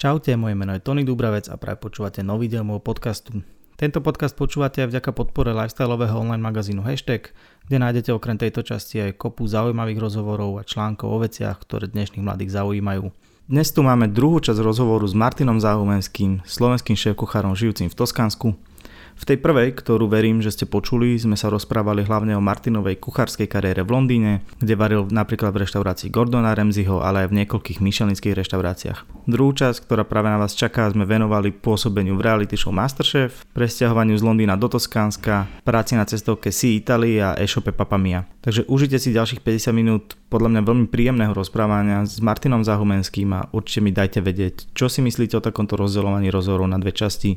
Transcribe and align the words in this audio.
Čaute, 0.00 0.32
moje 0.32 0.56
meno 0.56 0.72
je 0.72 0.80
Tony 0.80 1.04
Dubravec 1.04 1.52
a 1.52 1.60
práve 1.60 1.76
počúvate 1.76 2.24
nový 2.24 2.48
diel 2.48 2.64
môjho 2.64 2.80
podcastu. 2.80 3.44
Tento 3.76 4.00
podcast 4.00 4.32
počúvate 4.32 4.80
aj 4.80 4.96
vďaka 4.96 5.12
podpore 5.12 5.52
lifestyleového 5.52 6.24
online 6.24 6.40
magazínu 6.40 6.80
Hashtag, 6.80 7.36
kde 7.68 7.76
nájdete 7.76 8.08
okrem 8.16 8.40
tejto 8.40 8.64
časti 8.64 8.96
aj 8.96 9.20
kopu 9.20 9.44
zaujímavých 9.44 10.00
rozhovorov 10.00 10.56
a 10.56 10.64
článkov 10.64 11.04
o 11.04 11.20
veciach, 11.20 11.60
ktoré 11.60 11.92
dnešných 11.92 12.24
mladých 12.24 12.48
zaujímajú. 12.48 13.12
Dnes 13.44 13.68
tu 13.76 13.84
máme 13.84 14.08
druhú 14.08 14.40
časť 14.40 14.64
rozhovoru 14.64 15.04
s 15.04 15.12
Martinom 15.12 15.60
Záhumenským, 15.60 16.48
slovenským 16.48 16.96
šéf-kuchárom 16.96 17.52
žijúcim 17.52 17.92
v 17.92 17.98
Toskánsku. 18.00 18.56
V 19.16 19.24
tej 19.28 19.38
prvej, 19.42 19.74
ktorú 19.74 20.06
verím, 20.06 20.38
že 20.44 20.54
ste 20.54 20.64
počuli, 20.68 21.18
sme 21.18 21.34
sa 21.34 21.50
rozprávali 21.50 22.06
hlavne 22.06 22.36
o 22.36 22.44
Martinovej 22.44 22.98
kuchárskej 23.00 23.50
kariére 23.50 23.82
v 23.82 23.92
Londýne, 23.92 24.32
kde 24.62 24.74
varil 24.78 25.02
napríklad 25.10 25.52
v 25.54 25.66
reštaurácii 25.66 26.08
Gordona 26.12 26.54
Ramseyho, 26.54 27.02
ale 27.02 27.26
aj 27.26 27.28
v 27.34 27.36
niekoľkých 27.44 27.82
myšelinských 27.82 28.38
reštauráciách. 28.38 29.28
Druhú 29.28 29.52
časť, 29.54 29.86
ktorá 29.86 30.02
práve 30.08 30.32
na 30.32 30.40
vás 30.40 30.56
čaká, 30.56 30.88
sme 30.90 31.04
venovali 31.06 31.52
pôsobeniu 31.52 32.16
v 32.16 32.24
reality 32.24 32.56
show 32.56 32.72
Masterchef, 32.72 33.44
presťahovaniu 33.52 34.16
z 34.16 34.26
Londýna 34.26 34.56
do 34.56 34.66
Toskánska, 34.72 35.62
práci 35.62 35.94
na 35.94 36.08
cestovke 36.08 36.50
Sea 36.50 36.76
Italy 36.80 37.20
a 37.20 37.36
e-shope 37.38 37.70
Papamia. 37.76 38.24
Takže 38.40 38.64
užite 38.72 38.96
si 38.96 39.12
ďalších 39.12 39.44
50 39.44 39.70
minút 39.76 40.04
podľa 40.32 40.56
mňa 40.56 40.62
veľmi 40.64 40.86
príjemného 40.88 41.36
rozprávania 41.36 42.08
s 42.08 42.24
Martinom 42.24 42.64
Zahumenským 42.64 43.28
a 43.36 43.46
určite 43.52 43.84
mi 43.84 43.92
dajte 43.92 44.24
vedieť, 44.24 44.72
čo 44.72 44.88
si 44.88 45.04
myslíte 45.04 45.36
o 45.36 45.44
takomto 45.44 45.76
rozdeľovaní 45.76 46.32
rozhovorov 46.32 46.72
na 46.72 46.80
dve 46.80 46.96
časti 46.96 47.36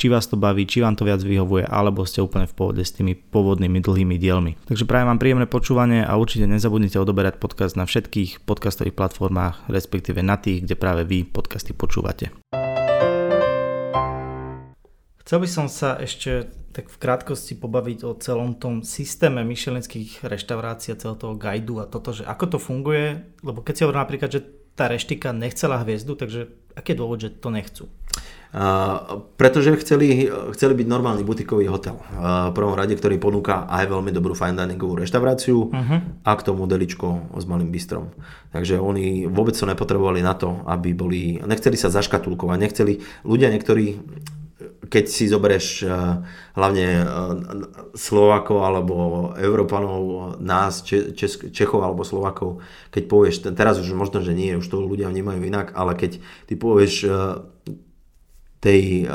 či 0.00 0.08
vás 0.08 0.24
to 0.24 0.40
baví, 0.40 0.64
či 0.64 0.80
vám 0.80 0.96
to 0.96 1.04
viac 1.04 1.20
vyhovuje, 1.20 1.68
alebo 1.68 2.08
ste 2.08 2.24
úplne 2.24 2.48
v 2.48 2.56
pohode 2.56 2.80
s 2.80 2.96
tými 2.96 3.12
pôvodnými 3.12 3.84
dlhými 3.84 4.16
dielmi. 4.16 4.56
Takže 4.64 4.88
prajem 4.88 5.12
vám 5.12 5.20
príjemné 5.20 5.44
počúvanie 5.44 6.00
a 6.00 6.16
určite 6.16 6.48
nezabudnite 6.48 6.96
odoberať 6.96 7.36
podcast 7.36 7.76
na 7.76 7.84
všetkých 7.84 8.48
podcastových 8.48 8.96
platformách, 8.96 9.68
respektíve 9.68 10.24
na 10.24 10.40
tých, 10.40 10.64
kde 10.64 10.80
práve 10.80 11.04
vy 11.04 11.28
podcasty 11.28 11.76
počúvate. 11.76 12.32
Chcel 15.20 15.38
by 15.44 15.48
som 15.52 15.68
sa 15.68 16.00
ešte 16.00 16.48
tak 16.72 16.88
v 16.88 16.96
krátkosti 16.96 17.60
pobaviť 17.60 17.98
o 18.08 18.16
celom 18.16 18.56
tom 18.56 18.80
systéme 18.80 19.44
myšelinských 19.44 20.24
reštaurácií 20.24 20.96
a 20.96 20.98
celého 20.98 21.20
toho 21.20 21.36
guidu 21.36 21.76
a 21.76 21.84
toto, 21.84 22.16
že 22.16 22.24
ako 22.24 22.56
to 22.56 22.58
funguje, 22.58 23.20
lebo 23.44 23.60
keď 23.60 23.74
si 23.76 23.82
hovorím 23.84 24.02
napríklad, 24.08 24.30
že 24.32 24.40
tá 24.72 24.88
reštika 24.88 25.36
nechcela 25.36 25.82
hviezdu, 25.84 26.16
takže 26.16 26.48
aký 26.72 26.96
je 26.96 27.00
dôvod, 27.04 27.18
že 27.20 27.36
to 27.36 27.52
nechcú? 27.52 27.84
Pretože 29.38 29.78
chceli, 29.78 30.26
chceli 30.26 30.74
byť 30.74 30.86
normálny 30.90 31.22
butikový 31.22 31.70
hotel. 31.70 31.94
v 32.50 32.54
prvom 32.54 32.74
rade, 32.74 32.98
ktorý 32.98 33.22
ponúka 33.22 33.70
aj 33.70 33.86
veľmi 33.86 34.10
dobrú 34.10 34.34
fine 34.34 34.58
diningovú 34.58 34.98
reštauráciu 34.98 35.70
uh-huh. 35.70 35.98
a 36.26 36.30
k 36.34 36.42
tomu 36.42 36.66
deličko 36.66 37.30
s 37.38 37.44
malým 37.46 37.70
bistrom. 37.70 38.10
Takže 38.50 38.82
oni 38.82 39.30
vôbec 39.30 39.54
to 39.54 39.70
nepotrebovali 39.70 40.18
na 40.18 40.34
to, 40.34 40.66
aby 40.66 40.90
boli, 40.90 41.38
nechceli 41.38 41.78
sa 41.78 41.94
zaškatulkovať, 41.94 42.58
nechceli, 42.58 42.98
ľudia 43.22 43.54
niektorí 43.54 44.02
keď 44.90 45.04
si 45.06 45.30
zoberieš 45.30 45.86
hlavne 46.58 46.86
Slovákov 47.94 48.58
alebo 48.66 48.94
Európanov, 49.38 50.34
nás, 50.42 50.82
Čechov 51.54 51.86
alebo 51.86 52.02
Slovákov, 52.02 52.58
keď 52.90 53.02
povieš, 53.06 53.34
teraz 53.54 53.78
už 53.78 53.94
možno, 53.94 54.18
že 54.18 54.34
nie, 54.34 54.58
už 54.58 54.66
to 54.66 54.82
ľudia 54.82 55.06
vnímajú 55.06 55.46
inak, 55.46 55.70
ale 55.78 55.94
keď 55.94 56.18
ty 56.50 56.58
povieš 56.58 57.06
tej, 58.60 59.08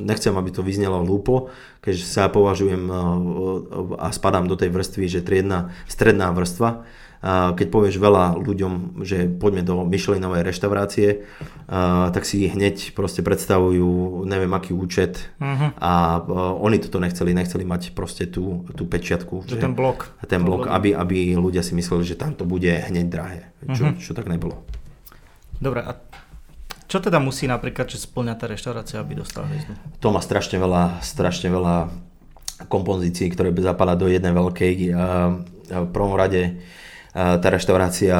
nechcem, 0.00 0.32
aby 0.32 0.48
to 0.48 0.64
vyznelo 0.64 1.04
hlúpo, 1.04 1.52
keďže 1.84 2.04
sa 2.08 2.32
považujem 2.32 2.88
a 4.00 4.08
spadám 4.08 4.48
do 4.48 4.56
tej 4.56 4.72
vrstvy, 4.72 5.04
že 5.04 5.20
triedna, 5.20 5.76
stredná 5.84 6.32
vrstva, 6.32 6.88
keď 7.56 7.66
povieš 7.72 7.96
veľa 7.96 8.36
ľuďom, 8.36 9.00
že 9.00 9.28
poďme 9.28 9.64
do 9.64 9.84
Michelinovej 9.88 10.44
reštaurácie, 10.44 11.24
tak 12.12 12.20
si 12.28 12.52
hneď 12.52 12.92
proste 12.92 13.24
predstavujú 13.24 14.24
neviem 14.28 14.52
aký 14.52 14.76
účet 14.76 15.32
uh-huh. 15.40 15.72
a 15.80 16.20
oni 16.60 16.76
toto 16.84 17.00
nechceli, 17.00 17.32
nechceli 17.32 17.64
mať 17.64 17.96
proste 17.96 18.28
tú, 18.28 18.68
tú 18.76 18.84
pečiatku. 18.84 19.48
Že, 19.48 19.56
že 19.56 19.60
ten 19.60 19.72
blok. 19.72 20.12
Ten 20.24 20.44
blok, 20.44 20.68
aby, 20.68 20.92
aby 20.92 21.32
ľudia 21.32 21.64
si 21.64 21.72
mysleli, 21.72 22.04
že 22.04 22.20
tam 22.20 22.36
to 22.36 22.44
bude 22.44 22.68
hneď 22.68 23.06
drahé, 23.08 23.40
čo, 23.72 23.88
uh-huh. 23.88 24.00
čo 24.00 24.12
tak 24.12 24.28
nebolo. 24.28 24.60
Dobre, 25.56 25.80
a 25.80 25.96
čo 26.94 27.02
teda 27.02 27.18
musí 27.18 27.50
napríklad, 27.50 27.90
že 27.90 28.06
splňa 28.06 28.38
tá 28.38 28.46
reštaurácia, 28.46 29.02
aby 29.02 29.18
dostala 29.18 29.50
hviezdu? 29.50 29.74
To 29.98 30.14
má 30.14 30.22
strašne 30.22 30.62
veľa, 30.62 31.02
strašne 31.02 31.50
veľa 31.50 31.90
kompozícií, 32.70 33.34
ktoré 33.34 33.50
by 33.50 33.66
zapadá 33.66 33.98
do 33.98 34.06
jednej 34.06 34.30
veľkej. 34.30 34.94
V 35.74 35.88
prvom 35.90 36.14
rade 36.14 36.62
tá 37.10 37.42
reštaurácia 37.50 38.14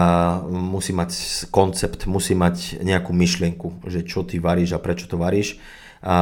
musí 0.51 0.91
mať 0.91 1.11
koncept, 1.55 2.11
musí 2.11 2.35
mať 2.35 2.83
nejakú 2.83 3.15
myšlienku, 3.15 3.87
že 3.87 4.03
čo 4.03 4.27
ty 4.27 4.43
varíš 4.43 4.75
a 4.75 4.83
prečo 4.83 5.07
to 5.07 5.23
varíš. 5.23 5.55
A, 6.03 6.19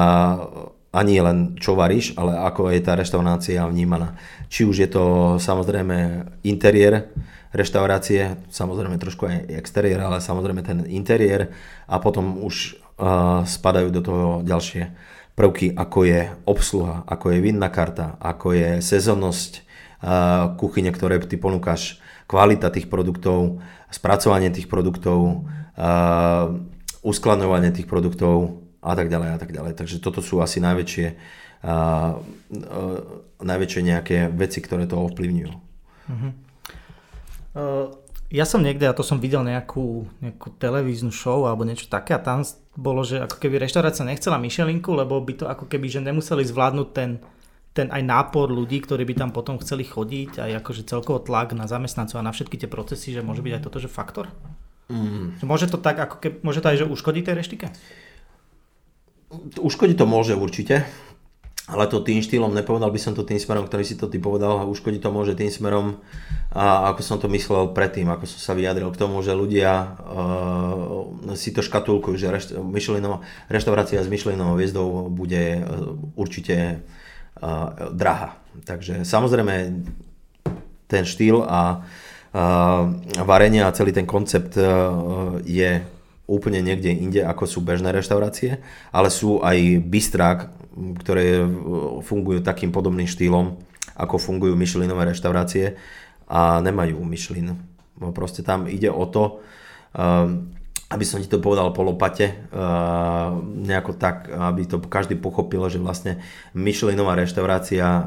a 0.92 1.00
len 1.00 1.56
čo 1.56 1.72
varíš, 1.72 2.12
ale 2.20 2.36
ako 2.36 2.68
je 2.68 2.84
tá 2.84 2.92
reštaurácia 3.00 3.64
vnímaná. 3.64 4.20
Či 4.52 4.68
už 4.68 4.76
je 4.76 4.88
to 4.92 5.04
samozrejme 5.40 6.28
interiér, 6.44 7.08
reštaurácie, 7.52 8.40
samozrejme 8.48 8.96
trošku 8.96 9.28
aj 9.28 9.36
exteriér, 9.60 10.00
ale 10.00 10.24
samozrejme 10.24 10.64
ten 10.64 10.78
interiér 10.88 11.52
a 11.84 12.00
potom 12.00 12.40
už 12.40 12.80
uh, 12.96 13.44
spadajú 13.44 13.88
do 13.92 14.00
toho 14.00 14.26
ďalšie 14.40 14.92
prvky, 15.36 15.76
ako 15.76 15.98
je 16.04 16.20
obsluha, 16.48 17.04
ako 17.08 17.32
je 17.32 17.38
vinná 17.44 17.68
karta, 17.68 18.16
ako 18.20 18.56
je 18.56 18.68
sezonnosť 18.80 19.52
uh, 19.60 20.56
kuchyne, 20.56 20.88
ktoré 20.92 21.20
ty 21.24 21.36
ponúkaš, 21.36 22.00
kvalita 22.24 22.72
tých 22.72 22.88
produktov, 22.88 23.60
spracovanie 23.92 24.48
tých 24.48 24.68
produktov, 24.68 25.44
uh, 25.76 26.56
uskladňovanie 27.04 27.72
tých 27.76 27.84
produktov 27.84 28.64
a 28.80 28.96
tak 28.96 29.12
ďalej 29.12 29.30
a 29.36 29.38
tak 29.38 29.52
ďalej. 29.52 29.72
Takže 29.76 30.00
toto 30.00 30.24
sú 30.24 30.40
asi 30.40 30.56
najväčšie, 30.60 31.06
uh, 31.68 32.16
najväčšie 33.44 33.80
nejaké 33.84 34.32
veci, 34.32 34.64
ktoré 34.64 34.88
to 34.88 34.96
ovplyvňujú. 34.96 35.52
Uh-huh. 36.02 36.32
Uh, 37.52 37.92
ja 38.32 38.48
som 38.48 38.64
niekde, 38.64 38.88
a 38.88 38.96
to 38.96 39.04
som 39.04 39.20
videl 39.20 39.44
nejakú, 39.44 40.08
nejakú 40.24 40.56
televíznu 40.56 41.12
show 41.12 41.44
alebo 41.44 41.68
niečo 41.68 41.84
také 41.92 42.16
a 42.16 42.24
tam 42.24 42.40
bolo, 42.72 43.04
že 43.04 43.20
ako 43.20 43.36
keby 43.36 43.60
reštaurácia 43.60 44.08
nechcela 44.08 44.40
myšelinku, 44.40 44.88
lebo 44.96 45.20
by 45.20 45.32
to 45.36 45.44
ako 45.44 45.68
keby, 45.68 45.92
že 45.92 46.00
nemuseli 46.00 46.40
zvládnuť 46.48 46.88
ten, 46.96 47.20
ten 47.76 47.92
aj 47.92 48.00
nápor 48.00 48.48
ľudí, 48.48 48.80
ktorí 48.80 49.04
by 49.04 49.14
tam 49.20 49.30
potom 49.36 49.60
chceli 49.60 49.84
chodiť, 49.84 50.40
aj 50.40 50.64
akože 50.64 50.88
celkovo 50.88 51.20
tlak 51.20 51.52
na 51.52 51.68
zamestnancov 51.68 52.24
a 52.24 52.24
na 52.24 52.32
všetky 52.32 52.56
tie 52.56 52.72
procesy, 52.72 53.12
že 53.12 53.20
môže 53.20 53.44
byť 53.44 53.52
aj 53.60 53.62
toto, 53.68 53.76
že 53.76 53.92
faktor? 53.92 54.32
Mm. 54.88 55.36
Môže 55.44 55.68
to 55.68 55.76
tak, 55.76 56.00
ako 56.00 56.16
keby, 56.24 56.36
môže 56.40 56.64
to 56.64 56.72
aj, 56.72 56.76
že 56.80 56.88
uškodí 56.88 57.20
tej 57.20 57.36
reštike? 57.36 57.68
Uškodí 59.60 59.92
to 59.92 60.08
môže 60.08 60.32
určite 60.32 60.88
ale 61.70 61.86
to 61.86 62.02
tým 62.02 62.18
štýlom, 62.18 62.50
nepovedal 62.50 62.90
by 62.90 62.98
som 62.98 63.14
to 63.14 63.22
tým 63.22 63.38
smerom, 63.38 63.70
ktorý 63.70 63.86
si 63.86 63.94
to 63.94 64.10
ty 64.10 64.18
povedal 64.18 64.58
a 64.58 64.66
uškodiť 64.66 64.98
to 64.98 65.14
môže 65.14 65.38
tým 65.38 65.46
smerom, 65.46 66.02
a 66.52 66.90
ako 66.92 67.00
som 67.00 67.16
to 67.22 67.30
myslel 67.32 67.70
predtým, 67.70 68.10
ako 68.10 68.26
som 68.26 68.40
sa 68.42 68.52
vyjadril 68.52 68.90
k 68.92 69.00
tomu, 69.00 69.22
že 69.22 69.32
ľudia 69.32 69.94
uh, 69.94 71.32
si 71.38 71.54
to 71.54 71.62
škatulkujú, 71.64 72.18
že 72.18 72.28
rešt, 72.28 72.50
reštaurácia 73.48 74.02
s 74.02 74.10
Michelinovou 74.10 74.58
hviezdou 74.58 75.08
bude 75.08 75.62
uh, 75.62 75.96
určite 76.18 76.82
uh, 76.82 77.94
drahá. 77.94 78.42
Takže 78.68 79.06
samozrejme 79.06 79.86
ten 80.90 81.08
štýl 81.08 81.40
a 81.46 81.80
uh, 81.80 82.90
varenie 83.24 83.64
a 83.64 83.72
celý 83.72 83.96
ten 83.96 84.04
koncept 84.04 84.58
uh, 84.60 85.40
je 85.46 85.80
úplne 86.28 86.60
niekde 86.60 86.92
inde, 86.92 87.24
ako 87.24 87.48
sú 87.48 87.58
bežné 87.64 87.96
reštaurácie, 87.96 88.60
ale 88.92 89.08
sú 89.08 89.40
aj 89.40 89.80
bystrák, 89.88 90.38
ktoré 90.72 91.44
fungujú 92.00 92.40
takým 92.40 92.72
podobným 92.72 93.08
štýlom, 93.08 93.58
ako 93.98 94.16
fungujú 94.16 94.56
Michelinové 94.56 95.12
reštaurácie 95.12 95.76
a 96.28 96.64
nemajú 96.64 96.96
Michelin. 97.04 97.60
Proste 98.16 98.40
tam 98.40 98.64
ide 98.66 98.88
o 98.88 99.04
to, 99.06 99.44
um, 99.92 100.48
aby 100.92 101.04
som 101.08 101.16
ti 101.24 101.26
to 101.26 101.40
povedal 101.40 101.72
po 101.72 101.80
lopate, 101.80 102.52
uh, 102.52 103.32
nejako 103.40 103.96
tak, 103.96 104.28
aby 104.28 104.68
to 104.68 104.76
každý 104.84 105.16
pochopil, 105.16 105.64
že 105.72 105.80
vlastne 105.80 106.20
Michelinová 106.52 107.16
reštaurácia 107.16 107.86
uh, 107.88 108.06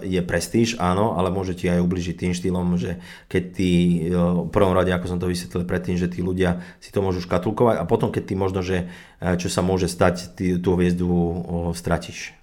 je 0.00 0.24
prestíž, 0.24 0.80
áno, 0.80 1.20
ale 1.20 1.28
môže 1.28 1.52
ti 1.52 1.68
aj 1.68 1.84
ubližiť 1.84 2.16
tým 2.16 2.32
štýlom, 2.32 2.80
že 2.80 3.04
keď 3.28 3.42
ty, 3.52 3.70
uh, 4.08 4.48
v 4.48 4.50
prvom 4.50 4.72
rade, 4.72 4.88
ako 4.88 5.12
som 5.12 5.20
to 5.20 5.28
vysvetlil 5.28 5.68
predtým, 5.68 6.00
že 6.00 6.08
tí 6.08 6.24
ľudia 6.24 6.64
si 6.80 6.88
to 6.88 7.04
môžu 7.04 7.20
škatulkovať 7.20 7.76
a 7.76 7.84
potom, 7.84 8.08
keď 8.08 8.22
ty 8.24 8.34
možno, 8.34 8.64
že 8.64 8.88
čo 9.20 9.52
sa 9.52 9.60
môže 9.60 9.86
stať, 9.86 10.34
ty 10.34 10.56
tú 10.58 10.74
hviezdu 10.74 11.06
stratíš. 11.76 12.34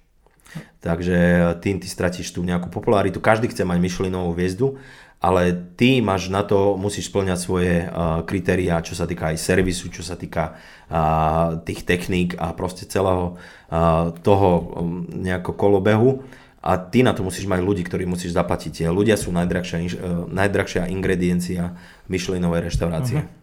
Takže 0.80 1.16
tým 1.60 1.76
ty 1.78 1.86
stratíš 1.86 2.32
tú 2.32 2.40
nejakú 2.40 2.72
popularitu. 2.72 3.20
Každý 3.20 3.52
chce 3.52 3.68
mať 3.68 3.78
Michelinovú 3.78 4.32
hviezdu 4.32 4.80
ale 5.20 5.52
ty 5.76 6.00
máš 6.00 6.32
na 6.32 6.40
to, 6.40 6.80
musíš 6.80 7.12
splňať 7.12 7.38
svoje 7.38 7.84
uh, 7.84 8.24
kritériá, 8.24 8.80
čo 8.80 8.96
sa 8.96 9.04
týka 9.04 9.28
aj 9.28 9.36
servisu, 9.36 9.92
čo 9.92 10.00
sa 10.00 10.16
týka 10.16 10.56
uh, 10.88 11.60
tých 11.60 11.84
techník 11.84 12.40
a 12.40 12.56
proste 12.56 12.88
celého 12.88 13.36
uh, 13.68 14.16
toho 14.24 14.48
um, 14.56 15.04
nejako 15.12 15.52
kolobehu 15.52 16.24
a 16.64 16.80
ty 16.80 17.04
na 17.04 17.12
to 17.12 17.20
musíš 17.20 17.44
mať 17.44 17.60
ľudí, 17.60 17.84
ktorí 17.84 18.08
musíš 18.08 18.32
zaplatiť. 18.32 18.88
Ľudia 18.88 19.20
sú 19.20 19.28
najdrahšia, 19.28 19.78
uh, 20.00 20.24
najdrahšia 20.24 20.88
ingrediencia 20.88 21.76
Michelinovej 22.08 22.72
reštaurácie. 22.72 23.20
Uh-huh. 23.20 23.38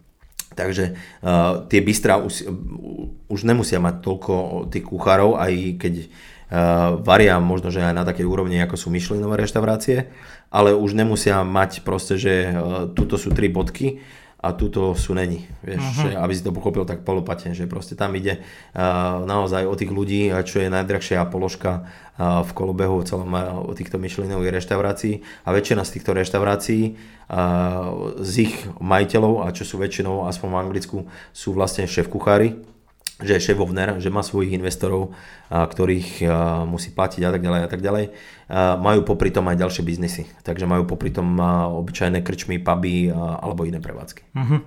Takže 0.58 0.98
uh, 1.22 1.70
tie 1.70 1.86
bystrá 1.86 2.18
už, 2.18 2.50
už 3.30 3.40
nemusia 3.46 3.78
mať 3.78 4.02
toľko 4.02 4.34
tých 4.74 4.82
kuchárov, 4.90 5.38
aj 5.38 5.78
keď 5.78 5.94
uh, 6.02 6.10
varia 7.04 7.36
možno, 7.44 7.68
že 7.68 7.84
aj 7.84 7.92
na 7.92 8.08
takej 8.08 8.24
úrovni, 8.24 8.56
ako 8.64 8.80
sú 8.80 8.88
myšlinové 8.88 9.36
reštaurácie, 9.44 10.08
ale 10.48 10.72
už 10.72 10.96
nemusia 10.96 11.44
mať 11.44 11.84
proste, 11.84 12.16
že 12.16 12.34
uh, 12.56 12.88
tuto 12.88 13.20
sú 13.20 13.36
tri 13.36 13.52
bodky 13.52 14.00
a 14.38 14.54
tuto 14.54 14.94
sú 14.94 15.18
není. 15.18 15.50
Vieš, 15.66 15.84
uh-huh. 15.84 16.04
že, 16.08 16.10
aby 16.16 16.34
si 16.38 16.46
to 16.46 16.56
pochopil 16.56 16.86
tak 16.86 17.02
polopatne, 17.02 17.58
že 17.58 17.68
proste 17.68 18.00
tam 18.00 18.16
ide 18.16 18.40
uh, 18.40 19.26
naozaj 19.28 19.68
o 19.68 19.76
tých 19.76 19.92
ľudí, 19.92 20.30
čo 20.48 20.64
je 20.64 20.72
najdrahšia 20.72 21.26
položka 21.28 21.84
uh, 21.84 22.46
v 22.46 22.52
kolobehu 22.56 23.02
celom 23.04 23.34
uh, 23.34 23.60
o 23.68 23.76
týchto 23.76 24.00
myšlinových 24.00 24.62
reštaurácií 24.62 25.26
a 25.44 25.50
väčšina 25.52 25.84
z 25.84 25.94
týchto 26.00 26.16
reštaurácií 26.16 26.96
uh, 26.96 28.22
z 28.24 28.32
ich 28.48 28.56
majiteľov, 28.80 29.44
a 29.44 29.52
čo 29.52 29.68
sú 29.68 29.84
väčšinou, 29.84 30.30
aspoň 30.30 30.48
v 30.48 30.60
Anglicku, 30.64 30.98
sú 31.36 31.58
vlastne 31.58 31.90
šéf 31.90 32.08
kuchári, 32.08 32.77
že 33.18 33.34
je 33.38 33.46
šéfovner, 33.50 33.98
že 33.98 34.14
má 34.14 34.22
svojich 34.22 34.54
investorov, 34.54 35.18
ktorých 35.50 36.22
musí 36.70 36.94
platiť 36.94 37.22
a 37.26 37.34
tak 37.34 37.42
ďalej 37.42 37.62
a 37.66 37.70
tak 37.70 37.82
ďalej. 37.82 38.06
Majú 38.78 39.00
popri 39.10 39.34
tom 39.34 39.50
aj 39.50 39.58
ďalšie 39.58 39.82
biznisy, 39.82 40.30
takže 40.46 40.70
majú 40.70 40.86
popri 40.86 41.10
tom 41.10 41.34
obyčajné 41.82 42.22
krčmy, 42.22 42.62
puby 42.62 43.10
alebo 43.18 43.66
iné 43.66 43.82
prevádzky. 43.82 44.22
Uh-huh. 44.38 44.62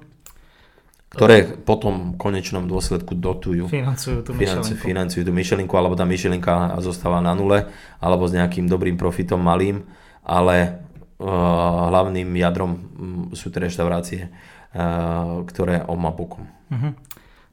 Ktoré 1.11 1.43
potom 1.43 2.15
v 2.15 2.23
konečnom 2.23 2.71
dôsledku 2.71 3.19
dotujú. 3.19 3.67
Financujú 3.67 4.23
tú 4.23 4.31
myšelinku. 4.31 4.79
Financujú 4.79 5.23
tú 5.27 5.33
myšelinku, 5.35 5.75
alebo 5.75 5.99
tá 5.99 6.07
myšelinka 6.07 6.79
zostáva 6.79 7.19
na 7.19 7.35
nule, 7.35 7.67
alebo 7.99 8.31
s 8.31 8.35
nejakým 8.35 8.71
dobrým 8.71 8.95
profitom 8.95 9.43
malým, 9.43 9.87
ale 10.23 10.87
uh, 11.19 11.91
hlavným 11.91 12.31
jadrom 12.39 12.73
sú 13.35 13.51
tie 13.51 13.59
reštaurácie, 13.67 14.31
uh, 14.31 15.43
ktoré 15.51 15.83
on 15.91 15.99
má 15.99 16.15
bokom. 16.15 16.47
Uh-huh. 16.71 16.95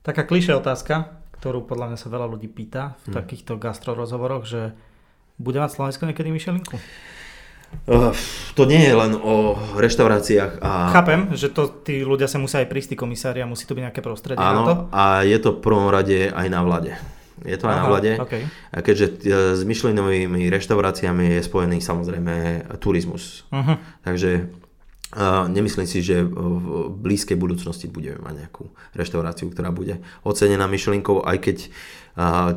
Taká 0.08 0.24
klišé 0.24 0.56
otázka, 0.56 1.20
ktorú 1.36 1.68
podľa 1.68 1.92
mňa 1.92 1.98
sa 2.00 2.08
veľa 2.08 2.32
ľudí 2.32 2.48
pýta 2.48 2.96
v 3.04 3.12
hmm. 3.12 3.16
takýchto 3.20 3.60
gastrorozhovoroch, 3.60 4.48
že 4.48 4.72
bude 5.36 5.60
mať 5.60 5.76
Slovensko 5.76 6.08
niekedy 6.08 6.32
myšelinku? 6.32 6.80
Uh, 7.84 8.16
to 8.56 8.64
nie 8.64 8.80
je 8.80 8.96
len 8.96 9.12
o 9.20 9.60
reštauráciách. 9.76 10.64
A... 10.64 10.96
Chápem, 10.96 11.36
že 11.36 11.52
to 11.52 11.68
tí 11.84 12.08
ľudia 12.08 12.32
sa 12.32 12.40
musia 12.40 12.64
aj 12.64 12.72
prísť, 12.72 12.96
tí 12.96 12.98
komisári 12.98 13.44
a 13.44 13.52
musí 13.52 13.68
to 13.68 13.76
byť 13.76 13.84
nejaké 13.92 14.00
prostredie 14.00 14.40
Áno, 14.40 14.64
na 14.64 14.68
to. 14.72 14.74
a 14.96 15.04
je 15.28 15.38
to 15.44 15.50
v 15.52 15.60
prvom 15.60 15.92
rade 15.92 16.32
aj 16.32 16.48
na 16.48 16.64
vlade. 16.64 16.96
Je 17.44 17.60
to 17.60 17.68
aj 17.68 17.76
Aha, 17.76 17.82
na 17.84 17.86
vlade. 17.92 18.12
Okay. 18.24 18.48
A 18.72 18.80
keďže 18.80 19.06
e, 19.12 19.14
s 19.60 19.62
myšlinovými 19.68 20.48
reštauráciami 20.48 21.38
je 21.38 21.42
spojený 21.44 21.84
samozrejme 21.84 22.66
turizmus. 22.80 23.44
Uh-huh. 23.52 23.78
Takže 24.08 24.48
nemyslím 25.48 25.88
si, 25.88 26.04
že 26.04 26.20
v 26.20 26.92
blízkej 26.92 27.40
budúcnosti 27.40 27.88
budeme 27.88 28.20
mať 28.20 28.34
nejakú 28.44 28.68
reštauráciu, 28.92 29.48
ktorá 29.48 29.72
bude 29.72 30.04
ocenená 30.28 30.68
myšlienkou, 30.68 31.24
aj 31.24 31.38
keď 31.40 31.58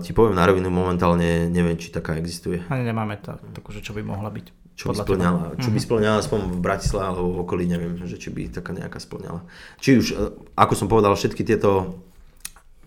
ti 0.00 0.11
poviem 0.11 0.35
na 0.35 0.49
rovinu, 0.49 0.73
momentálne 0.73 1.47
neviem, 1.47 1.79
či 1.79 1.94
taká 1.94 2.19
existuje. 2.19 2.64
Ani 2.73 2.82
nemáme 2.82 3.20
to, 3.23 3.38
takú, 3.55 3.70
čo 3.76 3.93
by 3.94 4.02
mohla 4.02 4.32
byť. 4.32 4.47
Čo 4.75 4.97
by, 4.97 5.05
splňala, 5.05 5.61
čo 5.61 5.69
by 5.69 5.76
mhm. 5.76 5.85
splňala 5.85 6.17
aspoň 6.25 6.41
v 6.41 6.61
Bratislave 6.64 7.06
alebo 7.12 7.37
v 7.37 7.41
okolí, 7.44 7.69
neviem, 7.69 8.00
že 8.00 8.17
či 8.17 8.32
by 8.32 8.49
taká 8.49 8.73
nejaká 8.73 8.97
splňala. 8.97 9.44
Či 9.76 9.91
už, 10.00 10.06
e, 10.08 10.14
ako 10.56 10.73
som 10.73 10.88
povedal, 10.88 11.12
všetky 11.12 11.44
tieto 11.44 12.00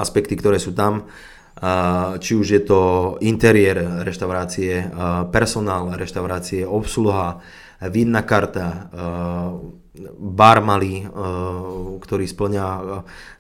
aspekty, 0.01 0.33
ktoré 0.33 0.57
sú 0.57 0.74
tam, 0.74 1.06
či 2.18 2.33
už 2.33 2.48
je 2.50 2.62
to 2.65 2.81
interiér 3.21 4.01
reštaurácie, 4.01 4.89
personál 5.30 5.94
reštaurácie, 5.94 6.65
obsluha, 6.65 7.45
vinná 7.89 8.21
karta, 8.24 8.68
eh, 8.68 9.50
bar 10.18 10.63
malý, 10.63 11.03
eh, 11.03 11.09
ktorý 12.00 12.25
splňa 12.25 12.65
eh, 12.65 12.83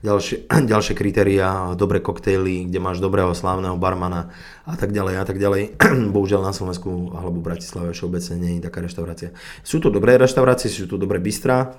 ďalšie, 0.03 0.37
ďalšie 0.71 0.93
kritéria, 0.97 1.75
dobré 1.75 1.99
koktejly, 2.03 2.67
kde 2.67 2.79
máš 2.79 2.99
dobrého 2.99 3.31
slávneho 3.31 3.77
barmana 3.79 4.33
a 4.67 4.75
tak 4.75 4.91
ďalej 4.91 5.15
a 5.19 5.25
tak 5.25 5.37
ďalej. 5.39 5.79
Bohužiaľ 6.15 6.41
na 6.43 6.53
Slovensku 6.55 7.13
alebo 7.15 7.39
v 7.39 7.47
Bratislave 7.53 7.95
všeobecne 7.95 8.35
nie 8.39 8.51
je 8.59 8.65
taká 8.67 8.81
reštaurácia. 8.83 9.35
Sú 9.63 9.79
to 9.79 9.93
dobré 9.93 10.19
reštaurácie, 10.19 10.71
sú 10.71 10.89
to 10.89 10.99
dobré 10.99 11.21
bystrá, 11.21 11.77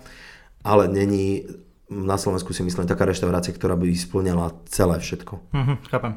ale 0.64 0.88
není 0.88 1.44
na 1.90 2.16
Slovensku 2.16 2.56
si 2.56 2.64
myslím 2.64 2.88
taká 2.88 3.04
reštaurácia, 3.04 3.52
ktorá 3.52 3.76
by 3.76 3.92
splňala 3.92 4.56
celé 4.72 4.98
všetko. 4.98 5.52
Mhm, 5.52 5.74
chápem. 5.92 6.12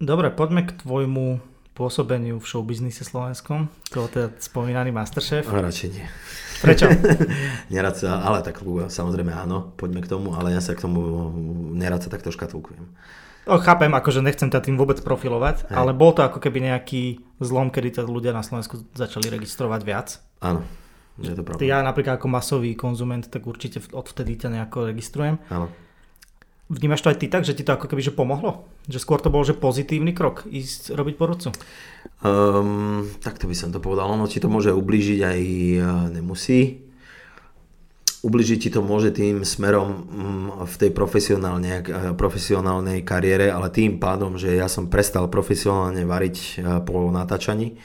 Dobre, 0.00 0.32
poďme 0.32 0.64
k 0.64 0.72
tvojmu 0.80 1.53
pôsobeniu 1.74 2.38
v 2.38 2.46
showbiznise 2.46 3.02
slovenskom? 3.02 3.66
To 3.90 4.06
teda 4.06 4.30
spomínaný 4.38 4.94
Masterchef? 4.94 5.44
A 5.50 5.58
radšej 5.58 5.88
nie. 5.90 6.06
Prečo? 6.62 6.86
nerad 7.74 7.98
sa, 7.98 8.22
ale 8.22 8.40
tak 8.46 8.62
samozrejme 8.64 9.34
áno, 9.34 9.74
poďme 9.74 10.00
k 10.00 10.08
tomu, 10.08 10.32
ale 10.38 10.54
ja 10.54 10.62
sa 10.62 10.78
k 10.78 10.86
tomu 10.86 11.34
nerad 11.74 12.00
sa 12.00 12.08
takto 12.08 12.30
škatulkujem. 12.30 12.86
No, 13.44 13.60
chápem, 13.60 13.92
akože 13.92 14.24
nechcem 14.24 14.48
ťa 14.48 14.64
tým 14.64 14.80
vôbec 14.80 14.96
profilovať, 15.04 15.68
Hej. 15.68 15.76
ale 15.76 15.92
bol 15.92 16.16
to 16.16 16.24
ako 16.24 16.40
keby 16.40 16.64
nejaký 16.64 17.20
zlom, 17.44 17.68
kedy 17.68 18.00
to 18.00 18.08
ľudia 18.08 18.32
na 18.32 18.40
Slovensku 18.40 18.88
začali 18.96 19.28
registrovať 19.28 19.80
viac. 19.84 20.16
Áno, 20.40 20.64
je 21.20 21.36
to 21.36 21.44
pravda. 21.44 21.60
Ja 21.60 21.84
napríklad 21.84 22.16
ako 22.16 22.32
masový 22.32 22.72
konzument, 22.72 23.28
tak 23.28 23.44
určite 23.44 23.84
odvtedy 23.92 24.40
ťa 24.40 24.48
nejako 24.48 24.88
registrujem. 24.88 25.36
Áno. 25.52 25.68
Vnímaš 26.74 27.06
to 27.06 27.10
aj 27.14 27.22
ty 27.22 27.30
tak, 27.30 27.46
že 27.46 27.54
ti 27.54 27.62
to 27.62 27.78
ako 27.78 27.86
keby 27.86 28.02
že 28.02 28.10
pomohlo? 28.10 28.66
Že 28.90 28.98
skôr 28.98 29.22
to 29.22 29.30
bol 29.30 29.46
že 29.46 29.54
pozitívny 29.54 30.10
krok 30.10 30.42
ísť 30.50 30.90
robiť 30.90 31.14
porodcu? 31.14 31.54
Um, 32.26 33.06
tak 33.22 33.38
to 33.38 33.46
by 33.46 33.54
som 33.54 33.70
to 33.70 33.78
povedal. 33.78 34.10
Ono 34.10 34.26
ti 34.26 34.42
to 34.42 34.50
môže 34.50 34.74
ublížiť 34.74 35.20
aj 35.22 35.40
nemusí. 36.18 36.82
Ubližiť 38.26 38.58
ti 38.58 38.70
to 38.74 38.82
môže 38.82 39.14
tým 39.14 39.46
smerom 39.46 39.88
mm, 39.88 40.48
v 40.66 40.74
tej 40.80 40.90
profesionálnej, 40.90 41.86
profesionálnej 42.18 43.06
kariére, 43.06 43.54
ale 43.54 43.70
tým 43.70 44.02
pádom, 44.02 44.34
že 44.34 44.58
ja 44.58 44.66
som 44.66 44.90
prestal 44.90 45.30
profesionálne 45.30 46.02
variť 46.02 46.64
po 46.82 47.06
natáčaní 47.14 47.78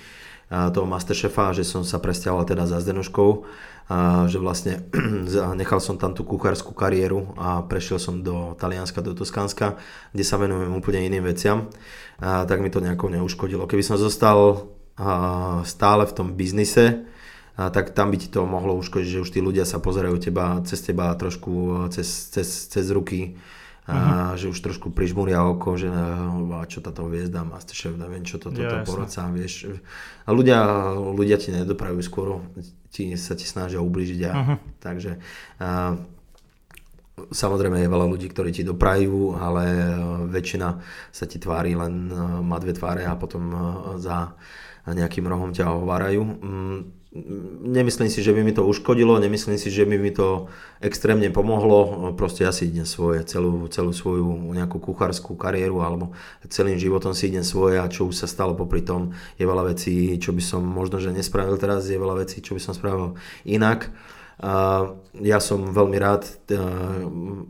toho 0.49 0.85
Masterchefa, 0.89 1.53
že 1.53 1.61
som 1.61 1.85
sa 1.85 2.01
presťahoval 2.01 2.45
teda 2.49 2.65
za 2.65 2.81
Zdenuškou, 2.81 3.45
a 3.89 4.29
že 4.29 4.37
vlastne 4.37 4.85
nechal 5.61 5.81
som 5.81 5.97
tam 5.97 6.13
tú 6.13 6.21
kuchárskú 6.21 6.77
kariéru 6.77 7.33
a 7.37 7.65
prešiel 7.65 7.97
som 7.97 8.21
do 8.21 8.53
Talianska, 8.57 9.01
do 9.01 9.17
Toskánska, 9.17 9.81
kde 10.13 10.23
sa 10.25 10.37
venujem 10.37 10.69
úplne 10.77 11.05
iným 11.05 11.25
veciam, 11.25 11.69
a 12.21 12.45
tak 12.45 12.61
mi 12.61 12.69
to 12.69 12.81
nejako 12.81 13.09
neuškodilo. 13.09 13.65
Keby 13.65 13.81
som 13.81 13.97
zostal 13.97 14.69
stále 15.65 16.03
v 16.05 16.15
tom 16.15 16.37
biznise, 16.37 17.05
a 17.59 17.67
tak 17.73 17.91
tam 17.91 18.13
by 18.13 18.17
ti 18.21 18.31
to 18.31 18.47
mohlo 18.47 18.77
uškodiť, 18.79 19.19
že 19.19 19.23
už 19.25 19.33
tí 19.35 19.43
ľudia 19.43 19.67
sa 19.67 19.83
pozerajú 19.83 20.15
teba, 20.21 20.63
cez 20.63 20.79
teba 20.79 21.11
trošku 21.11 21.87
cez, 21.91 22.31
cez, 22.31 22.47
cez 22.71 22.85
ruky, 22.87 23.35
uh-huh. 23.89 24.37
že 24.37 24.53
už 24.53 24.59
trošku 24.61 24.93
prižmúria 24.93 25.41
oko, 25.41 25.73
že 25.75 25.89
a 25.89 26.63
čo 26.69 26.79
táto 26.85 27.09
hviezda, 27.09 27.41
Masterchef, 27.41 27.97
neviem 27.97 28.21
čo 28.21 28.37
toto, 28.37 28.61
ja, 28.61 28.85
porodca, 28.85 29.25
vieš. 29.33 29.73
A 30.23 30.29
ľudia, 30.29 30.61
ľudia 30.95 31.41
ti 31.41 31.49
nedopravujú 31.49 32.03
skôr, 32.05 32.27
ti, 32.93 33.17
sa 33.17 33.33
ti 33.33 33.49
snažia 33.49 33.81
ubližiť 33.81 34.21
a 34.29 34.31
uh-huh. 34.31 34.57
takže 34.79 35.11
a, 35.59 35.97
Samozrejme 37.19 37.83
je 37.83 37.91
veľa 37.91 38.07
ľudí, 38.07 38.31
ktorí 38.31 38.55
ti 38.55 38.63
doprajú, 38.63 39.35
ale 39.35 39.91
väčšina 40.31 40.79
sa 41.11 41.27
ti 41.27 41.35
tvári 41.35 41.75
len 41.75 42.07
má 42.47 42.55
dve 42.63 42.71
tváre 42.71 43.03
a 43.03 43.19
potom 43.19 43.51
za 43.99 44.39
nejakým 44.87 45.27
rohom 45.27 45.51
ťa 45.51 45.67
ohovárajú. 45.67 46.23
Nemyslím 47.09 48.05
si, 48.05 48.21
že 48.21 48.29
by 48.29 48.45
mi 48.45 48.53
to 48.53 48.61
uškodilo, 48.69 49.17
nemyslím 49.17 49.57
si, 49.57 49.73
že 49.73 49.81
by 49.81 49.97
mi 49.97 50.13
to 50.13 50.45
extrémne 50.77 51.25
pomohlo, 51.33 52.13
proste 52.13 52.45
ja 52.45 52.53
si 52.53 52.69
idem 52.69 52.85
svoje, 52.85 53.25
celú, 53.25 53.65
celú 53.73 53.89
svoju 53.89 54.53
nejakú 54.53 54.77
kuchárskú 54.77 55.33
kariéru 55.33 55.81
alebo 55.81 56.13
celým 56.53 56.77
životom 56.77 57.17
si 57.17 57.33
idem 57.33 57.41
svoje 57.41 57.81
a 57.81 57.89
čo 57.89 58.05
už 58.05 58.13
sa 58.13 58.29
stalo 58.29 58.53
popri 58.53 58.85
tom, 58.85 59.17
je 59.41 59.49
veľa 59.49 59.73
vecí, 59.73 60.21
čo 60.21 60.37
by 60.37 60.43
som 60.45 60.61
možno, 60.61 61.01
že 61.01 61.09
nespravil 61.09 61.57
teraz, 61.57 61.89
je 61.89 61.97
veľa 61.97 62.21
vecí, 62.21 62.45
čo 62.45 62.53
by 62.53 62.61
som 62.61 62.77
spravil 62.77 63.17
inak. 63.41 63.89
Ja 65.19 65.39
som 65.43 65.75
veľmi 65.75 65.99
rád 65.99 66.23
e, 66.23 66.55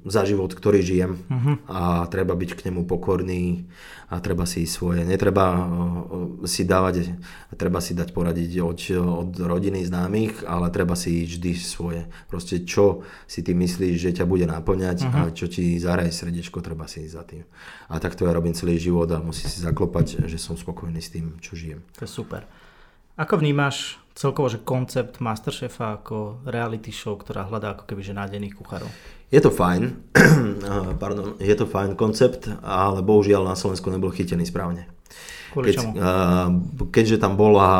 za 0.10 0.25
život, 0.25 0.50
ktorý 0.50 0.81
žijem 0.81 1.22
uh-huh. 1.22 1.55
a 1.69 2.10
treba 2.10 2.34
byť 2.34 2.58
k 2.58 2.65
nemu 2.65 2.89
pokorný 2.89 3.69
a 4.10 4.17
treba 4.17 4.50
si 4.50 4.65
svoje, 4.65 5.05
netreba 5.05 5.53
e, 5.53 6.50
si 6.50 6.65
dávať, 6.65 7.13
treba 7.62 7.77
si 7.77 7.93
dať 7.93 8.10
poradiť 8.10 8.65
od, 8.65 8.79
od 9.05 9.31
rodiny 9.38 9.86
známych, 9.86 10.41
ale 10.50 10.74
treba 10.74 10.98
si 10.98 11.29
vždy 11.29 11.51
svoje. 11.62 12.10
Proste 12.25 12.65
čo 12.65 13.05
si 13.29 13.46
ty 13.46 13.53
myslíš, 13.53 14.10
že 14.10 14.15
ťa 14.17 14.25
bude 14.25 14.50
naplňať 14.50 14.98
uh-huh. 15.05 15.29
a 15.29 15.36
čo 15.36 15.46
ti 15.46 15.77
zahraje 15.77 16.10
srdiečko, 16.10 16.65
treba 16.65 16.89
si 16.89 17.05
ísť 17.05 17.13
za 17.13 17.22
tým. 17.22 17.46
A 17.93 18.01
takto 18.01 18.25
ja 18.25 18.34
robím 18.34 18.58
celý 18.58 18.81
život 18.81 19.05
a 19.13 19.22
musí 19.22 19.46
si 19.46 19.62
zaklopať, 19.62 20.25
že 20.25 20.41
som 20.41 20.58
spokojný 20.58 21.05
s 21.05 21.13
tým, 21.13 21.38
čo 21.38 21.53
žijem. 21.53 21.86
To 22.01 22.08
je 22.08 22.10
super. 22.10 22.50
Ako 23.19 23.35
vnímaš 23.35 23.99
celkovo, 24.15 24.47
že 24.47 24.63
koncept 24.63 25.19
Masterchefa 25.19 25.99
ako 25.99 26.47
reality 26.47 26.95
show, 26.95 27.19
ktorá 27.19 27.43
hľadá 27.51 27.75
ako 27.75 27.83
keby 27.83 27.99
že 27.99 28.15
nádených 28.15 28.55
kuchárov? 28.55 28.88
Je 29.27 29.43
to 29.43 29.51
fajn, 29.51 29.91
pardon, 31.03 31.35
je 31.35 31.51
to 31.51 31.67
fajn 31.67 31.99
koncept, 31.99 32.47
ale 32.63 33.03
bohužiaľ 33.03 33.43
na 33.43 33.59
Slovensku 33.59 33.91
nebol 33.91 34.15
chytený 34.15 34.47
správne. 34.47 34.88
Keď, 35.51 35.75
čomu? 35.75 35.91
keďže 36.93 37.19
tam 37.19 37.35
bola, 37.35 37.71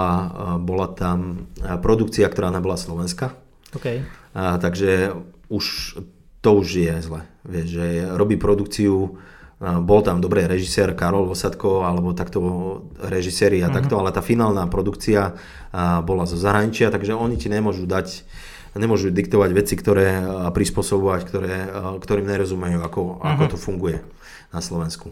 bola 0.60 0.92
tam 0.92 1.48
produkcia, 1.80 2.28
ktorá 2.28 2.52
nebola 2.52 2.76
slovenská, 2.76 3.32
okay. 3.78 4.04
takže 4.34 5.16
už 5.48 5.96
to 6.44 6.50
už 6.60 6.68
je 6.68 6.96
zle. 7.00 7.22
Vieš, 7.46 7.68
že 7.70 7.86
robí 8.12 8.36
produkciu, 8.36 9.16
bol 9.60 10.00
tam 10.00 10.24
dobrý 10.24 10.48
režisér 10.48 10.96
Karol 10.96 11.28
Vosadko, 11.28 11.84
alebo 11.84 12.16
takto 12.16 12.40
režiséri 12.96 13.60
a 13.60 13.68
mm-hmm. 13.68 13.76
takto, 13.76 14.00
ale 14.00 14.16
tá 14.16 14.24
finálna 14.24 14.72
produkcia 14.72 15.36
bola 16.08 16.24
zo 16.24 16.40
zahraničia, 16.40 16.88
takže 16.88 17.12
oni 17.12 17.36
ti 17.36 17.52
nemôžu 17.52 17.84
dať 17.84 18.24
nemôžu 18.78 19.10
diktovať 19.10 19.50
veci, 19.52 19.74
ktoré 19.74 20.22
prispôsobovať, 20.54 21.22
ktoré, 21.26 21.56
ktorým 22.00 22.30
nerozumejú, 22.30 22.80
ako, 22.86 23.02
uh-huh. 23.18 23.32
ako 23.34 23.44
mhm. 23.46 23.52
to 23.52 23.58
funguje 23.58 23.98
na 24.54 24.62
Slovensku. 24.62 25.10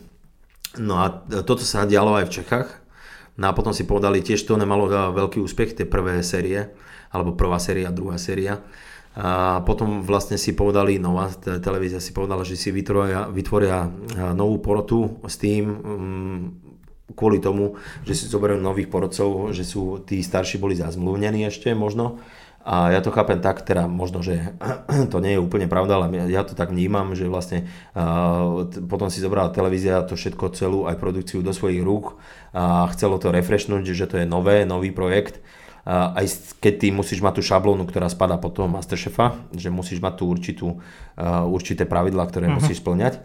No 0.78 1.02
a 1.02 1.10
toto 1.42 1.66
sa 1.66 1.90
dialo 1.90 2.14
aj 2.22 2.30
v 2.30 2.36
Čechách. 2.42 2.70
No 3.38 3.50
a 3.50 3.56
potom 3.58 3.74
si 3.74 3.86
povedali, 3.86 4.22
tiež 4.22 4.46
to 4.46 4.58
nemalo 4.58 4.90
veľký 4.90 5.42
úspech, 5.42 5.78
tie 5.78 5.86
prvé 5.86 6.22
série, 6.26 6.74
alebo 7.14 7.38
prvá 7.38 7.62
séria, 7.62 7.94
druhá 7.94 8.18
séria. 8.18 8.62
A 9.18 9.66
potom 9.66 10.06
vlastne 10.06 10.38
si 10.38 10.54
povedali, 10.54 11.02
nová 11.02 11.34
televízia 11.42 11.98
si 11.98 12.14
povedala, 12.14 12.46
že 12.46 12.54
si 12.54 12.70
vytvoria, 12.70 13.26
vytvoria 13.34 13.90
novú 14.38 14.62
porotu 14.62 15.18
s 15.26 15.42
tým, 15.42 15.66
mm, 15.66 16.42
kvôli 17.18 17.42
tomu, 17.42 17.82
že 18.06 18.14
si 18.14 18.30
zoberú 18.30 18.62
nových 18.62 18.94
porodcov, 18.94 19.58
že 19.58 19.66
sú 19.66 20.06
tí 20.06 20.22
starší 20.22 20.62
boli 20.62 20.78
zazmluvnení 20.78 21.50
ešte 21.50 21.74
možno. 21.74 22.22
A 22.68 22.92
ja 22.92 23.00
to 23.00 23.16
chápem 23.16 23.40
tak, 23.40 23.64
teda 23.64 23.90
možno, 23.90 24.22
že 24.22 24.54
to 25.12 25.18
nie 25.18 25.34
je 25.34 25.42
úplne 25.42 25.66
pravda, 25.66 25.98
ale 25.98 26.30
ja 26.30 26.46
to 26.46 26.54
tak 26.54 26.70
vnímam, 26.70 27.18
že 27.18 27.26
vlastne 27.26 27.66
uh, 27.96 28.70
potom 28.86 29.10
si 29.10 29.24
zobrala 29.24 29.56
televízia 29.56 30.06
to 30.06 30.14
všetko 30.14 30.54
celú 30.54 30.80
aj 30.86 31.00
produkciu 31.00 31.42
do 31.42 31.56
svojich 31.56 31.82
rúk 31.82 32.22
a 32.52 32.86
chcelo 32.94 33.18
to 33.18 33.34
refreshnúť, 33.34 33.88
že 33.96 34.06
to 34.06 34.16
je 34.22 34.30
nové, 34.30 34.68
nový 34.68 34.94
projekt 34.94 35.42
aj 35.88 36.60
keď 36.60 36.74
ty 36.84 36.88
musíš 36.92 37.24
mať 37.24 37.40
tú 37.40 37.44
šablónu, 37.48 37.88
ktorá 37.88 38.12
spadá 38.12 38.36
pod 38.36 38.60
toho 38.60 38.68
Masterchefa, 38.68 39.40
že 39.56 39.72
musíš 39.72 40.04
mať 40.04 40.14
tú 40.20 40.24
určitú, 40.28 40.68
určité 41.48 41.88
pravidlá, 41.88 42.28
ktoré 42.28 42.52
uh-huh. 42.52 42.60
musíš 42.60 42.84
splňať. 42.84 43.24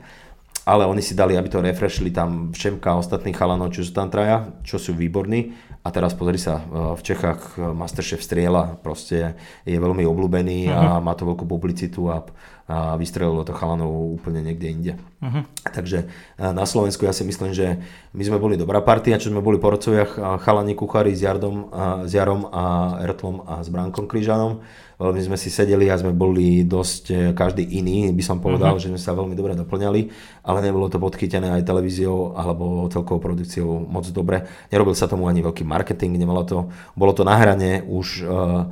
Ale 0.62 0.86
oni 0.86 1.02
si 1.02 1.18
dali, 1.18 1.34
aby 1.34 1.50
to 1.50 1.58
refreshli 1.58 2.14
tam 2.14 2.54
Šemka 2.54 2.94
a 2.94 3.02
ostatných 3.02 3.34
chalanov, 3.34 3.74
čo 3.74 3.82
sú 3.82 3.90
tam 3.90 4.06
traja, 4.06 4.46
čo 4.62 4.78
sú 4.78 4.94
výborní. 4.94 5.58
A 5.82 5.90
teraz 5.90 6.14
pozri 6.14 6.38
sa, 6.38 6.62
v 6.70 7.02
Čechách 7.02 7.58
Masterchef 7.58 8.22
striela, 8.22 8.78
proste 8.78 9.34
je 9.66 9.74
veľmi 9.74 10.06
obľúbený 10.06 10.70
uh-huh. 10.70 10.78
a 10.78 10.82
mhm. 10.96 11.02
má 11.02 11.12
to 11.18 11.26
veľkú 11.26 11.42
publicitu 11.50 12.14
a 12.14 12.22
a 12.70 12.94
vystrelilo 12.94 13.42
to 13.42 13.52
chalanov 13.52 13.90
úplne 13.90 14.40
niekde 14.40 14.66
inde. 14.70 14.92
Uh-huh. 15.18 15.42
Takže 15.66 16.06
na 16.38 16.62
Slovensku 16.62 17.02
ja 17.06 17.14
si 17.14 17.26
myslím, 17.26 17.50
že 17.54 17.82
my 18.14 18.22
sme 18.22 18.38
boli 18.38 18.54
dobrá 18.54 18.82
partia, 18.82 19.18
čo 19.18 19.30
sme 19.30 19.42
boli 19.42 19.58
porodcovia 19.58 20.06
chalani 20.42 20.74
kuchári 20.78 21.14
s, 21.14 21.22
Jardom, 21.22 21.70
a, 21.74 22.06
s 22.06 22.14
Jarom 22.14 22.46
a 22.50 22.96
Ertlom 23.02 23.42
a 23.46 23.62
s 23.62 23.68
Bránkom 23.70 24.06
Kryžanom. 24.06 24.62
Veľmi 25.02 25.34
sme 25.34 25.38
si 25.38 25.50
sedeli 25.50 25.90
a 25.90 25.98
sme 25.98 26.14
boli 26.14 26.62
dosť 26.62 27.04
e, 27.10 27.14
každý 27.34 27.66
iný, 27.66 28.14
by 28.14 28.22
som 28.22 28.38
povedal, 28.38 28.78
uh-huh. 28.78 28.82
že 28.86 28.90
sme 28.94 29.02
sa 29.02 29.18
veľmi 29.18 29.34
dobre 29.34 29.58
doplňali, 29.58 30.00
ale 30.46 30.58
nebolo 30.62 30.86
to 30.86 31.02
podchytené 31.02 31.58
aj 31.58 31.66
televíziou 31.66 32.38
alebo 32.38 32.86
celkovou 32.86 33.18
produkciou 33.18 33.82
moc 33.82 34.06
dobre. 34.14 34.46
Nerobil 34.70 34.94
sa 34.94 35.10
tomu 35.10 35.26
ani 35.26 35.42
veľký 35.42 35.66
marketing, 35.66 36.14
nemalo 36.22 36.46
to, 36.46 36.70
bolo 36.94 37.10
to 37.10 37.26
na 37.26 37.34
hrane 37.34 37.82
už 37.82 38.22
uh, 38.22 38.70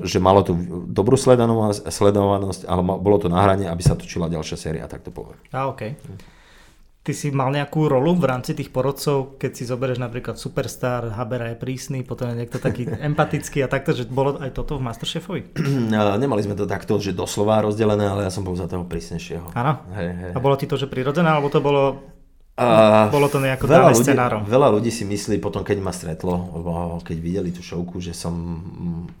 že 0.00 0.18
malo 0.18 0.40
tu 0.40 0.56
dobrú 0.88 1.20
sledovanosť, 1.20 2.64
ale 2.64 2.80
bolo 2.80 3.16
to 3.20 3.28
na 3.28 3.44
hrane, 3.44 3.68
aby 3.68 3.82
sa 3.84 3.92
točila 3.92 4.32
ďalšia 4.32 4.56
séria, 4.56 4.84
tak 4.88 5.04
to 5.04 5.12
poviem. 5.12 5.36
A 5.52 5.68
OK. 5.68 5.92
Ty 7.00 7.16
si 7.16 7.32
mal 7.32 7.48
nejakú 7.48 7.88
rolu 7.88 8.12
v 8.12 8.28
rámci 8.28 8.52
tých 8.52 8.68
porodcov, 8.68 9.40
keď 9.40 9.50
si 9.56 9.64
zoberieš 9.64 10.04
napríklad 10.04 10.36
Superstar, 10.36 11.08
Habera 11.16 11.48
je 11.48 11.56
prísny, 11.56 12.04
potom 12.04 12.28
je 12.28 12.44
niekto 12.44 12.60
taký 12.60 12.84
empatický 13.08 13.64
a 13.64 13.72
takto, 13.72 13.96
že 13.96 14.04
bolo 14.04 14.36
aj 14.36 14.52
toto 14.52 14.76
v 14.76 14.84
Masterchefovi? 14.84 15.42
Nemali 15.96 16.44
sme 16.44 16.56
to 16.56 16.68
takto, 16.68 17.00
že 17.00 17.16
doslova 17.16 17.64
rozdelené, 17.64 18.04
ale 18.04 18.28
ja 18.28 18.32
som 18.32 18.44
bol 18.44 18.52
za 18.52 18.68
toho 18.68 18.84
prísnejšieho. 18.84 19.56
Áno. 19.56 19.80
A 20.36 20.38
bolo 20.40 20.60
ti 20.60 20.68
to, 20.68 20.76
že 20.76 20.92
prirodzené, 20.92 21.32
alebo 21.32 21.48
to 21.48 21.64
bolo 21.64 22.04
Uh, 22.58 23.08
Bolo 23.08 23.32
to 23.32 23.40
nejako 23.40 23.64
veľa 23.64 23.88
ľudí, 23.94 24.04
scenárom. 24.04 24.44
Veľa 24.44 24.68
ľudí 24.68 24.92
si 24.92 25.08
myslí 25.08 25.40
potom, 25.40 25.64
keď 25.64 25.80
ma 25.80 25.96
stretlo, 25.96 26.34
keď 27.00 27.16
videli 27.16 27.50
tú 27.56 27.64
šovku, 27.64 28.04
že 28.04 28.12
som 28.12 28.36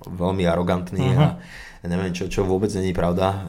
veľmi 0.04 0.44
arogantný 0.44 1.16
uh-huh. 1.16 1.40
a 1.80 1.84
neviem 1.88 2.12
čo, 2.12 2.28
čo 2.28 2.44
vôbec 2.44 2.68
není 2.76 2.92
pravda. 2.92 3.26
Uh, 3.32 3.40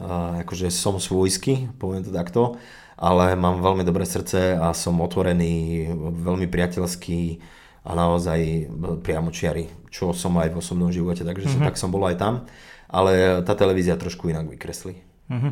akože 0.47 0.71
som 0.71 0.95
svojský, 0.95 1.75
poviem 1.75 2.07
to 2.07 2.11
takto, 2.15 2.55
ale 2.95 3.35
mám 3.35 3.59
veľmi 3.59 3.83
dobré 3.83 4.07
srdce 4.07 4.55
a 4.55 4.71
som 4.71 4.95
otvorený, 5.03 5.91
veľmi 6.23 6.47
priateľský 6.47 7.43
a 7.83 7.91
naozaj 7.91 8.71
priamočiary, 9.03 9.91
čo 9.91 10.15
som 10.15 10.39
aj 10.39 10.55
v 10.55 10.59
osobnom 10.61 10.87
živote, 10.93 11.27
takže 11.27 11.51
uh-huh. 11.51 11.67
tak 11.67 11.75
som 11.75 11.91
bol 11.91 12.07
aj 12.07 12.15
tam. 12.15 12.33
Ale 12.91 13.39
tá 13.47 13.55
televízia 13.55 13.99
trošku 13.99 14.31
inak 14.31 14.47
vykreslí. 14.51 14.95
Uh-huh. 15.31 15.51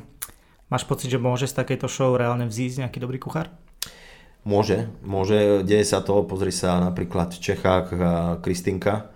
Máš 0.71 0.83
pocit, 0.87 1.11
že 1.11 1.19
môže 1.19 1.47
z 1.47 1.55
takejto 1.59 1.87
show 1.91 2.15
reálne 2.15 2.47
vzísť 2.47 2.87
nejaký 2.87 2.99
dobrý 3.03 3.19
kuchár? 3.19 3.51
Môže, 4.47 4.87
môže, 5.03 5.67
deje 5.67 5.83
sa 5.83 5.99
to, 5.99 6.23
pozri 6.23 6.55
sa 6.55 6.79
napríklad 6.79 7.35
v 7.35 7.39
Čechách 7.43 7.85
Kristinka, 8.39 9.11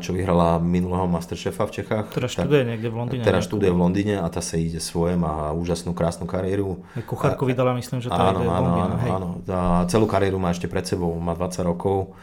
čo 0.00 0.16
vyhrala 0.16 0.56
minulého 0.56 1.04
Masterchefa 1.04 1.68
v 1.68 1.72
Čechách. 1.82 2.04
Teraz 2.16 2.32
študuje 2.32 2.64
niekde 2.64 2.88
v 2.88 2.96
Londýne. 2.96 3.22
Teraz 3.22 3.44
študuje 3.44 3.68
v 3.68 3.78
Londýne 3.78 4.14
a 4.24 4.26
tá 4.32 4.40
sa 4.40 4.56
ide 4.56 4.80
svoje, 4.80 5.20
má 5.20 5.52
úžasnú, 5.52 5.92
krásnu 5.92 6.24
kariéru. 6.24 6.80
Kuchárku 7.04 7.44
vydala, 7.44 7.76
myslím, 7.76 8.00
že 8.00 8.08
to 8.08 8.16
áno, 8.16 8.40
ide 8.40 8.48
áno, 8.48 8.64
Londýne, 8.64 8.88
áno, 8.88 8.96
hej. 9.04 9.10
áno. 9.12 9.28
A 9.44 9.84
celú 9.92 10.08
kariéru 10.08 10.40
má 10.40 10.56
ešte 10.56 10.64
pred 10.72 10.88
sebou, 10.88 11.12
má 11.20 11.36
20 11.36 11.68
rokov. 11.68 12.16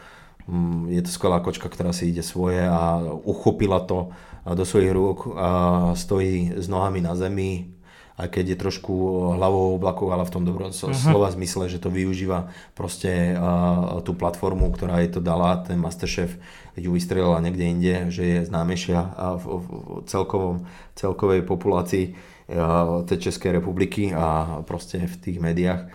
Mm, 0.50 0.90
je 0.98 1.00
to 1.06 1.10
skvelá 1.14 1.38
kočka, 1.38 1.70
ktorá 1.70 1.94
si 1.94 2.10
ide 2.10 2.26
svoje 2.26 2.66
a 2.66 2.98
uchopila 3.22 3.78
to 3.86 4.10
do 4.42 4.66
svojich 4.66 4.90
rúk, 4.90 5.30
a 5.38 5.50
stojí 5.94 6.54
s 6.54 6.66
nohami 6.66 6.98
na 7.02 7.14
zemi, 7.14 7.75
aj 8.16 8.32
keď 8.32 8.56
je 8.56 8.62
trošku 8.64 8.92
hlavou 9.36 9.76
oblakov, 9.76 10.08
ale 10.08 10.24
v 10.24 10.32
tom 10.32 10.44
dobrom 10.48 10.72
uh-huh. 10.72 10.96
slova 10.96 11.28
zmysle, 11.28 11.68
že 11.68 11.76
to 11.76 11.92
využíva 11.92 12.48
proste 12.72 13.36
uh, 13.36 14.00
tú 14.00 14.16
platformu, 14.16 14.72
ktorá 14.72 15.04
jej 15.04 15.12
to 15.12 15.20
dala, 15.20 15.60
ten 15.60 15.76
Masterchef, 15.76 16.40
ju 16.76 16.90
vystrelila 16.92 17.40
niekde 17.44 17.64
inde, 17.68 17.94
že 18.08 18.22
je 18.24 18.38
známejšia 18.48 19.00
v, 19.36 19.44
v 19.60 19.68
celkovom, 20.08 20.64
celkovej 20.96 21.44
populácii 21.44 22.16
uh, 22.16 23.04
tej 23.04 23.28
Českej 23.28 23.60
republiky 23.60 24.16
a 24.16 24.60
proste 24.64 25.04
v 25.04 25.14
tých 25.20 25.38
médiách. 25.40 25.92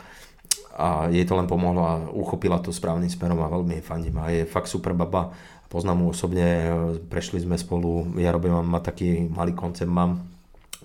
A 0.77 1.09
jej 1.09 1.25
to 1.25 1.37
len 1.37 1.49
pomohlo 1.49 1.81
a 1.83 1.93
uchopila 2.09 2.57
to 2.61 2.73
správnym 2.73 3.09
smerom 3.09 3.41
a 3.43 3.51
veľmi 3.51 3.81
fandím. 3.83 4.17
A 4.21 4.29
je 4.33 4.49
fakt 4.49 4.71
super 4.71 4.97
baba, 4.97 5.33
poznám 5.69 5.97
mu 6.01 6.05
osobne, 6.13 6.73
prešli 7.11 7.43
sme 7.43 7.59
spolu, 7.59 8.13
ja 8.17 8.33
robím, 8.33 8.55
mám 8.55 8.81
taký 8.81 9.29
malý 9.29 9.53
koncept, 9.53 9.89
mám 9.89 10.30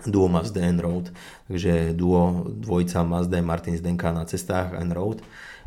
duo 0.05 0.27
Mazda 0.27 0.61
and 0.61 0.79
Road, 0.79 1.09
takže 1.47 1.93
duo 1.93 2.45
dvojica 2.45 3.03
Mazda 3.03 3.41
Martin 3.41 3.77
Zdenka 3.77 4.13
na 4.13 4.25
cestách 4.25 4.77
and 4.77 4.93
Road 4.93 5.21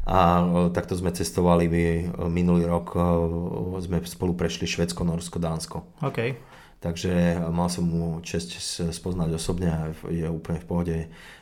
a 0.06 0.40
e, 0.40 0.72
takto 0.72 0.96
sme 0.96 1.12
cestovali 1.12 1.68
my 1.68 1.84
e, 1.84 1.94
minulý 2.32 2.64
rok, 2.64 2.96
e, 2.96 3.00
sme 3.84 4.00
spolu 4.04 4.32
prešli 4.32 4.64
Švedsko, 4.64 5.04
Norsko, 5.04 5.36
Dánsko. 5.36 5.76
Okay. 6.00 6.40
Takže 6.80 7.36
mal 7.52 7.68
som 7.68 7.84
mu 7.84 8.24
čest 8.24 8.56
spoznať 8.72 9.36
osobne 9.36 9.68
a 9.68 9.80
je 10.08 10.24
úplne 10.24 10.64
v 10.64 10.66
pohode 10.66 10.96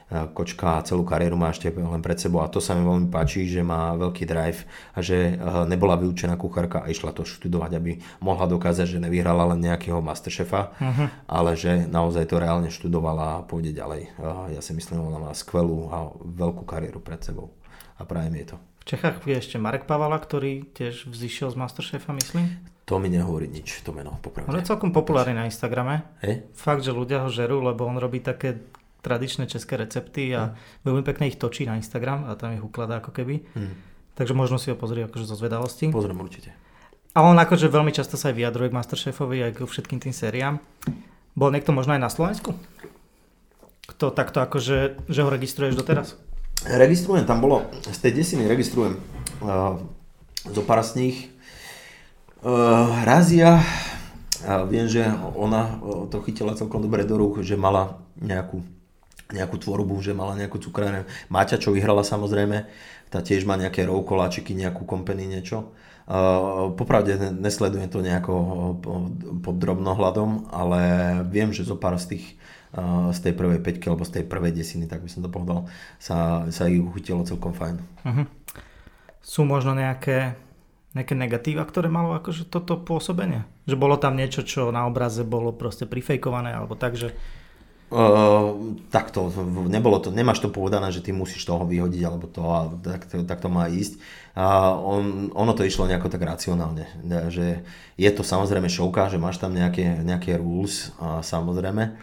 kočka 0.08 0.80
celú 0.88 1.04
kariéru 1.04 1.36
má 1.36 1.52
ešte 1.52 1.68
len 1.68 2.00
pred 2.00 2.16
sebou 2.16 2.40
a 2.40 2.48
to 2.48 2.64
sa 2.64 2.72
mi 2.72 2.80
veľmi 2.80 3.12
páči, 3.12 3.44
že 3.44 3.60
má 3.60 3.92
veľký 3.92 4.24
drive 4.24 4.64
a 4.96 5.04
že 5.04 5.36
eh, 5.36 5.64
nebola 5.68 6.00
vyučená 6.00 6.40
kuchárka 6.40 6.80
a 6.84 6.88
išla 6.88 7.12
to 7.12 7.28
študovať, 7.28 7.70
aby 7.76 8.00
mohla 8.24 8.48
dokázať, 8.48 8.96
že 8.96 9.02
nevyhrala 9.04 9.52
len 9.52 9.60
nejakého 9.68 10.00
masterchefa, 10.00 10.72
uh-huh. 10.80 11.08
ale 11.28 11.52
že 11.60 11.84
naozaj 11.84 12.24
to 12.24 12.40
reálne 12.40 12.72
študovala 12.72 13.40
a 13.40 13.44
pôjde 13.44 13.76
ďalej. 13.76 14.16
Ja 14.56 14.60
si 14.64 14.72
myslím, 14.72 15.04
ona 15.04 15.20
má 15.20 15.32
skvelú 15.36 15.92
a 15.92 16.08
veľkú 16.24 16.64
kariéru 16.64 17.04
pred 17.04 17.20
sebou 17.20 17.52
a 17.98 18.02
prajem 18.08 18.40
je 18.40 18.46
to. 18.54 18.56
V 18.56 18.84
Čechách 18.96 19.20
je 19.28 19.36
ešte 19.36 19.56
Marek 19.60 19.84
Pavala, 19.84 20.16
ktorý 20.16 20.64
tiež 20.72 21.12
vzýšiel 21.12 21.52
z 21.52 21.56
Masterchefa, 21.60 22.16
myslím. 22.16 22.56
To 22.88 22.96
mi 22.96 23.12
nehovorí 23.12 23.44
nič, 23.52 23.84
to 23.84 23.92
meno, 23.92 24.16
popravde. 24.24 24.48
On 24.48 24.56
je 24.56 24.64
celkom 24.64 24.96
populárny 24.96 25.36
na 25.36 25.44
Instagrame. 25.44 26.08
Hey? 26.24 26.48
Fakt, 26.56 26.80
že 26.80 26.96
ľudia 26.96 27.20
ho 27.20 27.28
žerú, 27.28 27.60
lebo 27.60 27.84
on 27.84 28.00
robí 28.00 28.24
také 28.24 28.64
tradičné 29.02 29.46
české 29.46 29.78
recepty 29.78 30.34
a 30.34 30.50
mm. 30.50 30.54
veľmi 30.84 31.02
pekne 31.06 31.30
ich 31.30 31.38
točí 31.38 31.64
na 31.64 31.78
Instagram 31.78 32.26
a 32.26 32.34
tam 32.34 32.54
ich 32.54 32.64
ukladá 32.64 32.98
ako 32.98 33.14
keby. 33.14 33.46
Mm. 33.54 33.74
Takže 34.18 34.34
možno 34.34 34.58
si 34.58 34.68
ho 34.68 34.76
pozrieť 34.76 35.08
akože 35.08 35.26
zo 35.30 35.38
zvedavosti. 35.38 35.94
Pozriem 35.94 36.18
určite. 36.18 36.50
A 37.14 37.22
on 37.22 37.38
akože 37.38 37.70
veľmi 37.70 37.94
často 37.94 38.18
sa 38.18 38.30
aj 38.30 38.38
vyjadruje 38.38 38.68
k 38.70 38.76
Masterchefovi 38.78 39.38
aj 39.46 39.52
k 39.58 39.58
všetkým 39.66 39.98
tým 40.02 40.14
sériám. 40.14 40.58
Bol 41.38 41.54
niekto 41.54 41.70
možno 41.70 41.94
aj 41.94 42.02
na 42.02 42.10
Slovensku? 42.10 42.54
Kto 43.88 44.10
takto 44.10 44.42
akože, 44.42 45.06
že 45.06 45.20
ho 45.22 45.30
registruješ 45.30 45.78
doteraz? 45.78 46.18
Registrujem, 46.66 47.22
tam 47.22 47.38
bolo, 47.38 47.70
z 47.86 47.98
tej 48.02 48.18
desiny 48.18 48.50
registrujem 48.50 48.98
uh, 49.42 49.78
zo 50.42 50.62
pár 50.66 50.82
z 50.82 50.98
nich. 50.98 51.16
Uh, 52.42 52.90
Razia, 53.06 53.62
uh, 53.62 54.66
viem, 54.66 54.90
že 54.90 55.06
ona 55.38 55.78
uh, 55.78 56.10
to 56.10 56.18
chytila 56.26 56.58
celkom 56.58 56.82
dobre 56.82 57.06
do 57.06 57.14
rúk, 57.14 57.46
že 57.46 57.54
mala 57.54 58.02
nejakú 58.18 58.66
nejakú 59.28 59.60
tvorbu, 59.60 60.00
že 60.00 60.16
mala 60.16 60.36
nejakú 60.36 60.56
cukrárne. 60.56 61.04
Máťa, 61.28 61.60
čo 61.60 61.72
vyhrala 61.72 62.00
samozrejme, 62.00 62.64
tá 63.12 63.20
tiež 63.20 63.44
má 63.44 63.56
nejaké 63.60 63.84
row 63.84 64.00
koláčiky, 64.04 64.56
nejakú 64.56 64.84
kompany, 64.88 65.28
niečo. 65.28 65.72
popravde 66.76 67.20
nesledujem 67.36 67.92
to 67.92 68.00
nejako 68.00 68.34
pod 69.44 69.56
drobnohľadom, 69.60 70.48
ale 70.48 70.80
viem, 71.28 71.52
že 71.52 71.68
zo 71.68 71.76
pár 71.76 72.00
z 72.00 72.16
tých 72.16 72.26
z 73.12 73.18
tej 73.24 73.32
prvej 73.32 73.64
peťky 73.64 73.88
alebo 73.88 74.04
z 74.04 74.20
tej 74.20 74.24
prvej 74.28 74.52
desiny, 74.52 74.84
tak 74.84 75.00
by 75.00 75.08
som 75.08 75.24
to 75.24 75.32
povedal, 75.32 75.64
sa, 75.96 76.44
sa 76.52 76.68
ich 76.68 76.84
uchytilo 76.84 77.24
celkom 77.24 77.56
fajn. 77.56 77.80
Uh-huh. 77.80 78.28
Sú 79.24 79.48
možno 79.48 79.72
nejaké, 79.72 80.36
nejaké 80.92 81.16
negatíva, 81.16 81.64
ktoré 81.64 81.88
malo 81.88 82.12
akože 82.20 82.44
toto 82.44 82.76
pôsobenie? 82.76 83.48
Že 83.64 83.76
bolo 83.80 83.96
tam 83.96 84.20
niečo, 84.20 84.44
čo 84.44 84.68
na 84.68 84.84
obraze 84.84 85.24
bolo 85.24 85.56
proste 85.56 85.88
prifejkované 85.88 86.52
alebo 86.52 86.76
tak, 86.76 87.00
že 87.00 87.16
Uh, 87.88 88.76
takto, 88.92 89.32
nebolo 89.64 89.96
to, 89.96 90.12
nemáš 90.12 90.44
to 90.44 90.52
povedané, 90.52 90.92
že 90.92 91.00
ty 91.00 91.08
musíš 91.08 91.48
toho 91.48 91.64
vyhodiť, 91.64 92.02
alebo 92.04 92.28
to, 92.28 92.44
a 92.44 92.68
tak, 92.84 93.08
to, 93.08 93.24
tak 93.24 93.40
to 93.40 93.48
má 93.48 93.64
ísť. 93.72 93.96
A 94.36 94.76
on, 94.76 95.32
ono 95.32 95.56
to 95.56 95.64
išlo 95.64 95.88
nejako 95.88 96.12
tak 96.12 96.20
racionálne, 96.20 96.84
že 97.32 97.64
je 97.96 98.10
to 98.12 98.20
samozrejme 98.20 98.68
šovka, 98.68 99.08
že 99.08 99.16
máš 99.16 99.40
tam 99.40 99.56
nejaké, 99.56 100.04
nejaké 100.04 100.36
rules, 100.36 100.92
a 101.00 101.24
samozrejme, 101.24 101.96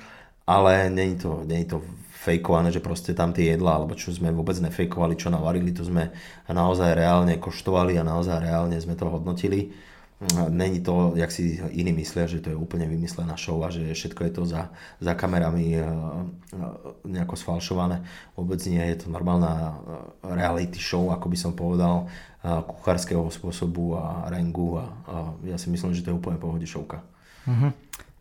ale 0.49 0.89
není 0.89 1.21
to, 1.21 1.45
není 1.45 1.69
to 1.69 1.85
fejkované, 2.25 2.73
že 2.73 2.81
proste 2.81 3.13
tam 3.13 3.29
tie 3.29 3.53
jedla, 3.53 3.77
alebo 3.77 3.93
čo 3.93 4.09
sme 4.09 4.33
vôbec 4.33 4.57
nefejkovali, 4.57 5.13
čo 5.13 5.29
navarili, 5.29 5.69
to 5.69 5.85
sme 5.85 6.09
naozaj 6.49 6.97
reálne 6.97 7.37
koštovali 7.37 7.93
a 8.01 8.03
naozaj 8.03 8.41
reálne 8.41 8.81
sme 8.81 8.97
to 8.97 9.05
hodnotili 9.05 9.69
Není 10.49 10.79
to, 10.79 11.11
jak 11.15 11.31
si 11.31 11.59
iní 11.69 11.93
myslia, 11.93 12.23
že 12.23 12.39
to 12.39 12.47
je 12.49 12.55
úplne 12.55 12.87
vymyslená 12.87 13.35
show 13.35 13.59
a 13.59 13.67
že 13.67 13.83
všetko 13.91 14.23
je 14.23 14.31
to 14.31 14.43
za, 14.47 14.71
za 15.03 15.11
kamerami 15.11 15.75
e, 15.75 15.83
e, 15.83 15.85
nejako 17.03 17.35
sfalšované. 17.35 17.99
Vôbec 18.39 18.63
nie, 18.63 18.79
je 18.79 19.03
to 19.03 19.11
normálna 19.11 19.51
e, 19.51 19.73
reality 20.31 20.79
show, 20.79 21.11
ako 21.11 21.27
by 21.27 21.37
som 21.37 21.51
povedal, 21.51 22.07
kuchárskeho 22.45 23.27
spôsobu 23.27 23.99
a 23.99 24.31
rengu 24.31 24.79
a, 24.79 24.85
a 25.09 25.15
ja 25.51 25.57
si 25.59 25.67
myslím, 25.67 25.91
že 25.91 26.05
to 26.05 26.15
je 26.15 26.19
úplne 26.21 26.39
pohode 26.39 26.63
showka. 26.63 27.03
Uh-huh. 27.43 27.73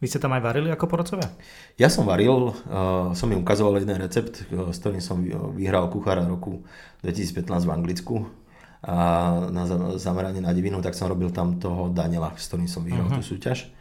Vy 0.02 0.10
ste 0.10 0.18
tam 0.18 0.34
aj 0.34 0.42
varili 0.42 0.74
ako 0.74 0.90
porodcovia? 0.90 1.28
Ja 1.76 1.92
som 1.92 2.08
varil, 2.08 2.50
uh, 2.50 3.12
som 3.12 3.28
im 3.28 3.44
ukazoval 3.44 3.84
jeden 3.84 4.00
recept, 4.00 4.48
s 4.48 4.78
ktorým 4.80 5.04
som 5.04 5.20
vyhral 5.54 5.92
kuchára 5.92 6.24
roku 6.24 6.64
2015 7.04 7.68
v 7.68 7.70
Anglicku 7.70 8.14
a 8.85 8.97
na 9.49 9.64
zameranie 9.97 10.45
na 10.45 10.53
divinu, 10.53 10.85
tak 10.85 10.93
som 10.93 11.09
robil 11.09 11.33
tam 11.33 11.57
toho 11.57 11.88
Daniela, 11.88 12.37
s 12.37 12.53
ktorým 12.53 12.69
som 12.69 12.85
vyhral 12.85 13.09
uh-huh. 13.09 13.19
tú 13.19 13.25
súťaž. 13.25 13.73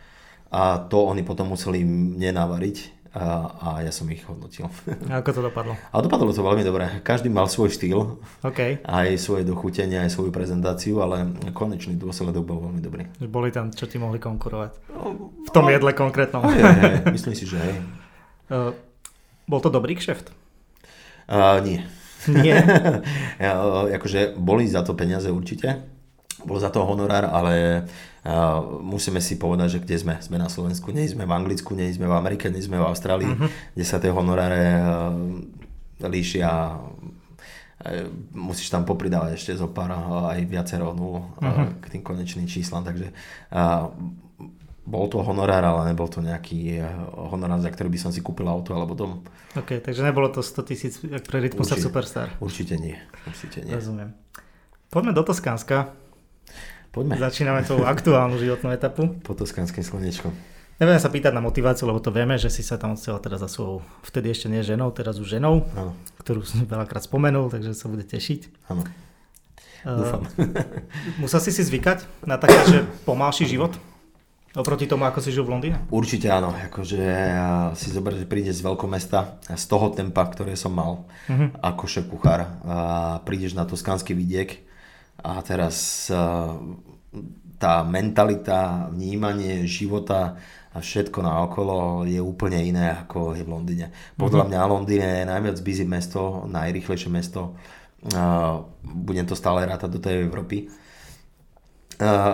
A 0.48 0.80
to 0.80 1.04
oni 1.10 1.28
potom 1.28 1.52
museli 1.52 1.84
mne 1.84 2.32
navariť 2.40 3.04
a, 3.14 3.26
a 3.62 3.68
ja 3.86 3.94
som 3.94 4.10
ich 4.10 4.26
hodnotil. 4.26 4.66
A 5.14 5.22
ako 5.22 5.30
to 5.38 5.42
dopadlo? 5.46 5.78
A 5.78 6.02
dopadlo 6.02 6.34
to 6.34 6.42
veľmi 6.42 6.66
dobre. 6.66 6.90
Každý 7.06 7.30
mal 7.30 7.46
svoj 7.46 7.70
štýl, 7.70 8.18
okay. 8.42 8.82
aj 8.82 9.22
svoje 9.22 9.46
dochutenie, 9.46 10.02
aj 10.02 10.18
svoju 10.18 10.34
prezentáciu, 10.34 10.98
ale 10.98 11.30
konečný 11.54 11.94
dôsledok 11.94 12.42
bol 12.42 12.58
veľmi 12.66 12.82
dobrý. 12.82 13.06
Boli 13.30 13.54
tam, 13.54 13.70
čo 13.70 13.86
ti 13.86 14.02
mohli 14.02 14.18
konkurovať? 14.18 14.72
V 15.46 15.52
tom 15.54 15.70
jedle 15.70 15.94
konkrétnom. 15.94 16.42
Aj, 16.42 16.58
aj, 16.58 16.80
aj. 16.82 16.96
Myslím 17.14 17.38
si, 17.38 17.46
že 17.46 17.62
hej. 17.62 17.76
Uh, 18.50 18.74
bol 19.52 19.62
to 19.62 19.70
dobrý 19.70 19.94
kšeft? 19.94 20.34
Uh, 21.30 21.62
nie. 21.62 21.86
Nie. 22.32 22.60
akože 23.98 24.38
boli 24.38 24.68
za 24.70 24.86
to 24.86 24.96
peniaze 24.96 25.28
určite, 25.28 25.84
bol 26.44 26.60
za 26.60 26.70
to 26.70 26.84
honorár, 26.84 27.28
ale 27.28 27.84
musíme 28.84 29.20
si 29.20 29.36
povedať, 29.36 29.80
že 29.80 29.82
kde 29.84 29.98
sme. 30.00 30.16
Sme 30.24 30.40
na 30.40 30.48
Slovensku, 30.48 30.96
nie 30.96 31.08
sme 31.08 31.28
v 31.28 31.36
Anglicku, 31.36 31.76
nie 31.76 31.92
sme 31.92 32.08
v 32.08 32.16
Amerike, 32.16 32.48
nie 32.48 32.64
sme 32.64 32.80
v 32.80 32.88
Austrálii, 32.88 33.28
uh-huh. 33.28 33.50
kde 33.76 33.86
sa 33.86 34.00
tie 34.00 34.12
honoráre 34.12 34.80
líšia 36.04 36.80
musíš 38.32 38.72
tam 38.72 38.88
popridávať 38.88 39.36
ešte 39.36 39.60
zo 39.60 39.68
pár 39.68 39.92
aj 40.32 40.40
viacero 40.48 40.96
nul 40.96 41.20
uh-huh. 41.20 41.84
k 41.84 41.86
tým 41.92 42.04
konečným 42.04 42.48
číslam, 42.48 42.88
takže 42.88 43.12
bol 44.84 45.08
to 45.08 45.24
honorár, 45.24 45.64
ale 45.64 45.96
nebol 45.96 46.12
to 46.12 46.20
nejaký 46.20 46.84
eh, 46.84 46.88
honorár, 47.16 47.64
za 47.64 47.72
ktorý 47.72 47.88
by 47.88 48.00
som 48.00 48.12
si 48.12 48.20
kúpil 48.20 48.48
auto 48.52 48.76
alebo 48.76 48.94
dom. 48.94 49.24
OK, 49.56 49.80
takže 49.80 50.04
nebolo 50.04 50.28
to 50.28 50.44
100 50.44 50.70
tisíc 50.70 50.94
pre 51.00 51.40
Rytmusa 51.40 51.80
Superstar. 51.80 52.36
Určite 52.44 52.76
nie. 52.76 53.00
Určite 53.24 53.64
nie. 53.64 53.74
Rozumiem. 53.74 54.12
Poďme 54.92 55.16
do 55.16 55.24
Toskánska. 55.24 55.96
Poďme. 56.94 57.18
Začíname 57.18 57.66
tú 57.66 57.82
aktuálnu 57.82 58.38
životnú 58.38 58.70
etapu. 58.70 59.18
Po 59.26 59.34
Toskánskej 59.34 59.82
slnečko. 59.82 60.30
Nebudem 60.82 61.02
sa 61.02 61.10
pýtať 61.10 61.32
na 61.32 61.42
motiváciu, 61.42 61.86
lebo 61.88 62.02
to 62.02 62.10
vieme, 62.12 62.36
že 62.36 62.50
si 62.50 62.66
sa 62.66 62.82
tam 62.82 62.98
odstala 62.98 63.22
teraz 63.22 63.46
za 63.46 63.50
svojou, 63.50 63.86
vtedy 64.04 64.34
ešte 64.34 64.50
nie 64.50 64.66
ženou, 64.66 64.90
teraz 64.90 65.22
už 65.22 65.38
ženou, 65.38 65.70
ano. 65.78 65.94
ktorú 66.20 66.42
som 66.44 66.66
veľakrát 66.66 67.06
spomenul, 67.06 67.54
takže 67.54 67.78
sa 67.78 67.88
bude 67.88 68.04
tešiť. 68.04 68.68
Áno. 68.74 68.84
Dúfam. 69.86 70.26
Uh, 70.34 71.24
musel 71.24 71.40
si 71.44 71.52
si 71.54 71.62
zvykať 71.62 72.26
na 72.26 72.42
taký, 72.42 72.58
že 72.68 72.80
pomalší 73.06 73.46
život? 73.46 73.76
Oproti 74.54 74.86
tomu, 74.86 75.10
ako 75.10 75.18
si 75.18 75.34
žil 75.34 75.42
v 75.42 75.58
Londýne? 75.58 75.82
Určite 75.90 76.30
áno. 76.30 76.54
Akože 76.54 77.02
si 77.74 77.90
zober, 77.90 78.14
že 78.14 78.30
prídeš 78.30 78.62
z 78.62 78.70
veľkomesta, 78.70 79.42
z 79.50 79.66
toho 79.66 79.90
tempa, 79.90 80.22
ktoré 80.30 80.54
som 80.54 80.78
mal 80.78 81.10
uh-huh. 81.26 81.58
ako 81.58 81.90
šéf 81.90 82.06
kuchár 82.06 82.62
a 82.62 83.18
prídeš 83.26 83.58
na 83.58 83.66
toskánsky 83.66 84.14
vidiek 84.14 84.62
a 85.26 85.42
teraz 85.42 86.06
tá 87.58 87.74
mentalita, 87.82 88.94
vnímanie 88.94 89.66
života 89.66 90.38
a 90.70 90.78
všetko 90.78 91.26
naokolo 91.26 92.06
je 92.06 92.22
úplne 92.22 92.62
iné 92.62 92.94
ako 92.94 93.34
je 93.34 93.42
v 93.42 93.50
Londýne. 93.50 93.90
Podľa 94.22 94.46
uh-huh. 94.46 94.54
mňa 94.54 94.70
Londýn 94.70 95.02
je 95.02 95.30
najviac 95.34 95.58
busy 95.66 95.86
mesto, 95.90 96.46
najrychlejšie 96.46 97.10
mesto. 97.10 97.58
Budem 98.86 99.26
to 99.26 99.34
stále 99.34 99.66
rátať 99.66 99.90
do 99.90 99.98
tej 99.98 100.30
Európy 100.30 100.70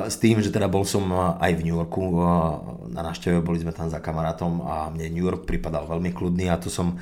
s 0.10 0.16
tým, 0.18 0.42
že 0.42 0.50
teda 0.50 0.66
bol 0.66 0.82
som 0.82 1.06
aj 1.38 1.52
v 1.54 1.64
New 1.70 1.78
Yorku 1.78 2.02
na 2.90 3.06
návšteve, 3.06 3.46
boli 3.46 3.62
sme 3.62 3.70
tam 3.70 3.88
za 3.88 4.02
kamarátom 4.02 4.66
a 4.66 4.90
mne 4.90 5.14
New 5.14 5.26
York 5.26 5.46
pripadal 5.46 5.86
veľmi 5.86 6.10
kľudný 6.10 6.50
a 6.50 6.58
tu 6.58 6.74
som 6.74 6.98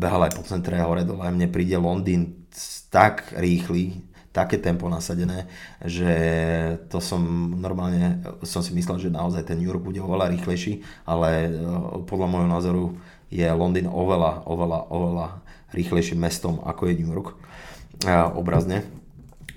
behal 0.00 0.24
aj 0.24 0.32
po 0.32 0.42
centre 0.46 0.80
hore 0.80 1.04
dole. 1.04 1.28
Mne 1.28 1.52
príde 1.52 1.76
Londýn 1.76 2.48
tak 2.88 3.36
rýchly, 3.36 4.00
také 4.32 4.56
tempo 4.56 4.88
nasadené, 4.88 5.44
že 5.84 6.08
to 6.88 7.04
som 7.04 7.20
normálne, 7.60 8.24
som 8.48 8.64
si 8.64 8.72
myslel, 8.72 8.96
že 8.96 9.12
naozaj 9.12 9.44
ten 9.44 9.60
New 9.60 9.68
York 9.68 9.84
bude 9.84 10.00
oveľa 10.00 10.32
rýchlejší, 10.32 10.80
ale 11.04 11.52
podľa 12.08 12.28
môjho 12.32 12.48
názoru 12.48 12.84
je 13.28 13.44
Londýn 13.52 13.92
oveľa, 13.92 14.48
oveľa, 14.48 14.88
oveľa 14.88 15.26
rýchlejším 15.76 16.24
mestom 16.24 16.64
ako 16.64 16.88
je 16.88 16.96
New 17.00 17.12
York 17.12 17.36
obrazne 18.32 19.01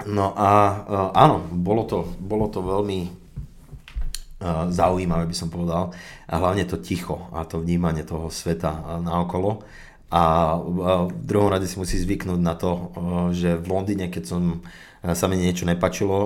No 0.03 0.35
a 0.35 0.49
uh, 0.83 1.09
áno, 1.15 1.47
bolo 1.55 1.87
to, 1.87 2.03
bolo 2.19 2.51
to 2.51 2.59
veľmi 2.59 2.99
uh, 3.07 4.67
zaujímavé, 4.67 5.23
by 5.31 5.35
som 5.35 5.47
povedal. 5.47 5.95
A 6.27 6.33
hlavne 6.35 6.67
to 6.67 6.83
ticho 6.83 7.31
a 7.31 7.47
to 7.47 7.63
vnímanie 7.63 8.03
toho 8.03 8.27
sveta 8.27 8.75
uh, 8.75 8.99
naokolo. 8.99 9.63
A 10.15 10.55
v 10.61 11.11
druhom 11.27 11.49
rade 11.49 11.67
si 11.67 11.75
musí 11.75 11.99
zvyknúť 11.99 12.39
na 12.39 12.55
to, 12.55 12.93
že 13.35 13.57
v 13.57 13.67
Londýne, 13.67 14.07
keď 14.07 14.23
som 14.23 14.63
sa 15.13 15.29
mi 15.29 15.37
niečo 15.37 15.69
nepačilo, 15.69 16.17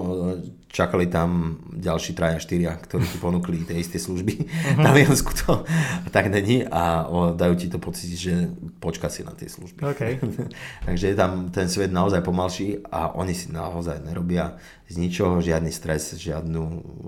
čakali 0.69 1.09
tam 1.09 1.59
ďalší 1.73 2.13
traja, 2.13 2.37
štyria, 2.37 2.77
ktorí 2.77 3.03
ti 3.03 3.17
ponúkli 3.17 3.65
tie 3.65 3.81
isté 3.81 3.97
služby. 3.97 4.33
Uh-huh. 4.37 4.85
Na 4.85 4.93
Viansku 4.93 5.33
to 5.33 5.65
tak 6.13 6.29
není 6.29 6.63
a 6.63 7.09
dajú 7.33 7.53
ti 7.57 7.67
to 7.67 7.81
pocit, 7.81 8.13
že 8.13 8.53
počka 8.77 9.09
si 9.09 9.25
na 9.25 9.33
tie 9.33 9.49
služby. 9.49 9.81
Okay. 9.97 10.21
Takže 10.87 11.05
je 11.11 11.15
tam 11.17 11.49
ten 11.49 11.65
svet 11.67 11.89
naozaj 11.89 12.21
pomalší 12.21 12.85
a 12.93 13.17
oni 13.17 13.33
si 13.33 13.49
naozaj 13.49 14.05
nerobia 14.05 14.61
z 14.85 14.95
ničoho 15.01 15.41
žiadny 15.41 15.73
stres, 15.73 16.13
žiadnu, 16.13 16.61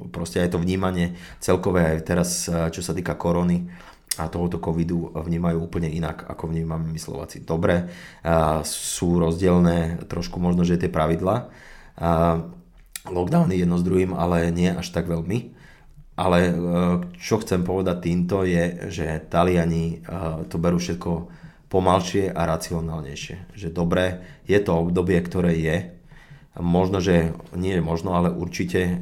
proste 0.09 0.41
aj 0.41 0.53
to 0.53 0.61
vnímanie 0.61 1.17
celkové 1.37 1.97
aj 1.97 1.99
teraz, 2.05 2.29
čo 2.73 2.81
sa 2.81 2.93
týka 2.93 3.13
korony, 3.17 3.69
a 4.19 4.27
tohoto 4.27 4.59
covidu 4.59 5.15
vnímajú 5.15 5.71
úplne 5.71 5.87
inak, 5.87 6.27
ako 6.27 6.51
vnímame 6.51 6.91
my 6.91 6.99
Slováci. 6.99 7.47
Dobre, 7.47 7.87
sú 8.67 9.23
rozdielne 9.23 10.03
trošku 10.11 10.35
možno, 10.35 10.67
že 10.67 10.75
tie 10.75 10.91
pravidla. 10.91 11.47
Lockdowny 13.07 13.55
jedno 13.55 13.79
s 13.79 13.87
druhým, 13.87 14.11
ale 14.13 14.51
nie 14.51 14.69
až 14.69 14.93
tak 14.93 15.09
veľmi. 15.09 15.57
Ale 16.21 16.39
e, 16.43 16.53
čo 17.17 17.41
chcem 17.41 17.65
povedať 17.65 17.97
týmto 18.03 18.45
je, 18.45 18.93
že 18.93 19.25
Taliani 19.25 19.97
e, 19.97 20.45
to 20.45 20.61
berú 20.61 20.77
všetko 20.77 21.11
pomalšie 21.71 22.29
a 22.29 22.45
racionálnejšie. 22.45 23.57
Že 23.57 23.67
dobre, 23.73 24.21
je 24.45 24.59
to 24.61 24.85
obdobie, 24.85 25.17
ktoré 25.17 25.57
je. 25.57 25.97
Možno, 26.59 27.01
že 27.01 27.33
nie 27.57 27.79
je 27.79 27.81
možno, 27.81 28.13
ale 28.13 28.29
určite 28.29 28.81
e, 28.81 28.95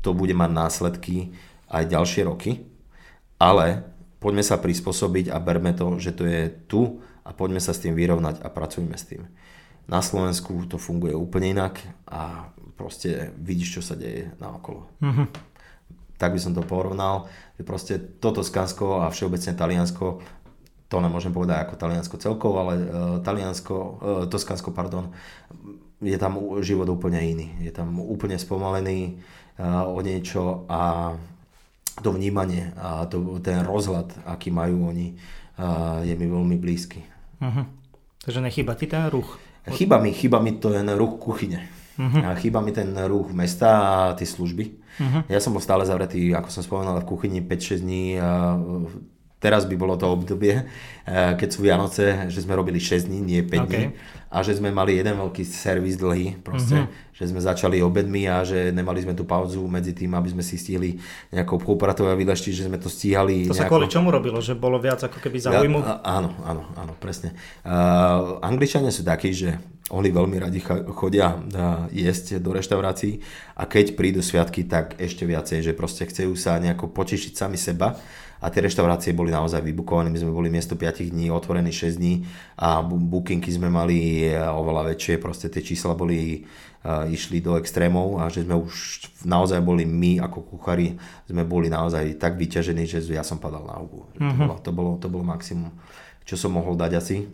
to 0.00 0.10
bude 0.16 0.32
mať 0.32 0.50
následky 0.54 1.36
aj 1.68 1.90
ďalšie 1.90 2.22
roky. 2.24 2.64
Ale 3.36 3.84
poďme 4.24 4.40
sa 4.40 4.56
prispôsobiť 4.56 5.28
a 5.28 5.36
berme 5.36 5.76
to, 5.76 6.00
že 6.00 6.16
to 6.16 6.24
je 6.24 6.48
tu 6.64 7.04
a 7.28 7.36
poďme 7.36 7.60
sa 7.60 7.76
s 7.76 7.84
tým 7.84 7.92
vyrovnať 7.92 8.40
a 8.40 8.48
pracujme 8.48 8.96
s 8.96 9.04
tým. 9.04 9.28
Na 9.84 10.00
Slovensku 10.00 10.64
to 10.64 10.80
funguje 10.80 11.12
úplne 11.12 11.52
inak 11.52 11.76
a 12.08 12.48
proste 12.80 13.36
vidíš, 13.36 13.80
čo 13.80 13.82
sa 13.84 14.00
deje 14.00 14.32
na 14.40 14.56
okolo. 14.56 14.88
Mm-hmm. 15.04 15.26
Tak 16.16 16.32
by 16.32 16.40
som 16.40 16.56
to 16.56 16.64
porovnal, 16.64 17.28
že 17.60 17.68
proste 17.68 18.00
toto 18.00 18.40
Skansko 18.40 19.04
a 19.04 19.12
všeobecne 19.12 19.52
Taliansko, 19.52 20.24
to 20.88 20.96
nemôžem 21.04 21.36
povedať 21.36 21.68
ako 21.68 21.74
Taliansko 21.76 22.16
celkovo, 22.16 22.64
ale 22.64 22.74
uh, 22.80 22.84
Taliansko, 23.20 23.76
uh, 23.76 24.24
Toskansko, 24.24 24.72
pardon, 24.72 25.12
je 26.00 26.16
tam 26.16 26.40
život 26.64 26.88
úplne 26.88 27.20
iný. 27.20 27.52
Je 27.60 27.72
tam 27.72 28.00
úplne 28.00 28.40
spomalený 28.40 29.20
o 29.62 30.02
niečo 30.02 30.66
a 30.66 31.14
to 32.02 32.10
vnímanie 32.10 32.74
a 32.74 33.06
to, 33.06 33.38
ten 33.38 33.62
rozhľad, 33.62 34.26
aký 34.26 34.50
majú 34.50 34.90
oni, 34.90 35.14
je 36.02 36.14
mi 36.18 36.26
veľmi 36.26 36.58
blízky. 36.58 37.06
Uh-huh. 37.38 37.66
Takže 38.26 38.42
nechýba 38.42 38.74
ti 38.74 38.90
ten 38.90 39.06
ruch? 39.06 39.38
Chýba 39.70 40.02
mi, 40.02 40.10
chýba 40.10 40.42
mi 40.42 40.58
ten 40.58 40.90
ruch 40.98 41.22
kuchyne. 41.22 41.70
Uh-huh. 41.94 42.34
Chýba 42.42 42.58
mi 42.58 42.74
ten 42.74 42.90
ruch 43.06 43.30
mesta 43.30 43.70
a 43.78 43.94
tie 44.18 44.26
služby. 44.26 44.64
Uh-huh. 44.98 45.22
Ja 45.30 45.38
som 45.38 45.54
bol 45.54 45.62
stále 45.62 45.86
zavretý, 45.86 46.34
ako 46.34 46.50
som 46.50 46.66
spomenul, 46.66 47.02
v 47.02 47.10
kuchyni 47.10 47.38
5-6 47.38 47.86
dní 47.86 48.18
teraz 49.44 49.68
by 49.68 49.76
bolo 49.76 50.00
to 50.00 50.08
obdobie, 50.08 50.64
eh, 50.64 51.36
keď 51.36 51.48
sú 51.52 51.60
Vianoce, 51.60 52.32
že 52.32 52.40
sme 52.40 52.56
robili 52.56 52.80
6 52.80 53.12
dní, 53.12 53.20
nie 53.20 53.40
5 53.44 53.52
okay. 53.52 53.68
dní 53.68 53.84
a 54.34 54.42
že 54.42 54.58
sme 54.58 54.74
mali 54.74 54.98
jeden 54.98 55.14
veľký 55.14 55.46
servis 55.46 55.94
dlhý, 55.94 56.42
proste, 56.42 56.74
mm-hmm. 56.74 57.14
že 57.14 57.24
sme 57.30 57.38
začali 57.38 57.78
obedmi 57.78 58.26
a 58.26 58.42
že 58.42 58.74
nemali 58.74 59.06
sme 59.06 59.14
tú 59.14 59.22
pauzu 59.22 59.62
medzi 59.70 59.94
tým, 59.94 60.10
aby 60.10 60.34
sme 60.34 60.42
si 60.42 60.58
stihli 60.58 60.98
nejakou 61.30 61.62
popratou 61.62 62.10
a 62.10 62.18
vyleštiť, 62.18 62.50
že 62.50 62.66
sme 62.66 62.82
to 62.82 62.90
stíhali. 62.90 63.46
To 63.46 63.54
nejako... 63.54 63.62
sa 63.62 63.70
kvôli 63.70 63.86
čomu 63.86 64.10
robilo? 64.10 64.42
Že 64.42 64.58
bolo 64.58 64.82
viac 64.82 65.06
ako 65.06 65.22
keby 65.22 65.38
záujmu? 65.38 65.78
Ja, 65.86 66.02
áno, 66.02 66.34
áno, 66.42 66.66
áno, 66.74 66.92
presne. 66.98 67.30
Uh, 67.62 68.42
Angličania 68.42 68.90
sú 68.90 69.06
takí, 69.06 69.30
že 69.30 69.54
oni 69.94 70.10
veľmi 70.10 70.40
radi 70.42 70.58
chodia 70.98 71.38
jesť 71.94 72.42
do 72.42 72.56
reštaurácií 72.56 73.22
a 73.54 73.70
keď 73.70 73.94
prídu 73.94 74.18
sviatky, 74.24 74.66
tak 74.66 74.98
ešte 74.98 75.28
viacej, 75.28 75.60
že 75.60 75.72
proste 75.76 76.08
chcú 76.10 76.34
sa 76.34 76.58
nejako 76.58 76.90
potešiť 76.90 77.32
sami 77.36 77.60
seba 77.60 77.94
a 78.44 78.52
tie 78.52 78.60
reštaurácie 78.60 79.16
boli 79.16 79.32
naozaj 79.32 79.64
vybukované. 79.64 80.12
My 80.12 80.20
sme 80.20 80.36
boli 80.36 80.52
miesto 80.52 80.76
5 80.76 81.00
dní 81.08 81.32
otvorení 81.32 81.72
6 81.72 81.96
dní 81.96 82.28
a 82.60 82.84
bookingy 82.84 83.48
sme 83.48 83.72
mali 83.72 84.28
e, 84.28 84.36
oveľa 84.36 84.92
väčšie, 84.92 85.16
proste 85.16 85.48
tie 85.48 85.64
čísla 85.64 85.96
boli 85.96 86.44
uh, 86.84 87.08
išli 87.08 87.40
do 87.40 87.56
extrémov 87.56 88.20
a 88.20 88.28
že 88.28 88.44
sme 88.44 88.60
už 88.60 89.00
naozaj 89.24 89.64
boli 89.64 89.88
my 89.88 90.20
ako 90.20 90.44
kuchári, 90.44 91.00
sme 91.24 91.42
boli 91.48 91.72
naozaj 91.72 92.20
tak 92.20 92.36
vyťažení, 92.36 92.84
že 92.84 93.00
ja 93.08 93.24
som 93.24 93.40
padal 93.40 93.64
na 93.64 93.80
hubu. 93.80 94.04
Mm-hmm. 94.20 94.60
To, 94.60 94.70
bolo, 94.70 95.00
to, 95.00 95.08
bolo, 95.08 95.24
maximum, 95.24 95.72
čo 96.28 96.36
som 96.36 96.52
mohol 96.52 96.76
dať 96.76 96.92
asi, 97.00 97.24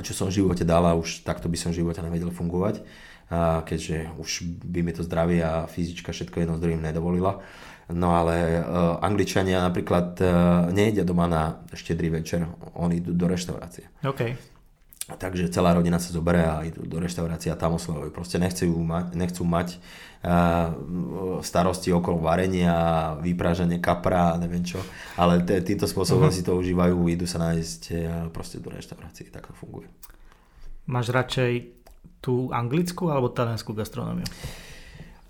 čo 0.00 0.12
som 0.16 0.32
v 0.32 0.40
živote 0.40 0.64
dal 0.64 0.88
a 0.88 0.96
už 0.96 1.28
takto 1.28 1.52
by 1.52 1.60
som 1.60 1.76
v 1.76 1.84
živote 1.84 2.00
nevedel 2.00 2.32
fungovať, 2.32 2.80
a 3.28 3.60
keďže 3.60 4.08
už 4.16 4.48
by 4.64 4.80
mi 4.80 4.96
to 4.96 5.04
zdravie 5.04 5.44
a 5.44 5.68
fyzička 5.68 6.16
všetko 6.16 6.40
jedno 6.40 6.56
s 6.56 6.62
druhým 6.64 6.80
nedovolila. 6.80 7.44
No 7.88 8.12
ale 8.12 8.60
uh, 8.60 9.00
Angličania 9.00 9.64
napríklad 9.64 10.20
uh, 10.20 10.28
nejedia 10.68 11.08
doma 11.08 11.24
na 11.24 11.64
štedrý 11.72 12.20
večer, 12.20 12.44
oni 12.76 13.00
idú 13.00 13.16
do 13.16 13.24
reštaurácie. 13.24 13.88
OK. 14.04 14.36
Takže 15.08 15.48
celá 15.48 15.72
rodina 15.72 15.96
sa 15.96 16.12
zoberie 16.12 16.44
a 16.44 16.60
idú 16.68 16.84
do 16.84 17.00
reštaurácie 17.00 17.48
a 17.48 17.56
tam 17.56 17.80
oslavujú. 17.80 18.12
Proste 18.12 18.36
nechcú 18.36 18.68
mať, 18.76 19.16
nechcú 19.16 19.40
mať 19.48 19.80
uh, 20.20 20.76
starosti 21.40 21.88
okolo 21.96 22.20
varenia, 22.20 23.16
vyprážanie 23.24 23.80
kapra 23.80 24.36
a 24.36 24.40
neviem 24.40 24.60
čo. 24.68 24.76
Ale 25.16 25.40
t- 25.48 25.56
týmto 25.64 25.88
spôsobom 25.88 26.28
uh-huh. 26.28 26.36
si 26.36 26.44
to 26.44 26.60
užívajú, 26.60 27.08
idú 27.08 27.24
sa 27.24 27.40
nájsť 27.40 27.82
uh, 27.88 27.98
proste 28.28 28.60
do 28.60 28.68
reštaurácie. 28.68 29.32
Tak 29.32 29.48
to 29.48 29.56
funguje. 29.56 29.88
Máš 30.84 31.08
radšej 31.08 31.72
tú 32.20 32.52
anglickú 32.52 33.08
alebo 33.08 33.32
taliansku 33.32 33.72
gastronómiu? 33.72 34.28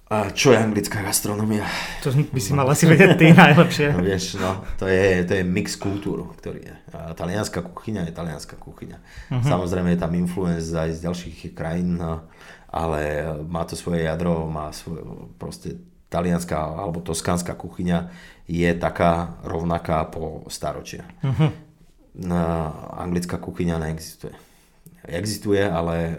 A 0.09 0.33
čo 0.33 0.57
je 0.57 0.59
anglická 0.59 1.05
gastronomia? 1.05 1.69
To 2.01 2.09
by 2.09 2.41
si 2.41 2.57
mal 2.57 2.65
asi 2.65 2.89
vedieť 2.89 3.21
ty 3.21 3.29
najlepšie. 3.37 3.93
No, 3.93 4.01
vieš, 4.01 4.41
no, 4.41 4.65
to 4.81 4.89
je, 4.89 5.21
to 5.29 5.37
je 5.37 5.45
mix 5.45 5.77
kultúru, 5.77 6.33
ktorý 6.33 6.65
je. 6.65 6.75
A 6.97 7.13
talianská 7.13 7.61
kuchyňa 7.61 8.09
je 8.09 8.17
talianská 8.17 8.57
kuchyňa. 8.57 8.97
Uh-huh. 9.05 9.45
Samozrejme 9.45 9.93
je 9.93 10.01
tam 10.01 10.17
influence 10.17 10.73
aj 10.73 10.97
z 10.97 11.05
ďalších 11.05 11.53
krajín, 11.53 12.01
no, 12.01 12.25
ale 12.73 13.21
má 13.53 13.69
to 13.69 13.77
svoje 13.77 14.09
jadro, 14.09 14.49
má 14.49 14.73
svoje, 14.73 15.05
proste 15.37 15.77
talianská 16.09 16.57
alebo 16.57 17.05
toskánska 17.05 17.53
kuchyňa 17.53 18.09
je 18.49 18.73
taká 18.81 19.37
rovnaká 19.45 20.09
po 20.09 20.49
staročia. 20.49 21.05
Uh-huh. 21.21 21.53
No, 22.17 22.41
anglická 22.97 23.37
kuchyňa 23.37 23.77
neexistuje. 23.77 24.33
Existuje, 25.05 25.69
ale 25.69 26.17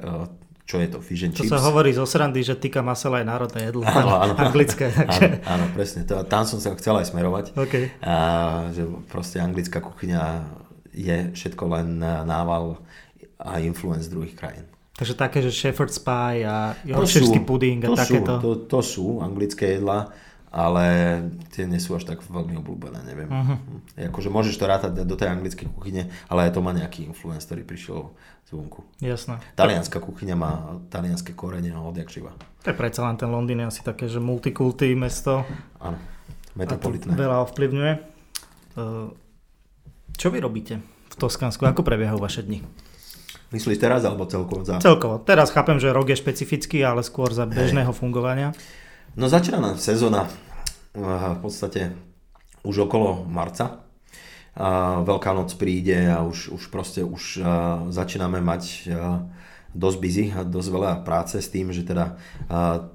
čo 0.69 0.77
je 0.77 0.85
to, 0.85 1.01
fish 1.01 1.25
and 1.25 1.33
chips. 1.33 1.49
To 1.49 1.57
sa 1.57 1.65
hovorí 1.65 1.89
zo 1.97 2.05
srandy, 2.05 2.45
že 2.45 2.53
tikka 2.53 2.85
masala 2.85 3.25
je 3.25 3.25
národné 3.25 3.73
jedlo, 3.73 3.81
áno, 3.89 4.21
áno, 4.21 4.33
anglické. 4.45 4.93
Takže... 4.93 5.41
Áno, 5.49 5.65
áno, 5.65 5.65
presne, 5.73 6.05
to, 6.05 6.21
tam 6.29 6.45
som 6.45 6.61
sa 6.61 6.77
chcel 6.77 6.93
aj 7.01 7.09
smerovať, 7.09 7.57
okay. 7.57 7.89
a, 8.05 8.69
že 8.69 8.85
proste 9.09 9.41
anglická 9.41 9.81
kuchyňa 9.81 10.45
je 10.93 11.33
všetko 11.33 11.63
len 11.73 11.97
nával 12.05 12.77
a 13.41 13.57
influence 13.65 14.13
druhých 14.13 14.37
krajín. 14.37 14.69
Takže 14.93 15.15
také, 15.15 15.39
že 15.41 15.49
shepherd's 15.49 15.97
pie 15.97 16.43
a 16.43 16.75
yorkshire's 16.83 17.31
pudding 17.47 17.81
a 17.87 17.89
to 17.89 17.97
takéto. 17.97 18.33
Sú, 18.37 18.43
to, 18.43 18.51
to 18.67 18.79
sú 18.83 19.05
anglické 19.23 19.79
jedlá 19.79 20.11
ale 20.49 20.85
tie 21.53 21.69
nie 21.69 21.77
sú 21.77 21.93
až 21.93 22.09
tak 22.09 22.25
veľmi 22.25 22.57
obľúbené, 22.57 23.05
neviem. 23.05 23.29
Uh-huh. 23.29 23.57
Akože 24.09 24.33
môžeš 24.33 24.57
to 24.57 24.65
rátať 24.65 24.91
do 25.05 25.13
tej 25.13 25.29
anglickej 25.29 25.69
kuchyne, 25.69 26.09
ale 26.25 26.49
aj 26.49 26.57
to 26.57 26.65
má 26.65 26.73
nejaký 26.73 27.05
influence, 27.05 27.45
ktorý 27.45 27.61
prišiel 27.61 28.09
zvonku. 28.49 28.81
Jasné. 28.97 29.37
Talianská 29.53 30.01
kuchyňa 30.01 30.35
má 30.35 30.81
talianské 30.89 31.37
korene 31.37 31.69
odjak 31.77 32.09
živa. 32.09 32.33
To 32.65 32.73
je 32.73 32.75
predsa 32.75 33.05
len 33.05 33.15
ten 33.15 33.29
Londýn 33.29 33.61
je 33.61 33.67
asi 33.69 33.81
také, 33.85 34.09
že 34.09 34.17
multikulty 34.17 34.97
mesto. 34.97 35.45
Áno, 35.77 36.01
metropolitné. 36.57 37.13
veľa 37.13 37.45
ovplyvňuje. 37.45 37.93
E, 37.93 37.99
čo 40.17 40.27
vy 40.33 40.37
robíte 40.41 40.81
v 40.81 41.15
Toskánsku? 41.15 41.61
Ako 41.61 41.85
prebiehajú 41.85 42.17
vaše 42.17 42.41
dni? 42.41 42.65
Myslíš 43.49 43.81
teraz 43.81 44.05
alebo 44.05 44.29
celkovo? 44.29 44.61
Za... 44.61 44.77
Celkovo. 44.77 45.21
Teraz 45.25 45.49
chápem, 45.49 45.81
že 45.81 45.89
rok 45.89 46.09
je 46.09 46.17
špecifický, 46.17 46.85
ale 46.85 47.01
skôr 47.01 47.33
za 47.33 47.49
bežného 47.49 47.89
Hej. 47.89 47.97
fungovania. 47.97 48.49
No 49.19 49.27
začína 49.27 49.59
nám 49.59 49.75
sezóna 49.75 50.31
v 50.95 51.39
podstate 51.43 51.91
už 52.63 52.87
okolo 52.87 53.27
marca. 53.27 53.83
Veľká 55.03 55.35
noc 55.35 55.59
príde 55.59 56.07
a 56.07 56.23
už, 56.23 56.55
už 56.55 56.71
proste 56.71 57.03
už 57.03 57.43
začíname 57.91 58.39
mať 58.39 58.87
dosť 59.75 59.97
busy 59.99 60.25
a 60.31 60.47
dosť 60.47 60.69
veľa 60.71 60.91
práce 61.03 61.35
s 61.35 61.51
tým, 61.51 61.75
že 61.75 61.83
teda 61.83 62.15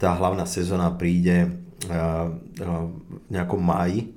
tá 0.01 0.11
hlavná 0.17 0.49
sezóna 0.49 0.97
príde 0.97 1.61
v 1.85 3.29
nejakom 3.29 3.61
máji 3.61 4.17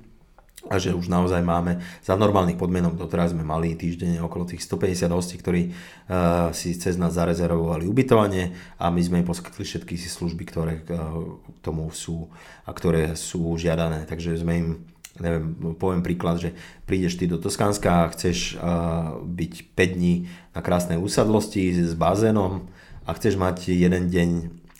a 0.68 0.76
že 0.76 0.92
už 0.92 1.08
naozaj 1.08 1.40
máme 1.40 1.80
za 2.04 2.14
normálnych 2.14 2.60
podmienok, 2.60 3.00
doteraz 3.00 3.32
sme 3.32 3.42
mali 3.42 3.72
týždeň 3.74 4.20
okolo 4.24 4.44
tých 4.44 4.62
150 4.64 5.08
hostí, 5.16 5.40
ktorí 5.40 5.72
uh, 5.72 6.52
si 6.52 6.76
cez 6.76 7.00
nás 7.00 7.16
zarezervovali 7.16 7.88
ubytovanie 7.88 8.52
a 8.76 8.92
my 8.92 9.00
sme 9.00 9.24
im 9.24 9.28
poskytli 9.28 9.64
všetky 9.64 9.96
si 9.96 10.12
služby, 10.12 10.44
ktoré 10.44 10.84
uh, 10.84 11.40
k 11.40 11.58
tomu 11.64 11.88
sú 11.90 12.28
a 12.68 12.70
ktoré 12.76 13.16
sú 13.16 13.56
žiadané. 13.56 14.04
Takže 14.04 14.36
sme 14.36 14.54
im 14.60 14.68
neviem, 15.18 15.74
poviem 15.74 15.98
príklad, 15.98 16.38
že 16.38 16.54
prídeš 16.86 17.18
ty 17.18 17.26
do 17.26 17.42
Toskánska 17.42 18.06
a 18.06 18.12
chceš 18.14 18.54
uh, 18.54 19.18
byť 19.18 19.74
5 19.74 19.96
dní 19.98 20.30
na 20.54 20.60
krásnej 20.62 20.98
úsadlosti 20.98 21.74
s 21.74 21.92
bazénom 21.98 22.70
a 23.02 23.10
chceš 23.18 23.34
mať 23.34 23.74
jeden 23.74 24.06
deň 24.06 24.28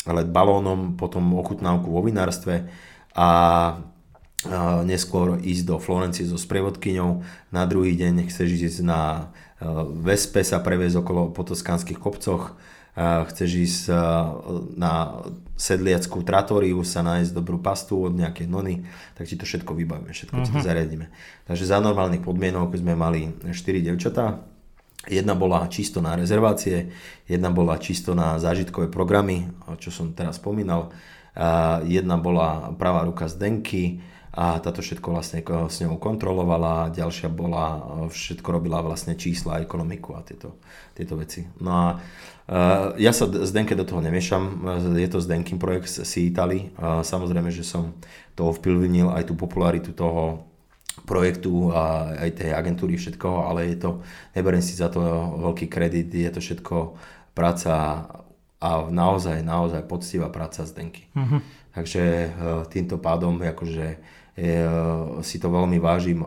let 0.09 0.29
balónom, 0.31 0.95
potom 0.97 1.37
ochutnávku 1.37 1.91
vo 1.91 2.01
vinárstve 2.01 2.71
a 3.13 3.29
neskôr 4.87 5.43
ísť 5.43 5.65
do 5.67 5.77
Florencie 5.83 6.23
so 6.23 6.39
sprievodkyňou, 6.39 7.27
na 7.51 7.63
druhý 7.67 7.99
deň 7.99 8.31
chceš 8.31 8.55
ísť 8.55 8.87
na 8.87 9.35
e, 9.59 9.67
Vespe 10.07 10.47
sa 10.47 10.63
previesť 10.63 11.03
okolo 11.03 11.35
po 11.35 11.43
toskánskych 11.43 11.99
kopcoch, 11.99 12.55
chceš 12.99 13.51
ísť 13.51 13.83
e, 13.91 13.95
na 14.79 15.23
sedliackú 15.59 16.23
tratóriu 16.23 16.79
sa 16.87 17.03
nájsť 17.03 17.35
dobrú 17.35 17.59
pastu 17.59 17.99
od 17.99 18.15
nejakej 18.15 18.47
nony, 18.47 18.87
tak 19.19 19.27
ti 19.27 19.35
to 19.35 19.43
všetko 19.43 19.75
vybavíme, 19.75 20.15
všetko 20.15 20.39
uh-huh. 20.39 20.55
to 20.55 20.63
mhm. 20.63 20.67
zariadíme. 20.67 21.07
Takže 21.51 21.65
za 21.67 21.83
normálnych 21.83 22.23
podmienok 22.23 22.79
sme 22.79 22.95
mali 22.95 23.35
4 23.43 23.55
devčatá, 23.83 24.39
Jedna 25.09 25.33
bola 25.33 25.65
čisto 25.73 26.05
na 26.05 26.19
rezervácie, 26.19 26.93
jedna 27.25 27.49
bola 27.49 27.81
čisto 27.81 28.13
na 28.13 28.37
zážitkové 28.37 28.93
programy, 28.93 29.49
čo 29.81 29.89
som 29.89 30.13
teraz 30.13 30.37
spomínal. 30.37 30.93
Jedna 31.89 32.21
bola 32.21 32.75
pravá 32.77 33.09
ruka 33.09 33.25
z 33.31 33.41
Denky, 33.41 34.05
a 34.33 34.61
táto 34.61 34.85
všetko 34.85 35.09
vlastne 35.09 35.41
s 35.45 35.77
ňou 35.81 35.97
kontrolovala, 35.97 36.93
ďalšia 36.93 37.33
bola, 37.33 37.81
všetko 38.13 38.49
robila 38.49 38.85
vlastne 38.85 39.17
čísla, 39.17 39.65
ekonomiku 39.65 40.15
a 40.17 40.21
tieto, 40.21 40.61
tieto 40.93 41.17
veci. 41.17 41.49
No 41.59 41.71
a 41.73 41.87
uh, 41.97 42.93
ja 43.01 43.13
sa 43.17 43.25
z 43.29 43.51
Denke 43.51 43.73
do 43.73 43.89
toho 43.89 44.05
nemiešam, 44.05 44.63
je 44.97 45.09
to 45.09 45.25
Zdenkin 45.25 45.57
projekt 45.57 45.89
si 45.89 46.29
Italy, 46.29 46.71
uh, 46.77 47.01
samozrejme, 47.01 47.49
že 47.49 47.65
som 47.65 47.97
to 48.37 48.53
vplyvnil 48.53 49.11
aj 49.11 49.33
tú 49.33 49.35
popularitu 49.35 49.97
toho 49.97 50.45
projektu 51.09 51.71
a 51.73 52.13
aj 52.27 52.43
tej 52.43 52.51
agentúry 52.53 52.99
všetkoho, 52.99 53.49
ale 53.49 53.73
je 53.73 53.77
to, 53.81 53.91
neberiem 54.35 54.61
si 54.61 54.75
za 54.77 54.91
to 54.93 55.01
veľký 55.41 55.71
kredit, 55.71 56.11
je 56.11 56.31
to 56.31 56.41
všetko 56.43 56.99
práca 57.39 58.03
a 58.59 58.91
naozaj, 58.91 59.43
naozaj 59.47 59.87
poctivá 59.87 60.27
práca 60.29 60.67
z 60.67 60.75
Denky. 60.75 61.07
Uh-huh. 61.15 61.39
Takže 61.73 62.03
uh, 62.03 62.67
týmto 62.67 62.99
pádom 62.99 63.39
akože 63.39 64.03
E, 64.39 64.63
si 65.27 65.43
to 65.43 65.51
veľmi 65.51 65.83
vážim. 65.83 66.23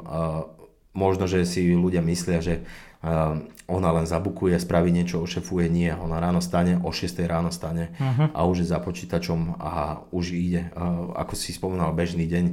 možno, 0.92 1.24
že 1.24 1.48
si 1.48 1.72
ľudia 1.72 2.04
myslia, 2.04 2.44
že 2.44 2.60
uh, 2.60 3.40
ona 3.72 3.90
len 3.96 4.04
zabukuje, 4.04 4.60
spraví 4.60 4.92
niečo, 4.92 5.24
ošefuje, 5.24 5.72
nie. 5.72 5.88
Ona 5.88 6.20
ráno 6.20 6.44
stane, 6.44 6.76
o 6.84 6.92
6 6.92 7.16
ráno 7.24 7.48
stane 7.48 7.96
uh-huh. 7.96 8.36
a 8.36 8.44
už 8.44 8.68
je 8.68 8.68
za 8.68 8.84
počítačom 8.84 9.56
a 9.56 10.04
už 10.12 10.36
ide. 10.36 10.68
Ako 11.16 11.40
si 11.40 11.56
spomínal, 11.56 11.96
bežný 11.96 12.28
deň, 12.28 12.46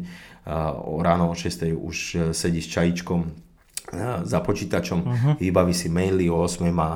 ráno 1.03 1.27
o 1.27 1.35
6 1.35 1.75
už 1.75 1.97
sedí 2.31 2.63
s 2.63 2.71
čajičkom 2.71 3.21
uh, 3.27 3.48
za 4.25 4.39
počítačom, 4.45 4.99
uh-huh. 5.01 5.35
vybaví 5.41 5.73
si 5.73 5.89
maily, 5.89 6.29
o 6.29 6.45
8 6.45 6.69
má, 6.69 6.91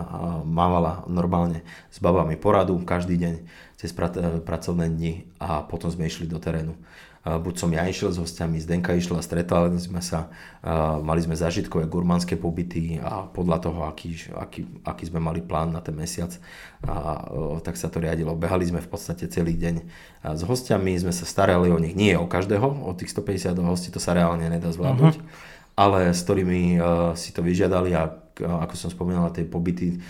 mávala 0.45 1.09
normálne 1.09 1.65
s 1.89 1.97
babami 1.97 2.37
poradu 2.37 2.77
každý 2.85 3.17
deň 3.17 3.35
cez 3.81 3.97
pra- 3.97 4.13
pracovné 4.45 4.93
dni 4.93 5.25
a 5.41 5.65
potom 5.65 5.89
sme 5.89 6.07
išli 6.07 6.29
do 6.29 6.37
terénu 6.37 6.77
buď 7.23 7.55
som 7.55 7.71
ja 7.71 7.87
išiel 7.87 8.11
s 8.11 8.19
hostiami, 8.19 8.59
Zdenka 8.59 8.99
išla, 8.99 9.23
stretali 9.23 9.79
sme 9.79 10.03
sa, 10.03 10.27
mali 11.07 11.23
sme 11.23 11.39
zažitkové 11.39 11.87
gurmanské 11.87 12.35
pobyty 12.35 12.99
a 12.99 13.31
podľa 13.31 13.59
toho, 13.63 13.87
aký, 13.87 14.19
aký, 14.35 14.67
aký 14.83 15.05
sme 15.07 15.23
mali 15.23 15.39
plán 15.39 15.71
na 15.71 15.79
ten 15.79 15.95
mesiac, 15.95 16.35
a, 16.83 17.23
tak 17.63 17.79
sa 17.79 17.87
to 17.87 18.03
riadilo. 18.03 18.35
Behali 18.35 18.67
sme 18.67 18.83
v 18.83 18.91
podstate 18.91 19.31
celý 19.31 19.55
deň 19.55 19.75
s 20.35 20.43
hostiami, 20.43 20.99
sme 20.99 21.15
sa 21.15 21.23
starali 21.23 21.71
o 21.71 21.79
nich, 21.79 21.95
nie 21.95 22.19
o 22.19 22.27
každého, 22.27 22.67
o 22.67 22.91
tých 22.99 23.15
150 23.15 23.55
hostí 23.63 23.95
to 23.95 24.03
sa 24.03 24.19
reálne 24.19 24.51
nedá 24.51 24.75
zvládnuť, 24.75 25.15
uh-huh. 25.15 25.52
Ale 25.77 26.13
s 26.13 26.25
ktorými 26.25 26.79
si 27.17 27.33
to 27.33 27.41
vyžiadali 27.41 27.93
a 27.97 28.09
ako 28.33 28.75
som 28.75 28.89
spomínal, 28.89 29.29
tie 29.31 29.45
pobyty 29.45 30.01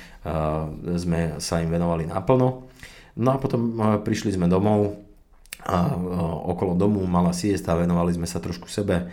sme 0.94 1.42
sa 1.42 1.58
im 1.58 1.70
venovali 1.70 2.06
naplno. 2.06 2.70
No 3.18 3.28
a 3.34 3.36
potom 3.36 3.76
prišli 4.00 4.38
sme 4.38 4.46
domov, 4.48 4.96
a 5.62 5.94
okolo 6.50 6.74
domu 6.74 7.02
mala 7.06 7.30
siesta, 7.30 7.78
venovali 7.78 8.14
sme 8.14 8.26
sa 8.26 8.42
trošku 8.42 8.66
sebe. 8.66 9.10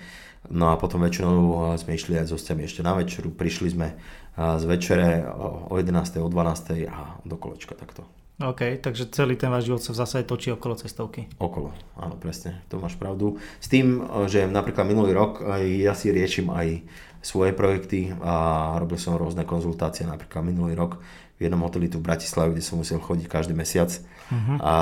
No 0.49 0.71
a 0.71 0.79
potom 0.79 1.03
väčšinou 1.03 1.75
sme 1.77 1.93
išli 1.99 2.15
aj 2.15 2.31
s 2.31 2.33
hostiami 2.33 2.63
ešte 2.63 2.81
na 2.81 2.95
večeru. 2.95 3.29
Prišli 3.29 3.69
sme 3.69 3.93
z 4.39 4.63
večere 4.65 5.27
o 5.69 5.75
11. 5.75 6.21
o 6.23 6.29
12. 6.31 6.88
a 6.88 7.19
do 7.27 7.35
kolečka 7.35 7.75
takto. 7.75 8.07
OK, 8.39 8.80
takže 8.80 9.12
celý 9.12 9.36
ten 9.36 9.52
váš 9.52 9.67
život 9.67 9.84
sa 9.84 9.91
v 9.91 9.99
zásade 9.99 10.23
točí 10.23 10.47
okolo 10.47 10.80
cestovky. 10.80 11.28
Okolo, 11.43 11.75
áno, 11.99 12.15
presne, 12.15 12.63
to 12.71 12.80
máš 12.80 12.95
pravdu. 12.95 13.36
S 13.60 13.67
tým, 13.67 13.99
že 14.32 14.47
napríklad 14.47 14.88
minulý 14.88 15.12
rok 15.12 15.43
ja 15.60 15.91
si 15.91 16.08
riešim 16.08 16.47
aj 16.47 16.88
svoje 17.19 17.52
projekty 17.52 18.15
a 18.23 18.75
robil 18.80 18.95
som 18.95 19.19
rôzne 19.19 19.43
konzultácie, 19.43 20.08
napríklad 20.08 20.47
minulý 20.47 20.71
rok 20.71 21.04
v 21.36 21.47
jednom 21.47 21.67
hoteli 21.67 21.91
tu 21.91 21.99
v 21.99 22.08
Bratislave, 22.08 22.56
kde 22.56 22.63
som 22.63 22.80
musel 22.80 23.04
chodiť 23.04 23.28
každý 23.28 23.52
mesiac 23.52 23.91
uh-huh. 23.91 24.56
a 24.60 24.73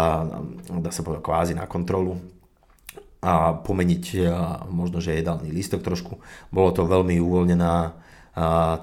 dá 0.78 0.90
sa 0.94 1.02
povedať 1.02 1.26
kvázi 1.26 1.54
na 1.58 1.66
kontrolu 1.66 2.22
a 3.26 3.58
pomeniť 3.58 4.04
a 4.30 4.70
možno, 4.70 5.02
že 5.02 5.18
jedálny 5.18 5.50
lístok 5.50 5.82
trošku. 5.82 6.22
Bolo 6.54 6.70
to 6.74 6.86
veľmi 6.86 7.18
uvoľnená 7.18 7.98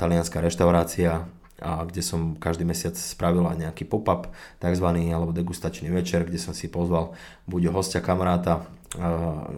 talianská 0.03 0.43
reštaurácia, 0.43 1.31
a 1.63 1.87
kde 1.87 2.03
som 2.03 2.35
každý 2.35 2.67
mesiac 2.67 2.99
spravil 2.99 3.47
aj 3.47 3.69
nejaký 3.69 3.87
pop-up, 3.87 4.31
takzvaný, 4.59 5.15
alebo 5.15 5.31
degustačný 5.31 5.87
večer, 5.91 6.27
kde 6.27 6.39
som 6.43 6.51
si 6.51 6.67
pozval 6.67 7.15
buď 7.47 7.71
hostia, 7.71 8.03
kamaráta, 8.03 8.67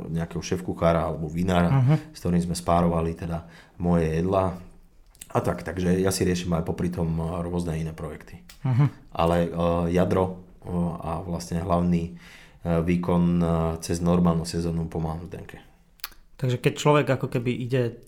nejakého 0.09 0.41
šéf-kuchára 0.41 1.13
alebo 1.13 1.29
vinára, 1.29 1.69
uh-huh. 1.69 1.97
s 2.17 2.25
ktorým 2.25 2.41
sme 2.41 2.57
spárovali 2.57 3.13
teda 3.13 3.45
moje 3.77 4.09
jedla, 4.09 4.57
a 5.37 5.39
tak, 5.45 5.67
takže 5.67 6.01
ja 6.01 6.09
si 6.09 6.25
riešim 6.25 6.55
aj 6.57 6.65
popri 6.65 6.89
tom 6.89 7.13
eh, 7.21 7.25
rôzne 7.45 7.77
iné 7.77 7.93
projekty. 7.93 8.41
Uh-huh. 8.65 8.89
Ale 9.13 9.53
uh, 9.53 9.85
jadro 9.91 10.25
uh, 10.65 10.97
a 10.97 11.11
vlastne 11.21 11.61
hlavný 11.61 12.17
výkon 12.67 13.39
cez 13.79 14.03
normálnu 14.03 14.43
sezónu 14.43 14.91
pomáham 14.91 15.23
Zdenke. 15.31 15.63
Takže 16.35 16.59
keď 16.59 16.73
človek 16.75 17.07
ako 17.15 17.31
keby 17.31 17.55
ide 17.55 18.03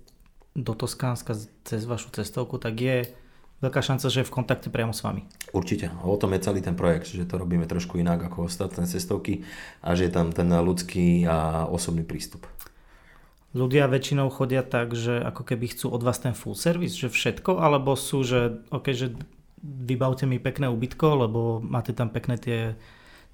do 0.50 0.74
Toskánska 0.74 1.38
cez 1.62 1.86
vašu 1.86 2.10
cestovku, 2.10 2.58
tak 2.58 2.74
je 2.74 3.06
veľká 3.58 3.82
šanca, 3.82 4.06
že 4.06 4.22
je 4.22 4.28
v 4.28 4.34
kontakte 4.34 4.68
priamo 4.70 4.94
s 4.94 5.02
vami. 5.02 5.26
Určite. 5.50 5.90
O 6.06 6.14
tom 6.14 6.34
je 6.34 6.44
celý 6.44 6.62
ten 6.62 6.78
projekt, 6.78 7.10
že 7.10 7.26
to 7.26 7.38
robíme 7.38 7.66
trošku 7.66 7.98
inak 7.98 8.22
ako 8.22 8.46
ostatné 8.46 8.86
cestovky 8.86 9.42
a 9.82 9.98
že 9.98 10.06
je 10.06 10.12
tam 10.14 10.30
ten 10.30 10.46
ľudský 10.46 11.26
a 11.26 11.66
osobný 11.66 12.06
prístup 12.06 12.46
ľudia 13.56 13.88
väčšinou 13.88 14.28
chodia 14.28 14.60
tak, 14.60 14.92
že 14.92 15.18
ako 15.24 15.42
keby 15.42 15.72
chcú 15.72 15.88
od 15.88 16.04
vás 16.04 16.20
ten 16.20 16.36
full 16.36 16.54
service, 16.54 16.94
že 16.94 17.08
všetko, 17.08 17.58
alebo 17.58 17.96
sú, 17.96 18.20
že 18.20 18.60
ok, 18.68 18.86
že 18.92 19.16
vybavte 19.62 20.28
mi 20.28 20.38
pekné 20.38 20.68
ubytko, 20.68 21.26
lebo 21.26 21.40
máte 21.64 21.96
tam 21.96 22.12
pekné 22.12 22.36
tie, 22.38 22.60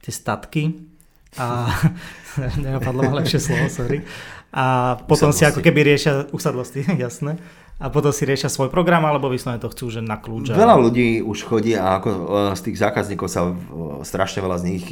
tie 0.01 0.13
statky 0.15 0.87
a 1.35 1.67
nenapadlo 2.63 3.11
ma 3.11 3.21
lepšie 3.21 3.41
slovo, 3.43 3.67
sorry. 3.67 4.07
A 4.55 4.97
potom 5.11 5.35
usadlosti. 5.35 5.43
si 5.43 5.51
ako 5.51 5.61
keby 5.67 5.81
riešia 5.83 6.13
usadlosti, 6.31 6.81
jasné. 7.05 7.43
A 7.83 7.91
potom 7.91 8.15
si 8.15 8.23
riešia 8.23 8.47
svoj 8.47 8.71
program, 8.71 9.03
alebo 9.03 9.27
vyslovene 9.27 9.59
to 9.59 9.67
chcú, 9.73 9.91
že 9.91 10.01
na 10.01 10.15
kľúč. 10.15 10.55
Veľa 10.55 10.79
ľudí 10.79 11.21
už 11.27 11.43
chodí 11.43 11.75
a 11.75 11.99
ako 11.99 12.09
e, 12.11 12.19
z 12.55 12.61
tých 12.71 12.79
zákazníkov 12.79 13.27
sa 13.27 13.51
strašne 14.07 14.41
veľa 14.47 14.63
z 14.63 14.65
nich 14.71 14.85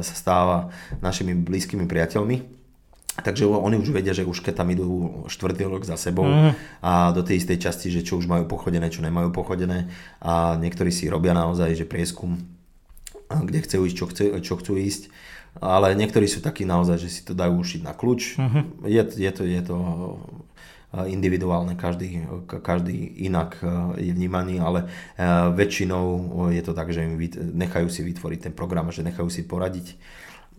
sa 0.00 0.14
stáva 0.16 0.72
našimi 1.04 1.36
blízkymi 1.36 1.84
priateľmi 1.84 2.60
Takže 3.20 3.44
oni 3.46 3.76
už 3.76 3.92
vedia, 3.92 4.16
že 4.16 4.24
už 4.24 4.40
keď 4.40 4.64
tam 4.64 4.72
idú 4.72 4.88
štvrtý 5.28 5.68
rok 5.68 5.84
za 5.84 5.98
sebou 5.98 6.24
mm. 6.24 6.52
a 6.80 7.12
do 7.12 7.20
tej 7.20 7.44
istej 7.44 7.58
časti, 7.60 7.92
že 7.92 8.06
čo 8.06 8.16
už 8.16 8.30
majú 8.30 8.48
pochodené, 8.48 8.88
čo 8.88 9.04
nemajú 9.04 9.34
pochodené 9.34 9.92
a 10.22 10.56
niektorí 10.56 10.88
si 10.94 11.10
robia 11.10 11.36
naozaj, 11.36 11.76
že 11.76 11.84
prieskum, 11.84 12.40
kde 13.28 13.60
chcú 13.66 13.84
ísť, 13.86 13.96
čo, 13.96 14.06
chce, 14.08 14.24
čo 14.40 14.54
chcú 14.56 14.72
ísť, 14.80 15.12
ale 15.58 15.98
niektorí 15.98 16.30
sú 16.30 16.38
takí 16.40 16.62
naozaj, 16.62 16.96
že 17.02 17.08
si 17.10 17.20
to 17.26 17.34
dajú 17.34 17.58
ušiť 17.60 17.80
na 17.82 17.92
kľúč. 17.92 18.38
Mm-hmm. 18.38 18.64
Je, 18.86 19.02
je, 19.02 19.30
to, 19.34 19.42
je 19.42 19.62
to 19.66 19.76
individuálne, 20.90 21.78
každý, 21.78 22.26
každý 22.66 23.22
inak 23.22 23.62
je 23.94 24.10
vnímaný, 24.10 24.58
ale 24.58 24.90
väčšinou 25.54 26.06
je 26.50 26.62
to 26.66 26.74
tak, 26.74 26.90
že 26.90 27.06
im 27.06 27.14
nechajú 27.54 27.86
si 27.86 28.02
vytvoriť 28.02 28.50
ten 28.50 28.54
program, 28.54 28.90
že 28.90 29.06
nechajú 29.06 29.30
si 29.30 29.46
poradiť 29.46 29.94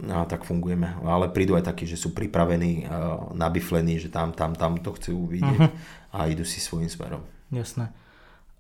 a 0.08 0.24
tak 0.24 0.48
fungujeme. 0.48 1.04
Ale 1.04 1.30
prídu 1.30 1.60
aj 1.60 1.68
takí, 1.68 1.84
že 1.84 2.00
sú 2.00 2.16
pripravení, 2.16 2.88
nabiflení, 3.36 4.00
že 4.00 4.08
tam, 4.08 4.32
tam, 4.32 4.56
tam 4.56 4.80
to 4.80 4.96
chcú 4.96 5.28
vidieť 5.28 5.60
uh-huh. 5.68 6.16
a 6.16 6.32
idú 6.32 6.48
si 6.48 6.64
svojím 6.64 6.88
smerom. 6.88 7.22
Jasné. 7.52 7.92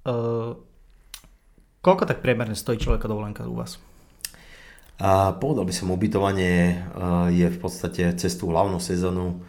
Uh, 0.04 0.60
koľko 1.80 2.04
tak 2.04 2.20
priemerne 2.20 2.54
stojí 2.54 2.78
človeka 2.84 3.08
dovolenka 3.08 3.48
u 3.48 3.56
vás? 3.56 3.80
A 5.02 5.34
povedal 5.34 5.66
by 5.66 5.74
som, 5.74 5.90
ubytovanie 5.90 6.78
je 7.34 7.48
v 7.50 7.58
podstate 7.58 8.14
cez 8.22 8.38
tú 8.38 8.54
hlavnú 8.54 8.78
sezónu 8.78 9.42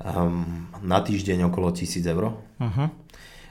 um, 0.00 0.66
na 0.80 0.98
týždeň 1.00 1.52
okolo 1.52 1.72
1000 1.72 2.04
eur. 2.08 2.24
Uh-huh. 2.60 2.88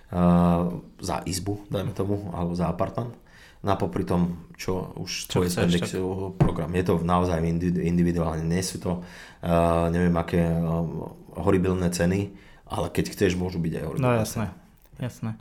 Uh, 0.10 0.82
za 0.98 1.22
izbu, 1.22 1.70
dajme 1.70 1.94
tomu, 1.94 2.34
alebo 2.34 2.58
za 2.58 2.70
apartman 2.70 3.14
na 3.60 3.76
popri 3.76 4.08
tom, 4.08 4.48
čo 4.56 4.96
už 4.96 5.28
čo 5.28 5.44
tvoj 5.44 5.52
spendex 5.52 5.92
program. 6.40 6.72
Je 6.72 6.84
to 6.88 7.04
naozaj 7.04 7.44
individuálne, 7.44 8.48
nie 8.48 8.64
sú 8.64 8.80
to 8.80 9.04
uh, 9.04 9.92
neviem 9.92 10.16
aké 10.16 10.40
uh, 10.40 11.12
horibilné 11.44 11.92
ceny, 11.92 12.32
ale 12.72 12.88
keď 12.88 13.12
chceš, 13.12 13.36
môžu 13.36 13.60
byť 13.60 13.74
aj 13.76 13.84
horibilné. 13.84 14.08
No 14.08 14.16
jasné, 14.16 14.46
jasné. 14.96 15.36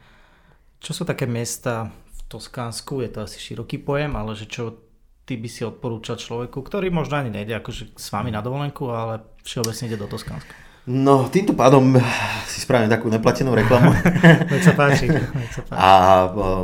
Čo 0.83 1.03
sú 1.03 1.03
také 1.07 1.31
miesta 1.31 1.95
v 1.95 2.21
Toskánsku, 2.27 3.07
je 3.07 3.11
to 3.11 3.19
asi 3.23 3.39
široký 3.39 3.79
pojem, 3.87 4.19
ale 4.19 4.35
že 4.35 4.51
čo 4.51 4.83
ty 5.23 5.39
by 5.39 5.47
si 5.47 5.63
odporúčal 5.63 6.19
človeku, 6.19 6.59
ktorý 6.59 6.91
možno 6.91 7.23
ani 7.23 7.31
nejde 7.31 7.55
akože 7.55 7.95
s 7.95 8.07
vami 8.11 8.35
na 8.35 8.43
dovolenku, 8.43 8.91
ale 8.91 9.23
všeobecne 9.47 9.85
ide 9.87 9.99
do 10.01 10.11
Toskánska? 10.11 10.68
No, 10.89 11.29
týmto 11.29 11.53
pádom 11.53 12.01
si 12.49 12.65
spravím 12.65 12.89
takú 12.89 13.13
neplatenú 13.13 13.53
reklamu. 13.53 13.93
Nech 14.51 14.65
sa 14.65 14.73
páči. 14.73 15.13
sa 15.53 15.61
páči. 15.69 15.77
A 15.77 15.89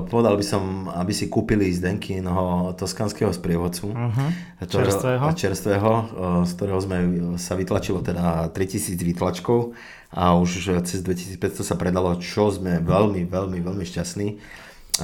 povedal 0.09 0.41
by 0.41 0.45
som, 0.45 0.89
aby 0.89 1.13
si 1.13 1.29
kúpili 1.29 1.69
z 1.69 1.85
Denkyho 1.85 2.73
toskanského 2.81 3.29
sprievodcu. 3.37 3.93
Uh-huh. 3.93 4.29
Čerstvého. 4.65 5.29
Čerstvého, 5.37 5.91
z 6.49 6.51
ktorého 6.57 6.81
sme 6.81 6.99
sa 7.37 7.53
vytlačilo 7.53 8.01
teda 8.01 8.49
3000 8.49 8.97
výtlačkov 8.97 9.77
a 10.17 10.33
už 10.41 10.81
cez 10.89 11.05
2500 11.05 11.61
sa 11.61 11.77
predalo, 11.77 12.17
čo 12.17 12.49
sme 12.49 12.81
veľmi, 12.81 13.29
veľmi, 13.29 13.61
veľmi 13.61 13.85
šťastní. 13.85 14.41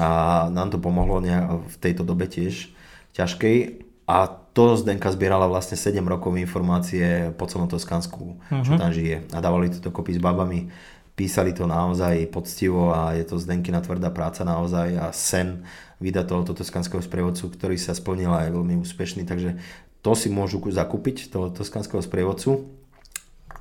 A 0.00 0.48
nám 0.48 0.72
to 0.72 0.80
pomohlo 0.80 1.20
v 1.68 1.76
tejto 1.76 2.08
dobe 2.08 2.24
tiež 2.24 2.72
ťažkej. 3.12 3.84
A 4.08 4.32
to 4.60 4.76
Zdenka 4.76 5.08
zbierala 5.08 5.48
vlastne 5.48 5.80
7 5.80 6.04
rokov 6.04 6.36
informácie 6.36 7.32
po 7.40 7.48
celom 7.48 7.64
Toskansku, 7.64 8.36
uh-huh. 8.36 8.60
čo 8.60 8.76
mhm. 8.76 8.80
tam 8.80 8.90
žije. 8.92 9.16
A 9.32 9.40
dávali 9.40 9.72
to 9.72 9.80
dokopy 9.80 10.12
s 10.12 10.20
babami, 10.20 10.68
písali 11.16 11.56
to 11.56 11.64
naozaj 11.64 12.28
poctivo 12.28 12.92
a 12.92 13.16
je 13.16 13.24
to 13.24 13.40
Zdenkina 13.40 13.80
tvrdá 13.80 14.12
práca 14.12 14.44
naozaj 14.44 15.00
a 15.00 15.08
sen 15.16 15.64
vydať 16.00 16.24
tohoto 16.28 16.52
toskanského 16.52 17.00
sprievodcu, 17.00 17.48
ktorý 17.56 17.80
sa 17.80 17.96
splnil 17.96 18.32
a 18.36 18.44
je 18.44 18.56
veľmi 18.56 18.76
úspešný, 18.84 19.24
takže 19.24 19.56
to 20.00 20.12
si 20.16 20.32
môžu 20.32 20.60
zakúpiť, 20.64 21.28
toho 21.28 21.52
toskanského 21.52 22.00
sprievodcu, 22.00 22.64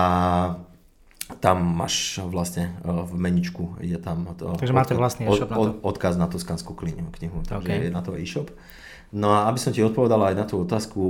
tam 1.39 1.63
máš 1.63 2.20
vlastne 2.22 2.76
v 2.84 3.16
meničku, 3.16 3.80
je 3.82 3.98
tam 3.98 4.28
to, 4.38 4.54
Takže 4.60 4.70
odkaz, 4.70 4.76
máte 4.76 4.94
vlastný 4.94 5.26
e-shop 5.26 5.50
od, 5.50 5.50
na 5.50 5.56
to. 5.56 5.80
odkaz 5.82 6.18
na 6.20 6.28
Toskanskú 6.28 6.76
knihu, 6.76 7.10
knihu 7.16 7.42
takže 7.48 7.74
okay. 7.74 7.84
je 7.88 7.92
na 7.92 8.02
to 8.04 8.16
e-shop. 8.20 8.52
No 9.13 9.30
a 9.30 9.46
aby 9.46 9.62
som 9.62 9.70
ti 9.70 9.86
odpovedal 9.86 10.34
aj 10.34 10.36
na 10.36 10.46
tú 10.50 10.66
otázku 10.66 11.02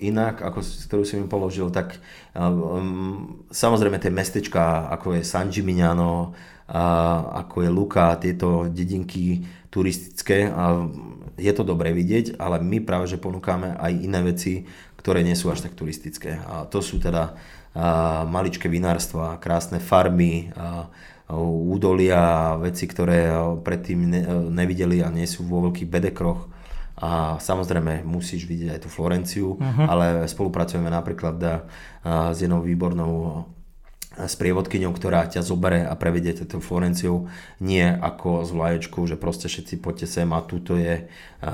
inak, 0.00 0.40
ako, 0.40 0.64
ktorú 0.64 1.04
si 1.04 1.20
mi 1.20 1.28
položil, 1.28 1.68
tak 1.68 2.00
um, 2.32 3.44
samozrejme 3.52 4.00
tie 4.00 4.08
mestečka, 4.08 4.88
ako 4.88 5.20
je 5.20 5.28
San 5.28 5.52
Gimignano, 5.52 6.32
ako 6.70 7.66
je 7.66 7.70
Luka, 7.70 8.14
tieto 8.22 8.70
dedinky 8.70 9.42
turistické, 9.70 10.46
a 10.50 10.86
je 11.34 11.52
to 11.54 11.66
dobre 11.66 11.90
vidieť, 11.90 12.38
ale 12.38 12.62
my 12.62 12.82
práve 12.82 13.10
že 13.10 13.18
ponúkame 13.18 13.74
aj 13.74 13.92
iné 13.94 14.20
veci, 14.22 14.66
ktoré 14.98 15.26
nie 15.26 15.34
sú 15.34 15.50
až 15.50 15.66
tak 15.66 15.74
turistické. 15.74 16.38
A 16.46 16.66
to 16.70 16.78
sú 16.78 17.02
teda 17.02 17.34
a, 17.74 18.22
maličké 18.26 18.70
vinárstva, 18.70 19.38
krásne 19.42 19.82
farmy, 19.82 20.54
a, 20.54 20.86
údolia, 21.38 22.58
veci, 22.58 22.90
ktoré 22.90 23.30
predtým 23.62 24.00
ne, 24.02 24.22
nevideli 24.50 24.98
a 24.98 25.14
nie 25.14 25.30
sú 25.30 25.46
vo 25.46 25.70
veľkých 25.70 25.86
bedekroch 25.86 26.50
a 27.00 27.40
samozrejme 27.40 28.04
musíš 28.04 28.44
vidieť 28.44 28.76
aj 28.76 28.80
tú 28.84 28.88
Florenciu, 28.92 29.56
uh-huh. 29.56 29.86
ale 29.88 30.28
spolupracujeme 30.28 30.92
napríklad 30.92 31.64
s 32.34 32.38
jednou 32.42 32.60
výbornou 32.60 33.46
sprievodkyňou, 34.10 34.90
ktorá 34.90 35.22
ťa 35.30 35.46
zobere 35.46 35.86
a 35.86 35.94
prevedie 35.94 36.34
tú 36.34 36.58
Florenciu 36.58 37.30
nie 37.62 37.86
ako 37.86 38.42
z 38.42 38.50
vlaječku, 38.50 38.98
že 39.06 39.14
proste 39.14 39.46
všetci 39.46 39.78
poďte 39.78 40.10
sem 40.10 40.26
a 40.34 40.42
tuto 40.42 40.74
je 40.74 41.06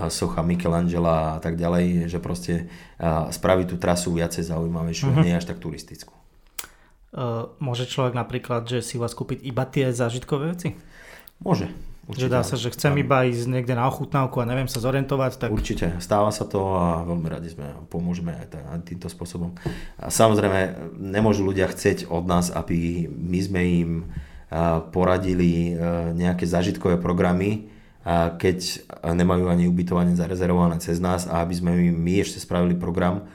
socha 0.08 0.40
Michelangela 0.40 1.36
a 1.36 1.38
tak 1.38 1.60
ďalej, 1.60 2.08
že 2.08 2.16
proste 2.16 2.72
spraví 3.28 3.68
tú 3.68 3.76
trasu 3.76 4.16
viacej 4.16 4.48
zaujímavejšiu, 4.48 5.06
uh-huh. 5.12 5.24
nie 5.24 5.36
až 5.36 5.52
tak 5.52 5.60
turistickú. 5.60 6.16
Uh, 7.16 7.52
môže 7.60 7.88
človek 7.88 8.12
napríklad, 8.16 8.68
že 8.68 8.84
si 8.84 8.96
vás 9.00 9.12
kúpiť 9.16 9.44
iba 9.44 9.64
tie 9.68 9.88
zážitkové 9.92 10.56
veci? 10.56 10.76
Môže. 11.40 11.68
Určite, 12.06 12.22
že 12.22 12.30
dá 12.30 12.46
sa, 12.46 12.54
že 12.54 12.70
chcem 12.70 12.94
tam. 12.94 13.02
iba 13.02 13.26
ísť 13.26 13.50
niekde 13.50 13.74
na 13.74 13.90
ochutnávku 13.90 14.38
a 14.38 14.46
neviem 14.46 14.70
sa 14.70 14.78
zorientovať. 14.78 15.42
Tak... 15.42 15.50
Určite, 15.50 15.98
stáva 15.98 16.30
sa 16.30 16.46
to 16.46 16.78
a 16.78 17.02
veľmi 17.02 17.26
radi 17.26 17.50
sme 17.50 17.74
pomôžeme 17.90 18.30
aj, 18.30 18.86
týmto 18.86 19.10
spôsobom. 19.10 19.58
A 19.98 20.06
samozrejme, 20.06 20.94
nemôžu 20.94 21.42
ľudia 21.42 21.66
chcieť 21.66 22.06
od 22.06 22.22
nás, 22.30 22.54
aby 22.54 23.10
my 23.10 23.40
sme 23.42 23.62
im 23.66 23.92
poradili 24.94 25.74
nejaké 26.14 26.46
zažitkové 26.46 27.02
programy, 27.02 27.74
keď 28.38 28.86
nemajú 29.02 29.50
ani 29.50 29.66
ubytovanie 29.66 30.14
zarezervované 30.14 30.78
cez 30.78 31.02
nás 31.02 31.26
a 31.26 31.42
aby 31.42 31.54
sme 31.58 31.74
my 31.90 32.22
ešte 32.22 32.38
spravili 32.38 32.78
program, 32.78 33.26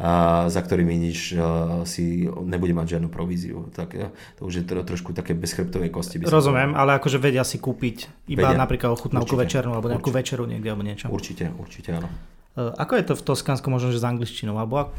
a 0.00 0.10
za 0.48 0.64
ktorými 0.64 0.96
nič 0.96 1.36
si 1.84 2.24
nebude 2.24 2.72
mať 2.72 2.96
žiadnu 2.96 3.12
províziu. 3.12 3.68
Tak 3.76 3.92
to 4.40 4.48
už 4.48 4.54
je 4.56 4.64
to 4.64 4.80
trošku 4.80 5.12
také 5.12 5.36
bezchrbtové 5.36 5.92
kosti. 5.92 6.16
By 6.16 6.32
Rozumiem, 6.32 6.72
ale 6.72 6.96
akože 6.96 7.20
vedia 7.20 7.44
si 7.44 7.60
kúpiť 7.60 8.08
iba 8.32 8.48
vedia. 8.48 8.56
napríklad 8.56 8.96
ochutnávku 8.96 9.36
večernú 9.36 9.76
alebo 9.76 9.92
nejakú 9.92 10.08
určite. 10.08 10.20
večeru 10.24 10.48
niekde 10.48 10.68
alebo 10.72 10.84
niečo. 10.88 11.12
Určite, 11.12 11.52
určite 11.52 11.92
áno. 11.92 12.08
E, 12.58 12.74
ako 12.74 12.92
je 12.98 13.04
to 13.06 13.14
v 13.14 13.22
Toskánsku 13.22 13.70
možno, 13.70 13.94
že 13.94 14.02
s 14.02 14.06
angličtinou? 14.06 14.58
Alebo... 14.58 14.90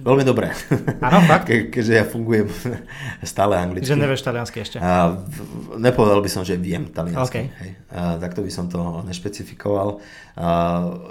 Veľmi 0.00 0.24
dobré. 0.24 0.56
Áno, 1.04 1.20
fakt? 1.28 1.44
Ke, 1.50 1.68
keďže 1.68 1.92
ja 1.92 2.04
fungujem 2.08 2.48
stále 3.26 3.60
anglicky. 3.60 3.90
Že 3.90 4.00
nevieš 4.00 4.24
taliansky 4.24 4.64
ešte? 4.64 4.76
A, 4.80 5.12
nepovedal 5.76 6.24
by 6.24 6.30
som, 6.32 6.48
že 6.48 6.56
viem 6.56 6.88
taliansky. 6.88 7.44
Okay. 7.44 7.60
Hej. 7.60 7.70
A, 7.92 8.16
takto 8.16 8.40
by 8.40 8.48
som 8.48 8.72
to 8.72 9.04
nešpecifikoval. 9.04 10.00
A, 10.40 10.48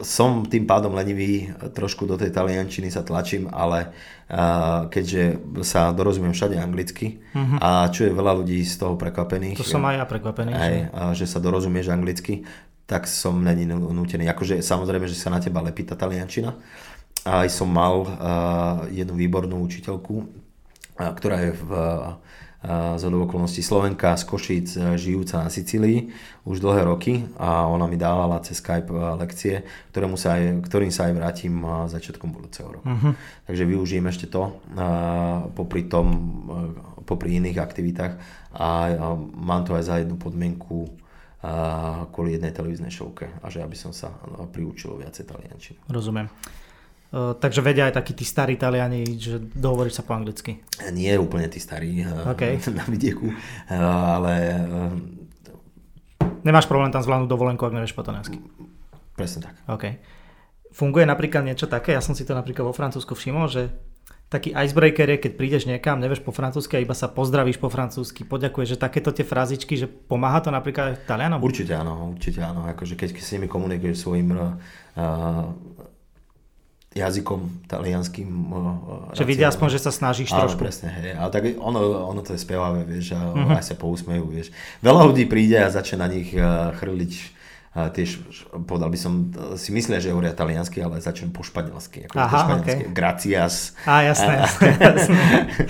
som 0.02 0.50
tým 0.50 0.66
pádom 0.66 0.98
lenivý, 0.98 1.54
trošku 1.78 2.10
do 2.10 2.18
tej 2.18 2.34
taliančiny 2.34 2.90
sa 2.90 3.06
tlačím, 3.06 3.46
ale 3.54 3.94
a, 4.34 4.90
keďže 4.90 5.38
sa 5.62 5.94
dorozumiem 5.94 6.34
všade 6.34 6.58
anglicky 6.58 7.22
uh-huh. 7.38 7.62
a 7.62 7.70
čo 7.94 8.10
je 8.10 8.18
veľa 8.18 8.42
ľudí 8.42 8.66
z 8.66 8.82
toho 8.82 8.98
prekvapených. 8.98 9.62
To 9.62 9.68
som 9.68 9.86
aj 9.86 10.02
ja 10.02 10.06
prekvapený. 10.10 10.52
Hej, 10.58 10.78
že... 10.80 10.90
A, 10.90 11.00
že 11.14 11.26
sa 11.30 11.38
dorozumieš 11.38 11.94
anglicky, 11.94 12.42
tak 12.86 13.08
som 13.08 13.40
není 13.40 13.66
nútený. 13.70 14.28
Akože 14.28 14.60
samozrejme, 14.60 15.08
že 15.08 15.16
sa 15.16 15.32
na 15.32 15.40
teba 15.40 15.64
lepí 15.64 15.88
tá 15.88 15.96
taliančina. 15.96 16.56
A 17.24 17.48
aj 17.48 17.56
som 17.56 17.72
mal 17.72 18.04
uh, 18.04 18.10
jednu 18.92 19.16
výbornú 19.16 19.64
učiteľku, 19.64 20.16
uh, 20.20 21.12
ktorá 21.16 21.40
je 21.48 21.52
v 21.56 21.70
uh, 21.72 22.20
z 22.96 23.04
okolností 23.12 23.60
Slovenka 23.60 24.16
z 24.16 24.24
Košic, 24.24 24.96
žijúca 24.96 25.44
na 25.44 25.52
Sicílii 25.52 26.16
už 26.48 26.64
dlhé 26.64 26.88
roky 26.88 27.28
a 27.36 27.68
ona 27.68 27.92
mi 27.92 28.00
dávala 28.00 28.40
cez 28.40 28.64
Skype 28.64 28.88
lekcie, 29.20 29.68
ktorému 29.92 30.16
sa 30.16 30.40
aj, 30.40 30.64
ktorým 30.72 30.88
sa 30.88 31.12
aj 31.12 31.14
vrátim 31.20 31.60
začiatkom 31.92 32.32
budúceho 32.32 32.72
roku. 32.72 32.88
Uh-huh. 32.88 33.20
Takže 33.52 33.68
využijem 33.68 34.08
ešte 34.08 34.32
to 34.32 34.64
popri 35.60 35.92
tom, 35.92 36.08
popri 37.04 37.36
iných 37.36 37.60
aktivitách 37.60 38.16
a 38.56 38.96
mám 39.36 39.68
to 39.68 39.76
aj 39.76 39.84
za 39.84 40.00
jednu 40.00 40.16
podmienku 40.16 40.88
kvôli 42.16 42.40
jednej 42.40 42.56
televíznej 42.56 42.88
šovke 42.88 43.28
a 43.44 43.52
že 43.52 43.60
aby 43.60 43.76
som 43.76 43.92
sa 43.92 44.16
no, 44.32 44.48
priučil 44.48 44.96
viacej 44.96 45.28
taliančiny. 45.28 45.78
Rozumiem. 45.92 46.32
Uh, 47.14 47.38
takže 47.38 47.62
vedia 47.62 47.86
aj 47.92 48.00
takí 48.00 48.18
tí 48.18 48.26
starí 48.26 48.58
Taliani, 48.58 49.06
že 49.22 49.38
dohovoríš 49.38 50.02
sa 50.02 50.04
po 50.08 50.18
anglicky? 50.18 50.66
Nie 50.90 51.22
úplne 51.22 51.46
tí 51.46 51.62
starí 51.62 52.02
okay. 52.26 52.58
na 52.80 52.88
vidieku, 52.90 53.30
ale... 53.70 54.34
Nemáš 56.42 56.66
problém 56.66 56.90
tam 56.90 57.06
zvládnuť 57.06 57.30
dovolenku, 57.30 57.64
ak 57.64 57.76
nevieš 57.76 57.94
po 57.94 58.02
taliansky? 58.02 58.42
Presne 59.14 59.46
tak. 59.46 59.56
Okay. 59.70 60.02
Funguje 60.74 61.06
napríklad 61.06 61.46
niečo 61.46 61.70
také, 61.70 61.94
ja 61.94 62.02
som 62.02 62.18
si 62.18 62.26
to 62.26 62.34
napríklad 62.34 62.66
vo 62.66 62.74
Francúzsku 62.74 63.14
všimol, 63.14 63.46
že 63.46 63.70
taký 64.34 64.50
icebreaker 64.50 65.06
je, 65.14 65.18
keď 65.30 65.32
prídeš 65.38 65.64
niekam, 65.70 66.02
nevieš 66.02 66.26
po 66.26 66.34
francúzsky 66.34 66.82
a 66.82 66.84
iba 66.84 66.98
sa 66.98 67.06
pozdravíš 67.06 67.62
po 67.62 67.70
francúzsky, 67.70 68.26
poďakuješ, 68.26 68.74
že 68.74 68.78
takéto 68.82 69.14
tie 69.14 69.22
frazičky, 69.22 69.78
že 69.78 69.86
pomáha 69.86 70.42
to 70.42 70.50
napríklad 70.50 70.98
aj 70.98 71.06
Talianom? 71.06 71.38
Určite 71.38 71.78
áno, 71.78 72.18
určite 72.18 72.42
áno, 72.42 72.66
akože 72.66 72.98
keď 72.98 73.14
s 73.14 73.30
nimi 73.38 73.46
komunikuješ 73.46 74.02
svojim 74.02 74.34
uh, 74.34 74.58
jazykom 76.98 77.70
talianským. 77.70 78.30
Uh, 78.50 79.14
že 79.14 79.22
vidia 79.26 79.54
aspoň, 79.54 79.78
že 79.78 79.80
sa 79.86 79.92
snažíš 79.94 80.34
áno, 80.34 80.50
trošku. 80.50 80.66
presne, 80.66 80.90
hej, 80.90 81.14
ale 81.14 81.30
tak 81.30 81.42
ono, 81.62 82.10
ono 82.10 82.22
to 82.26 82.34
je 82.34 82.42
spevavé, 82.42 82.86
vieš, 82.90 83.14
a 83.14 83.22
uh-huh. 83.30 83.58
aj 83.62 83.66
sa 83.70 83.76
pousmejú, 83.78 84.26
vieš. 84.34 84.50
Veľa 84.82 85.14
ľudí 85.14 85.30
príde 85.30 85.62
a 85.62 85.70
začne 85.70 86.02
na 86.02 86.10
nich 86.10 86.34
uh, 86.34 86.74
chrliť 86.82 87.14
tiež 87.74 88.22
povedal 88.70 88.94
by 88.94 89.00
som, 89.02 89.34
si 89.58 89.74
myslia, 89.74 89.98
že 89.98 90.14
hovoria 90.14 90.30
taliansky, 90.30 90.78
ale 90.78 91.02
začnem 91.02 91.34
po 91.34 91.42
španielsky. 91.42 92.06
Ako 92.06 92.22
Aha, 92.22 92.30
po 92.30 92.38
španielsky. 92.46 92.86
Okay. 92.86 92.94
Gracias. 92.94 93.74
Á, 93.90 94.06
jasné, 94.06 94.34
jasné, 94.46 94.70
jasné. 94.78 95.22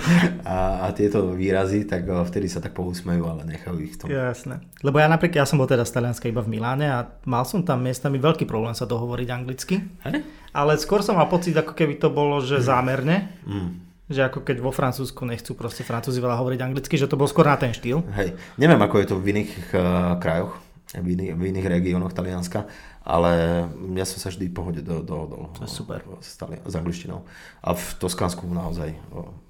a, 0.52 0.84
a, 0.84 0.86
tieto 0.92 1.32
výrazy, 1.32 1.88
tak 1.88 2.04
vtedy 2.04 2.52
sa 2.52 2.60
tak 2.60 2.76
pousmejú, 2.76 3.24
ale 3.24 3.48
nechajú 3.48 3.80
ich 3.80 3.96
v 3.96 3.98
tom. 4.04 4.06
Jasné. 4.12 4.60
Lebo 4.84 5.00
ja 5.00 5.08
napríklad, 5.08 5.40
ja 5.40 5.48
som 5.48 5.56
bol 5.56 5.64
teda 5.64 5.88
z 5.88 5.96
Talianska 5.96 6.28
iba 6.28 6.44
v 6.44 6.52
Miláne 6.52 6.92
a 6.92 7.08
mal 7.24 7.48
som 7.48 7.64
tam 7.64 7.80
miestami 7.80 8.20
veľký 8.20 8.44
problém 8.44 8.76
sa 8.76 8.84
dohovoriť 8.84 9.28
anglicky. 9.32 9.80
Hej? 10.04 10.28
Ale 10.52 10.76
skôr 10.76 11.00
som 11.00 11.16
mal 11.16 11.32
pocit, 11.32 11.56
ako 11.56 11.72
keby 11.72 11.96
to 11.96 12.12
bolo, 12.12 12.44
že 12.44 12.60
mm. 12.60 12.64
zámerne. 12.68 13.16
Mm 13.48 13.84
že 14.04 14.20
ako 14.20 14.44
keď 14.44 14.60
vo 14.60 14.68
Francúzsku 14.68 15.24
nechcú 15.24 15.56
proste 15.56 15.80
Francúzi 15.80 16.20
veľa 16.20 16.36
hovoriť 16.36 16.60
anglicky, 16.60 17.00
že 17.00 17.08
to 17.08 17.16
bol 17.16 17.24
skôr 17.24 17.48
na 17.48 17.56
ten 17.56 17.72
štýl. 17.72 18.04
Hej, 18.12 18.36
neviem 18.60 18.76
ako 18.76 19.00
je 19.00 19.06
to 19.08 19.16
v 19.16 19.26
iných 19.32 19.52
uh, 19.72 20.20
krajoch, 20.20 20.60
v 21.00 21.06
iných, 21.18 21.32
v 21.34 21.42
iných 21.50 21.66
regiónoch 21.66 22.14
Talianska, 22.14 22.70
ale 23.02 23.64
ja 23.98 24.06
som 24.06 24.18
sa 24.22 24.30
vždy 24.30 24.48
v 24.48 24.54
pohode 24.54 24.80
dohodol. 24.80 25.50
To 25.58 25.66
je 25.66 25.70
super. 25.70 26.00
S, 26.22 26.38
tali- 26.38 26.62
s 26.62 26.74
angličtinou. 26.74 27.26
A 27.62 27.74
v 27.74 27.84
Toskánsku 27.98 28.46
naozaj 28.46 28.94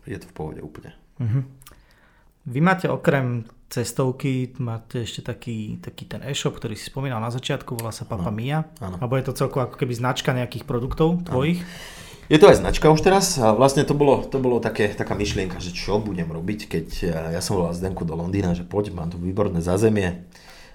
je 0.09 0.19
to 0.19 0.27
v 0.31 0.35
pohode 0.35 0.61
úplne. 0.65 0.97
Uh-huh. 1.21 1.45
Vy 2.45 2.61
máte 2.61 2.89
okrem 2.89 3.49
cestovky, 3.73 4.55
máte 4.61 5.03
ešte 5.03 5.25
taký, 5.25 5.81
taký 5.81 6.07
ten 6.07 6.21
e-shop, 6.23 6.61
ktorý 6.61 6.77
si 6.77 6.93
spomínal 6.93 7.19
na 7.19 7.33
začiatku, 7.33 7.75
volá 7.75 7.91
sa 7.91 8.05
Papa 8.05 8.31
no, 8.31 8.37
Mia. 8.37 8.69
Áno. 8.79 9.01
Alebo 9.01 9.17
je 9.19 9.27
to 9.27 9.35
celkovo 9.35 9.67
ako 9.67 9.81
keby 9.81 9.97
značka 9.97 10.31
nejakých 10.37 10.63
produktov 10.69 11.25
tvojich? 11.27 11.65
Áno. 11.65 12.03
Je 12.25 12.41
to 12.41 12.49
aj 12.49 12.65
značka 12.65 12.89
už 12.89 13.05
teraz 13.05 13.37
a 13.37 13.53
vlastne 13.53 13.85
to 13.85 13.93
bolo, 13.93 14.25
to 14.25 14.41
bolo 14.41 14.57
také, 14.57 14.89
taká 14.97 15.13
myšlienka, 15.13 15.61
že 15.61 15.77
čo 15.77 16.01
budem 16.01 16.25
robiť, 16.25 16.73
keď 16.73 16.87
ja 17.37 17.41
som 17.45 17.61
volal 17.61 17.77
Zdenku 17.77 18.09
do 18.09 18.17
Londýna, 18.17 18.57
že 18.57 18.65
poď, 18.65 18.97
mám 18.97 19.13
tu 19.13 19.21
výborné 19.21 19.61
zázemie, 19.61 20.25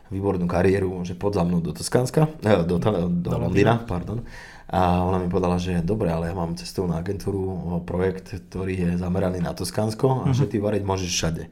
výbornú 0.10 0.50
kariéru, 0.50 1.06
že 1.06 1.14
pod 1.14 1.38
za 1.38 1.46
mnou 1.46 1.62
do 1.62 1.72
Toskánska, 1.72 2.28
eh, 2.42 2.66
do, 2.66 2.82
do, 2.82 3.10
do 3.10 3.32
Londýna, 3.38 3.82
pardon. 3.86 4.26
A 4.70 5.02
ona 5.02 5.18
mi 5.18 5.26
povedala, 5.26 5.58
že 5.58 5.82
dobre, 5.82 6.14
ale 6.14 6.30
ja 6.30 6.36
mám 6.38 6.54
cestovnú 6.54 6.94
agentúru, 6.94 7.82
projekt, 7.90 8.38
ktorý 8.38 8.74
je 8.78 8.90
zameraný 9.02 9.42
na 9.42 9.58
Toskánsko 9.58 10.06
a 10.06 10.14
uh-huh. 10.30 10.38
že 10.38 10.46
ty 10.46 10.62
variť 10.62 10.86
môžeš 10.86 11.10
všade. 11.10 11.44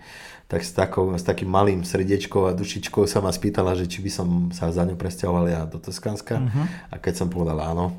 Tak 0.45 0.62
s, 0.62 0.72
takou, 0.78 1.10
s 1.18 1.26
takým 1.26 1.49
malým 1.49 1.82
srdiečkou 1.82 2.45
a 2.45 2.53
dušičkou 2.53 3.10
sa 3.10 3.20
ma 3.26 3.34
spýtala, 3.34 3.74
že 3.74 3.89
či 3.89 4.05
by 4.05 4.12
som 4.14 4.28
sa 4.53 4.70
za 4.70 4.86
ňu 4.86 4.93
presťahoval 4.93 5.45
ja 5.49 5.66
do 5.66 5.82
Toskánska. 5.82 6.45
Uh-huh. 6.45 6.66
A 6.93 7.01
keď 7.01 7.26
som 7.26 7.28
povedal 7.34 7.58
áno, 7.58 7.97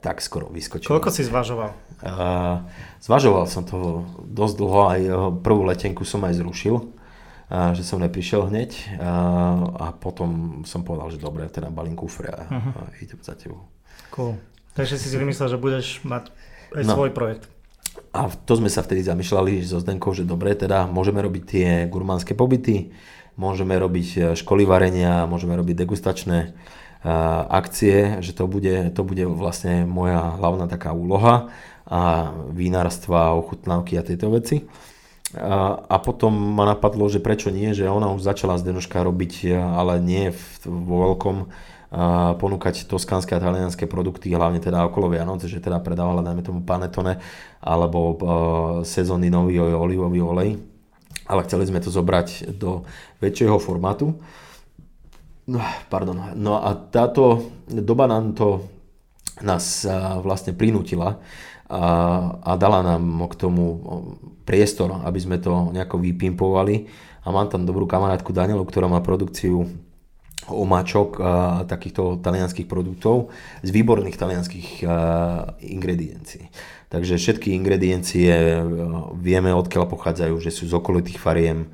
tak 0.00 0.24
skoro 0.24 0.48
vyskočil. 0.48 0.96
Koľko 0.96 1.12
si 1.12 1.28
zvažoval? 1.28 1.70
Uh, 2.00 2.64
zvažoval 3.04 3.44
som 3.44 3.68
to 3.68 4.08
dosť 4.24 4.54
dlho, 4.56 4.80
aj 4.88 5.00
prvú 5.44 5.68
letenku 5.68 6.08
som 6.08 6.24
aj 6.24 6.40
zrušil 6.40 6.97
že 7.48 7.80
som 7.80 7.96
neprišiel 7.96 8.52
hneď 8.52 9.00
a 9.80 9.96
potom 9.96 10.60
som 10.68 10.84
povedal, 10.84 11.16
že 11.16 11.18
dobre, 11.18 11.48
teda 11.48 11.72
balím 11.72 11.96
kufre 11.96 12.28
a, 12.28 12.44
uh-huh. 12.44 12.72
a 12.76 12.80
idem 13.00 13.20
za 13.24 13.32
tebou. 13.32 13.64
Cool. 14.12 14.36
Takže 14.76 15.00
si 15.00 15.08
si 15.08 15.16
vymyslel, 15.16 15.56
že 15.56 15.58
budeš 15.58 16.04
mať 16.04 16.28
aj 16.76 16.84
no. 16.84 16.92
svoj 16.92 17.10
projekt. 17.16 17.48
A 18.12 18.30
to 18.30 18.52
sme 18.56 18.70
sa 18.70 18.84
vtedy 18.84 19.02
zamýšľali 19.02 19.64
so 19.64 19.80
Zdenkou, 19.82 20.14
že 20.14 20.28
dobre, 20.28 20.54
teda 20.54 20.86
môžeme 20.86 21.18
robiť 21.24 21.42
tie 21.44 21.68
gurmánske 21.90 22.36
pobyty, 22.36 22.94
môžeme 23.34 23.74
robiť 23.74 24.08
e, 24.14 24.18
školy 24.38 24.68
varenia, 24.68 25.26
môžeme 25.26 25.56
robiť 25.58 25.74
degustačné 25.82 26.38
e, 26.40 26.48
akcie, 27.48 28.22
že 28.22 28.32
to 28.36 28.46
bude, 28.46 28.92
to 28.94 29.02
bude 29.02 29.24
vlastne 29.26 29.82
moja 29.88 30.36
hlavná 30.36 30.70
taká 30.70 30.94
úloha 30.94 31.50
a 31.88 32.32
vínarstva, 32.52 33.34
ochutnávky 33.34 33.96
a 33.96 34.06
tieto 34.06 34.28
veci. 34.28 34.68
A, 35.36 35.76
a 35.84 35.96
potom 36.00 36.32
ma 36.32 36.64
napadlo, 36.64 37.04
že 37.12 37.20
prečo 37.20 37.52
nie, 37.52 37.76
že 37.76 37.84
ona 37.84 38.08
už 38.16 38.24
začala 38.24 38.56
z 38.56 38.72
Denoška 38.72 39.04
robiť, 39.04 39.32
e, 39.44 39.60
ale 39.60 40.00
nie 40.00 40.32
v, 40.32 40.42
vo 40.64 40.96
veľkom, 41.04 41.36
a 41.88 42.36
ponúkať 42.36 42.84
toskánske 42.84 43.32
a 43.32 43.40
talianské 43.40 43.88
produkty, 43.88 44.28
hlavne 44.28 44.60
teda 44.60 44.84
okolo 44.92 45.08
Vianoc, 45.08 45.40
že 45.40 45.56
teda 45.56 45.80
predávala 45.80 46.20
dajme 46.20 46.44
tomu 46.44 46.60
panetone 46.60 47.16
alebo 47.64 47.98
uh, 48.12 48.16
sezónny 48.84 49.32
nový 49.32 49.56
olivový 49.56 50.20
olej, 50.20 50.50
ale 51.24 51.40
chceli 51.48 51.64
sme 51.64 51.80
to 51.80 51.88
zobrať 51.88 52.52
do 52.60 52.84
väčšieho 53.24 53.56
formátu. 53.56 54.20
No, 55.48 55.64
pardon. 55.88 56.36
No 56.36 56.60
a 56.60 56.76
táto 56.76 57.56
doba 57.64 58.04
nám 58.04 58.36
to 58.36 58.68
nás 59.40 59.88
uh, 59.88 60.20
vlastne 60.20 60.52
prinútila 60.52 61.16
a, 61.68 61.84
a 62.40 62.52
dala 62.56 62.80
nám 62.80 63.28
k 63.28 63.34
tomu 63.36 63.64
priestor, 64.48 65.04
aby 65.04 65.20
sme 65.20 65.36
to 65.36 65.68
nejako 65.70 66.00
vypimpovali. 66.00 66.88
A 67.24 67.28
mám 67.28 67.52
tam 67.52 67.68
dobrú 67.68 67.84
kamarátku 67.84 68.32
Danielu, 68.32 68.64
ktorá 68.64 68.88
má 68.88 69.04
produkciu 69.04 69.68
omáčok 70.48 71.20
a 71.20 71.32
takýchto 71.68 72.24
talianských 72.24 72.64
produktov 72.64 73.28
z 73.60 73.68
výborných 73.68 74.16
talianských 74.16 74.80
ingrediencií. 75.60 76.48
Takže 76.88 77.20
všetky 77.20 77.52
ingrediencie 77.52 78.64
vieme 79.20 79.52
odkiaľ 79.52 79.84
pochádzajú, 79.92 80.40
že 80.40 80.48
sú 80.48 80.64
z 80.64 80.72
okolitých 80.72 81.20
fariem, 81.20 81.68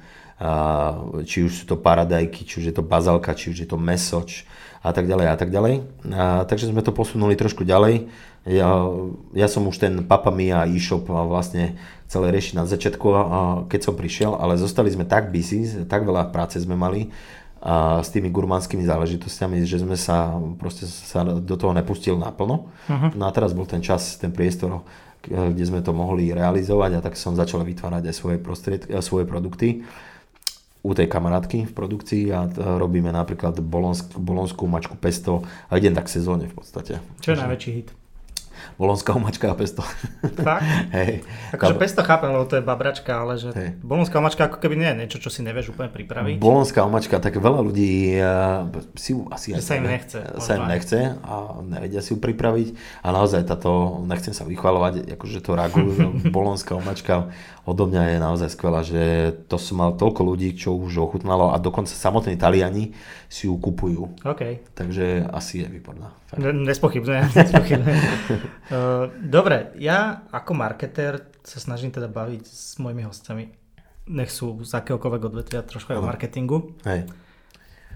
či 1.22 1.46
už 1.46 1.62
sú 1.62 1.64
to 1.70 1.78
paradajky, 1.78 2.42
či 2.42 2.58
už 2.58 2.66
je 2.66 2.74
to 2.74 2.82
bazalka, 2.82 3.38
či 3.38 3.54
už 3.54 3.62
je 3.62 3.68
to 3.70 3.78
mesoč 3.78 4.42
a 4.84 4.90
tak 4.92 5.08
ďalej 5.08 5.26
a 5.32 5.36
tak 5.40 5.48
ďalej. 5.48 5.74
A, 6.12 6.44
takže 6.44 6.68
sme 6.68 6.84
to 6.84 6.92
posunuli 6.92 7.32
trošku 7.32 7.64
ďalej. 7.64 8.12
Ja, 8.44 8.84
ja 9.32 9.48
som 9.48 9.64
už 9.64 9.80
ten 9.80 10.04
Papa 10.04 10.28
Mia 10.28 10.68
e-shop 10.68 11.08
vlastne 11.08 11.80
celé 12.04 12.28
riešiť 12.28 12.60
na 12.60 12.68
začiatku, 12.68 13.06
keď 13.72 13.80
som 13.80 13.96
prišiel, 13.96 14.36
ale 14.36 14.60
zostali 14.60 14.92
sme 14.92 15.08
tak 15.08 15.32
busy, 15.32 15.88
tak 15.88 16.04
veľa 16.04 16.28
práce 16.28 16.60
sme 16.60 16.76
mali, 16.76 17.08
a 17.64 18.04
s 18.04 18.12
tými 18.12 18.28
gurmánskymi 18.28 18.84
záležitostiami, 18.84 19.64
že 19.64 19.80
sme 19.80 19.96
sa 19.96 20.36
proste 20.60 20.84
sa 20.84 21.24
do 21.24 21.56
toho 21.56 21.72
nepustili 21.72 22.20
naplno. 22.20 22.68
Uh-huh. 22.68 23.08
No 23.16 23.24
a 23.24 23.32
teraz 23.32 23.56
bol 23.56 23.64
ten 23.64 23.80
čas, 23.80 24.20
ten 24.20 24.28
priestor, 24.28 24.84
kde 25.24 25.64
sme 25.64 25.80
to 25.80 25.96
mohli 25.96 26.28
realizovať 26.36 27.00
a 27.00 27.04
tak 27.08 27.16
som 27.16 27.32
začal 27.32 27.64
vytvárať 27.64 28.12
aj 28.12 28.14
svoje, 28.14 28.36
svoje 29.00 29.24
produkty 29.24 29.88
u 30.84 30.92
tej 30.92 31.08
kamarátky 31.08 31.64
v 31.64 31.72
produkcii 31.72 32.24
a 32.28 32.44
robíme 32.76 33.08
napríklad 33.08 33.56
bolonsk, 33.64 34.20
bolonskú 34.20 34.68
mačku 34.68 35.00
pesto 35.00 35.40
a 35.72 35.80
idem 35.80 35.96
tak 35.96 36.12
sezóne 36.12 36.44
v 36.44 36.54
podstate. 36.60 37.00
Čo 37.24 37.32
je 37.32 37.40
najväčší 37.40 37.70
hit? 37.72 37.88
Bolonská 38.76 39.14
omačka 39.14 39.50
a 39.50 39.54
pesto. 39.56 39.82
Fakt? 40.40 40.64
Hej. 40.96 41.22
Akože 41.54 41.74
pesto 41.78 42.00
chápem, 42.02 42.30
lebo 42.32 42.44
to 42.48 42.58
je 42.58 42.64
babračka, 42.64 43.12
ale 43.24 43.38
že 43.38 43.50
hey. 43.54 43.70
bolonská 43.80 44.18
omačka 44.18 44.50
ako 44.50 44.58
keby 44.58 44.74
nie 44.80 44.88
je 44.90 44.96
niečo, 45.04 45.18
čo 45.22 45.30
si 45.30 45.40
nevieš 45.46 45.72
úplne 45.72 45.90
pripraviť. 45.90 46.38
Bolonská 46.38 46.82
omačka, 46.86 47.18
tak 47.18 47.38
veľa 47.38 47.60
ľudí 47.62 48.18
uh, 48.18 48.68
si 48.98 49.14
ju 49.14 49.28
asi... 49.30 49.54
Že 49.56 49.64
sa 49.64 49.74
im 49.78 49.86
nechce. 49.86 50.18
Sa 50.42 50.52
im 50.58 50.66
nechce 50.66 50.98
a 51.22 51.34
nevedia 51.62 52.00
si 52.02 52.14
ju 52.14 52.18
pripraviť. 52.18 52.68
A 53.04 53.12
naozaj 53.14 53.46
táto, 53.46 54.02
nechcem 54.04 54.32
sa 54.32 54.46
vychvalovať, 54.46 55.14
akože 55.14 55.38
to 55.42 55.52
ragu, 55.54 55.84
bolonská 56.36 56.74
omačka 56.74 57.30
odo 57.64 57.88
mňa 57.88 58.16
je 58.16 58.18
naozaj 58.20 58.48
skvelá, 58.52 58.84
že 58.84 59.32
to 59.48 59.56
som 59.56 59.80
mal 59.80 59.96
toľko 59.96 60.20
ľudí, 60.20 60.52
čo 60.52 60.76
už 60.76 61.00
ochutnalo 61.00 61.52
a 61.52 61.56
dokonca 61.56 61.96
samotní 61.96 62.36
Taliani 62.36 62.92
si 63.32 63.48
ju 63.48 63.56
kupujú. 63.56 64.20
Okay. 64.20 64.60
Takže 64.76 65.24
asi 65.32 65.64
je 65.64 65.66
výborná. 65.72 66.12
Nespochybne. 66.38 67.28
Dobre, 69.36 69.74
ja 69.78 70.24
ako 70.32 70.52
marketér 70.54 71.30
sa 71.44 71.58
snažím 71.60 71.92
teda 71.92 72.08
baviť 72.08 72.44
s 72.46 72.80
mojimi 72.80 73.04
hostami. 73.04 73.52
Nech 74.08 74.32
sú 74.32 74.60
z 74.64 74.72
akéhokoľvek 74.76 75.22
odvetvia, 75.32 75.64
trošku 75.64 75.96
aj 75.96 76.00
o 76.00 76.04
marketingu. 76.04 76.76
Hej. 76.84 77.08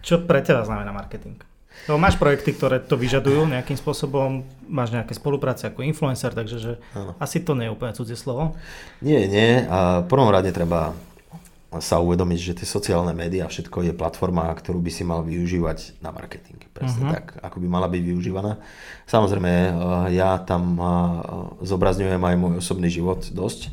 Čo 0.01 0.25
pre 0.25 0.41
teba 0.41 0.65
znamená 0.65 0.95
marketing? 0.95 1.41
No, 1.87 1.95
máš 1.95 2.19
projekty, 2.19 2.57
ktoré 2.57 2.83
to 2.83 2.99
vyžadujú 2.99 3.47
nejakým 3.47 3.79
spôsobom, 3.79 4.43
máš 4.67 4.91
nejaké 4.91 5.15
spolupráce 5.15 5.71
ako 5.71 5.87
influencer, 5.87 6.35
takže 6.35 6.57
že 6.59 6.73
asi 7.23 7.39
to 7.39 7.55
nie 7.55 7.71
je 7.71 7.75
úplne 7.77 7.95
cudzie 7.95 8.19
slovo. 8.19 8.59
Nie, 8.99 9.31
nie. 9.31 9.63
A 9.69 10.03
v 10.03 10.07
prvom 10.11 10.27
rade 10.33 10.51
treba 10.51 10.97
sa 11.77 12.01
uvedomiť, 12.01 12.41
že 12.41 12.57
tie 12.57 12.69
sociálne 12.69 13.13
médiá, 13.13 13.45
všetko 13.45 13.85
je 13.85 13.93
platforma, 13.93 14.49
ktorú 14.57 14.81
by 14.81 14.89
si 14.89 15.05
mal 15.05 15.21
využívať 15.21 16.01
na 16.01 16.09
marketing. 16.09 16.65
Presne 16.73 17.05
uh-huh. 17.05 17.15
tak, 17.21 17.25
ako 17.45 17.61
by 17.61 17.69
mala 17.69 17.93
byť 17.93 18.03
využívaná. 18.09 18.57
Samozrejme, 19.05 19.53
eh, 19.53 19.73
ja 20.17 20.41
tam 20.41 20.81
eh, 20.81 20.87
zobrazňujem 21.69 22.23
aj 22.25 22.35
môj 22.41 22.55
osobný 22.65 22.89
život 22.89 23.21
dosť 23.29 23.69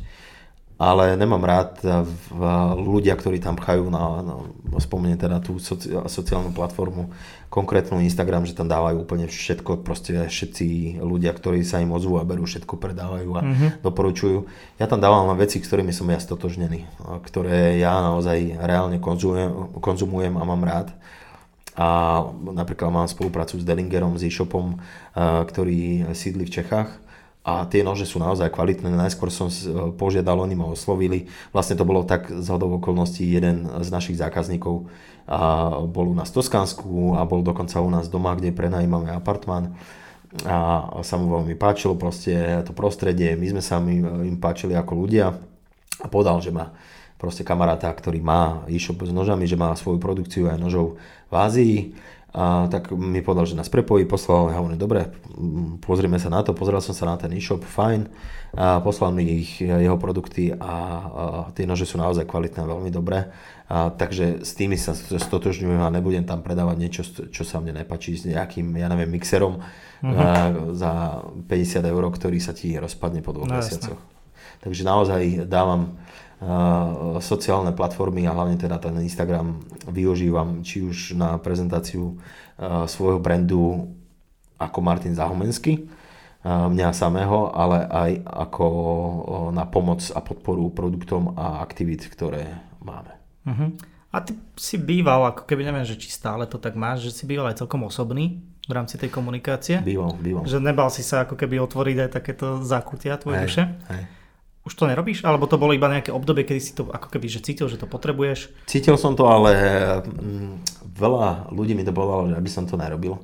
ale 0.76 1.16
nemám 1.16 1.40
rád 1.40 1.80
v 2.04 2.40
ľudia, 2.76 3.16
ktorí 3.16 3.40
tam 3.40 3.56
pchajú 3.56 3.88
na, 3.88 4.20
na 4.20 4.36
spomeniem 4.76 5.16
teda 5.16 5.40
tú 5.40 5.56
soci, 5.56 5.88
sociálnu 5.88 6.52
platformu, 6.52 7.08
konkrétnu 7.48 7.96
Instagram, 8.04 8.44
že 8.44 8.52
tam 8.52 8.68
dávajú 8.68 9.00
úplne 9.00 9.24
všetko, 9.24 9.80
proste 9.80 10.28
všetci 10.28 11.00
ľudia, 11.00 11.32
ktorí 11.32 11.64
sa 11.64 11.80
im 11.80 11.96
ozvú 11.96 12.20
a 12.20 12.28
berú 12.28 12.44
všetko, 12.44 12.76
predávajú 12.76 13.30
a 13.32 13.40
mm-hmm. 13.40 13.70
doporučujú. 13.80 14.44
Ja 14.76 14.84
tam 14.84 15.00
dávam 15.00 15.32
veci, 15.40 15.64
s 15.64 15.68
ktorými 15.68 15.96
som 15.96 16.12
ja 16.12 16.20
stotožnený, 16.20 16.84
ktoré 17.24 17.80
ja 17.80 17.96
naozaj 18.12 18.60
reálne 18.60 19.00
konzumujem, 19.00 19.80
konzumujem 19.80 20.36
a 20.36 20.44
mám 20.44 20.60
rád. 20.60 20.92
A 21.76 22.20
napríklad 22.40 22.92
mám 22.92 23.08
spoluprácu 23.08 23.60
s 23.60 23.64
Delingerom, 23.64 24.20
s 24.20 24.28
e-shopom, 24.28 24.80
ktorý 25.16 26.12
sídli 26.12 26.44
v 26.44 26.52
Čechách 26.60 27.05
a 27.46 27.62
tie 27.70 27.86
nože 27.86 28.10
sú 28.10 28.18
naozaj 28.18 28.50
kvalitné. 28.50 28.90
Najskôr 28.90 29.30
som 29.30 29.46
požiadal, 29.94 30.42
oni 30.42 30.58
ma 30.58 30.66
oslovili. 30.66 31.30
Vlastne 31.54 31.78
to 31.78 31.86
bolo 31.86 32.02
tak 32.02 32.26
z 32.26 32.46
hodov 32.50 32.82
okolností. 32.82 33.22
Jeden 33.22 33.70
z 33.86 33.88
našich 33.94 34.18
zákazníkov 34.18 34.90
a 35.30 35.70
bol 35.86 36.10
u 36.10 36.14
nás 36.18 36.34
v 36.34 36.42
Toskánsku 36.42 37.14
a 37.14 37.22
bol 37.22 37.46
dokonca 37.46 37.78
u 37.78 37.86
nás 37.86 38.10
doma, 38.10 38.34
kde 38.34 38.50
prenajímame 38.50 39.14
apartmán. 39.14 39.78
A 40.42 40.90
sa 41.06 41.14
mu 41.22 41.30
veľmi 41.38 41.54
páčilo. 41.54 41.94
Proste 41.94 42.66
to 42.66 42.74
prostredie, 42.74 43.38
my 43.38 43.46
sme 43.54 43.62
sa 43.62 43.78
im, 43.78 44.02
im 44.26 44.36
páčili 44.42 44.74
ako 44.74 45.06
ľudia. 45.06 45.30
A 46.02 46.06
povedal, 46.10 46.42
že 46.42 46.50
má 46.50 46.74
proste 47.14 47.46
kamaráta, 47.46 47.94
ktorý 47.94 48.26
má 48.26 48.66
e-shop 48.66 49.06
s 49.06 49.14
nožami, 49.14 49.46
že 49.46 49.54
má 49.54 49.70
svoju 49.78 50.02
produkciu 50.02 50.50
aj 50.50 50.58
nožov 50.58 50.98
v 51.30 51.34
Ázii 51.38 51.76
a 52.34 52.68
tak 52.68 52.92
mi 52.92 53.24
povedal, 53.24 53.48
že 53.48 53.56
nás 53.56 53.72
prepojí, 53.72 54.04
poslal, 54.04 54.52
ja 54.52 54.60
hovorím, 54.60 54.76
dobre, 54.76 55.08
pozrieme 55.80 56.20
sa 56.20 56.28
na 56.28 56.44
to, 56.44 56.52
pozrel 56.52 56.82
som 56.84 56.92
sa 56.92 57.08
na 57.08 57.16
ten 57.16 57.32
e-shop, 57.32 57.64
fajn, 57.64 58.12
a 58.56 58.80
poslal 58.84 59.12
mi 59.16 59.44
ich, 59.44 59.64
jeho 59.64 59.96
produkty 59.96 60.52
a, 60.52 60.56
a 60.60 60.74
tie 61.56 61.64
nože 61.64 61.88
sú 61.88 61.96
naozaj 61.96 62.28
kvalitné 62.28 62.60
veľmi 62.60 62.92
dobré. 62.92 63.32
A, 63.66 63.88
takže 63.88 64.44
s 64.44 64.52
tými 64.52 64.76
sa 64.76 64.92
stotožňujem 64.96 65.80
a 65.80 65.88
nebudem 65.88 66.28
tam 66.28 66.44
predávať 66.44 66.76
niečo, 66.76 67.02
čo 67.32 67.42
sa 67.42 67.56
mne 67.58 67.80
nepačí 67.80 68.16
s 68.16 68.28
nejakým, 68.28 68.68
ja 68.78 68.92
neviem, 68.92 69.10
mixerom 69.10 69.60
mm-hmm. 69.60 70.16
a, 70.16 70.28
za 70.76 70.92
50 71.40 71.88
eur, 71.88 72.04
ktorý 72.04 72.36
sa 72.36 72.52
ti 72.52 72.76
rozpadne 72.76 73.24
po 73.24 73.32
dvoch 73.32 73.48
no, 73.48 73.58
mesiacoch. 73.58 73.98
Takže 74.60 74.82
naozaj 74.84 75.22
dávam 75.48 75.96
sociálne 77.24 77.72
platformy 77.72 78.28
a 78.28 78.36
hlavne 78.36 78.60
teda 78.60 78.76
ten 78.76 78.92
Instagram 79.00 79.56
využívam 79.88 80.60
či 80.60 80.84
už 80.84 81.16
na 81.16 81.40
prezentáciu 81.40 82.20
svojho 82.84 83.16
brandu 83.16 83.88
ako 84.60 84.78
Martin 84.84 85.16
Zahomensky, 85.16 85.88
mňa 86.46 86.92
samého, 86.92 87.52
ale 87.56 87.88
aj 87.88 88.10
ako 88.24 88.66
na 89.50 89.64
pomoc 89.64 90.04
a 90.12 90.20
podporu 90.20 90.68
produktom 90.72 91.32
a 91.40 91.64
aktivít, 91.64 92.04
ktoré 92.08 92.60
máme. 92.84 93.12
Uh-huh. 93.48 93.72
A 94.12 94.24
ty 94.24 94.32
si 94.56 94.80
býval, 94.80 95.32
ako 95.32 95.44
keby 95.44 95.66
neviem, 95.66 95.84
že 95.84 95.96
či 95.96 96.08
stále 96.08 96.48
to 96.48 96.56
tak 96.56 96.72
máš, 96.72 97.04
že 97.08 97.12
si 97.12 97.24
býval 97.28 97.52
aj 97.52 97.60
celkom 97.60 97.84
osobný 97.84 98.40
v 98.64 98.72
rámci 98.72 98.96
tej 98.96 99.12
komunikácie. 99.12 99.84
Býval, 99.84 100.16
býval. 100.16 100.48
Že 100.48 100.58
nebal 100.64 100.88
si 100.88 101.04
sa 101.04 101.28
ako 101.28 101.36
keby 101.36 101.60
otvoriť 101.60 101.96
aj 102.08 102.10
takéto 102.12 102.64
zákutia 102.64 103.20
tvoje 103.20 103.44
duše. 103.44 103.62
Hej. 103.92 104.02
Už 104.66 104.74
to 104.74 104.90
nerobíš? 104.90 105.22
Alebo 105.22 105.46
to 105.46 105.62
bolo 105.62 105.70
iba 105.70 105.86
nejaké 105.86 106.10
obdobie, 106.10 106.42
kedy 106.42 106.60
si 106.60 106.74
to 106.74 106.90
ako 106.90 107.06
keby 107.06 107.30
že 107.30 107.38
cítil, 107.38 107.70
že 107.70 107.78
to 107.78 107.86
potrebuješ? 107.86 108.50
Cítil 108.66 108.98
som 108.98 109.14
to, 109.14 109.30
ale 109.30 109.54
mm, 110.02 110.82
veľa 110.98 111.54
ľudí 111.54 111.78
mi 111.78 111.86
to 111.86 111.94
povedalo, 111.94 112.34
že 112.34 112.34
aby 112.34 112.50
som 112.50 112.66
to 112.66 112.74
nerobil. 112.74 113.22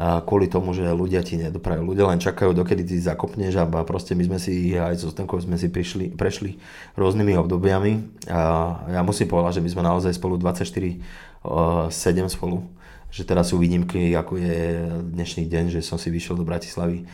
Kvôli 0.00 0.48
tomu, 0.48 0.72
že 0.72 0.88
ľudia 0.96 1.20
ti 1.20 1.36
nedoprajú. 1.36 1.84
Ľudia 1.84 2.08
len 2.08 2.16
čakajú, 2.16 2.56
dokedy 2.56 2.88
ty 2.88 2.96
zakopneš 2.96 3.60
a 3.60 3.68
proste 3.84 4.16
my 4.16 4.32
sme 4.32 4.38
si 4.40 4.72
aj 4.72 4.96
so 4.96 5.12
Stenkou 5.12 5.36
sme 5.36 5.60
si 5.60 5.68
prišli, 5.68 6.16
prešli 6.16 6.56
rôznymi 6.96 7.36
obdobiami. 7.36 8.24
A 8.32 8.40
ja 8.96 9.04
musím 9.04 9.28
povedať, 9.28 9.60
že 9.60 9.64
my 9.68 9.68
sme 9.68 9.82
naozaj 9.84 10.16
spolu 10.16 10.40
24 10.40 10.96
7 11.44 11.92
spolu. 12.32 12.64
Že 13.12 13.22
teraz 13.28 13.52
sú 13.52 13.60
výnimky, 13.60 14.16
ako 14.16 14.40
je 14.40 14.88
dnešný 15.04 15.44
deň, 15.44 15.64
že 15.68 15.84
som 15.84 16.00
si 16.00 16.08
vyšiel 16.08 16.32
do 16.40 16.48
Bratislavy 16.48 17.04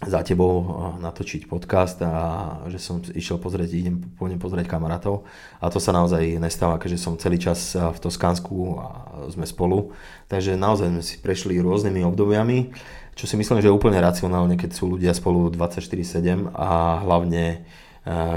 za 0.00 0.24
tebou 0.24 0.64
natočiť 0.96 1.44
podcast 1.44 2.00
a 2.00 2.64
že 2.72 2.80
som 2.80 3.04
išiel 3.04 3.36
pozrieť, 3.36 3.68
idem 3.76 4.00
pôjdem 4.16 4.40
pozrieť 4.40 4.64
kamarátov 4.64 5.28
a 5.60 5.68
to 5.68 5.76
sa 5.76 5.92
naozaj 5.92 6.40
nestáva, 6.40 6.80
keďže 6.80 7.04
som 7.04 7.20
celý 7.20 7.36
čas 7.36 7.76
v 7.76 7.98
Toskánsku 8.00 8.80
a 8.80 8.86
sme 9.28 9.44
spolu, 9.44 9.92
takže 10.32 10.56
naozaj 10.56 10.88
sme 10.88 11.04
si 11.04 11.20
prešli 11.20 11.60
rôznymi 11.60 12.00
obdobiami, 12.08 12.72
čo 13.12 13.28
si 13.28 13.36
myslím, 13.36 13.60
že 13.60 13.68
je 13.68 13.76
úplne 13.76 14.00
racionálne, 14.00 14.56
keď 14.56 14.70
sú 14.72 14.96
ľudia 14.96 15.12
spolu 15.12 15.52
24-7 15.52 16.48
a 16.56 17.04
hlavne 17.04 17.68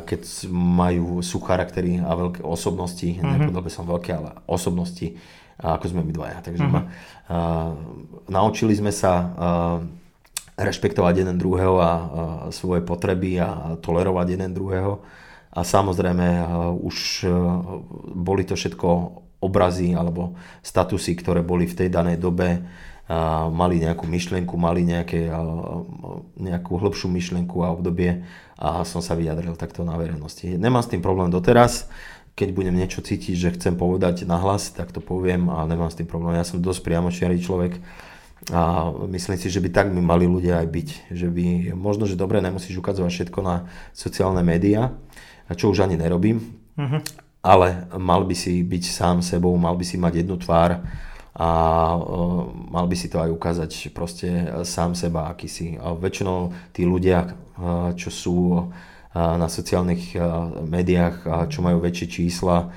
keď 0.03 0.51
majú, 0.51 1.23
sú 1.23 1.39
charaktery 1.39 2.03
a 2.03 2.11
veľké 2.11 2.43
osobnosti, 2.43 3.07
mm-hmm. 3.07 3.55
by 3.55 3.71
som 3.71 3.87
veľké, 3.87 4.11
ale 4.11 4.35
osobnosti, 4.43 5.15
ako 5.55 5.85
sme 5.87 6.03
my 6.03 6.11
dvaja. 6.11 6.37
Takže 6.43 6.67
mm-hmm. 6.67 6.75
ma, 6.75 6.81
uh, 7.31 7.71
naučili 8.27 8.75
sme 8.75 8.91
sa 8.91 9.13
uh, 9.23 10.02
rešpektovať 10.57 11.25
jeden 11.25 11.37
druhého 11.41 11.75
a, 11.81 11.91
svoje 12.53 12.85
potreby 12.85 13.41
a 13.41 13.79
tolerovať 13.81 14.27
jeden 14.37 14.51
druhého. 14.53 15.01
A 15.53 15.61
samozrejme 15.61 16.49
už 16.81 17.25
e, 17.25 17.29
boli 18.17 18.41
to 18.41 18.57
všetko 18.57 18.89
obrazy 19.43 19.93
alebo 19.93 20.33
statusy, 20.65 21.13
ktoré 21.19 21.43
boli 21.43 21.67
v 21.67 21.77
tej 21.77 21.89
danej 21.91 22.17
dobe, 22.17 22.63
mali 23.51 23.83
nejakú 23.83 24.07
myšlienku, 24.07 24.55
mali 24.55 24.87
nejaké, 24.87 25.27
nejakú 26.39 26.71
hĺbšiu 26.79 27.11
myšlienku 27.11 27.59
a 27.59 27.75
obdobie 27.75 28.23
a 28.55 28.87
som 28.87 29.03
sa 29.03 29.19
vyjadril 29.19 29.59
takto 29.59 29.83
na 29.83 29.99
verejnosti. 29.99 30.55
Nemám 30.55 30.87
s 30.87 30.91
tým 30.95 31.03
problém 31.03 31.27
doteraz, 31.27 31.91
keď 32.33 32.55
budem 32.55 32.73
niečo 32.79 33.03
cítiť, 33.03 33.35
že 33.35 33.53
chcem 33.59 33.75
povedať 33.75 34.23
nahlas, 34.23 34.71
tak 34.71 34.95
to 34.95 35.03
poviem 35.03 35.51
a 35.51 35.67
nemám 35.67 35.91
s 35.91 35.99
tým 35.99 36.07
problém. 36.07 36.39
Ja 36.39 36.47
som 36.47 36.63
dosť 36.63 36.81
priamočiarý 36.87 37.37
človek, 37.43 37.77
a 38.51 38.91
myslím 39.07 39.39
si, 39.39 39.47
že 39.47 39.63
by 39.63 39.69
tak 39.71 39.87
by 39.95 40.01
mali 40.03 40.27
ľudia 40.27 40.59
aj 40.59 40.67
byť. 40.67 40.89
Že 41.15 41.27
by, 41.31 41.45
možno, 41.77 42.03
že 42.03 42.19
dobre, 42.19 42.43
nemusíš 42.43 42.75
ukazovať 42.75 43.11
všetko 43.11 43.39
na 43.39 43.71
sociálne 43.95 44.43
médiá, 44.43 44.91
čo 45.55 45.71
už 45.71 45.87
ani 45.87 45.95
nerobím, 45.95 46.43
uh-huh. 46.75 46.99
ale 47.39 47.87
mal 47.95 48.27
by 48.27 48.35
si 48.35 48.59
byť 48.65 48.83
sám 48.83 49.17
sebou, 49.23 49.55
mal 49.55 49.79
by 49.79 49.85
si 49.87 49.95
mať 49.95 50.23
jednu 50.25 50.35
tvár 50.41 50.83
a 51.33 51.49
mal 52.69 52.85
by 52.85 52.95
si 52.99 53.09
to 53.09 53.17
aj 53.17 53.29
ukázať 53.33 53.71
proste 53.95 54.29
sám 54.67 54.93
seba, 54.93 55.31
aký 55.31 55.47
si. 55.49 55.79
A 55.79 55.95
väčšinou 55.95 56.53
tí 56.75 56.85
ľudia, 56.85 57.33
čo 57.97 58.09
sú 58.13 58.37
na 59.13 59.45
sociálnych 59.45 60.13
médiách, 60.65 61.47
čo 61.49 61.61
majú 61.65 61.81
väčšie 61.81 62.07
čísla, 62.09 62.69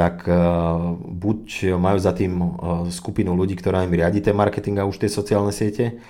tak 0.00 0.24
uh, 0.24 0.96
buď 0.96 1.76
majú 1.76 2.00
za 2.00 2.16
tým 2.16 2.40
uh, 2.40 2.48
skupinu 2.88 3.36
ľudí, 3.36 3.52
ktorá 3.52 3.84
im 3.84 3.92
riadi 3.92 4.24
ten 4.24 4.32
marketing 4.32 4.80
a 4.80 4.88
už 4.88 4.96
tie 4.96 5.12
sociálne 5.12 5.52
siete, 5.52 6.00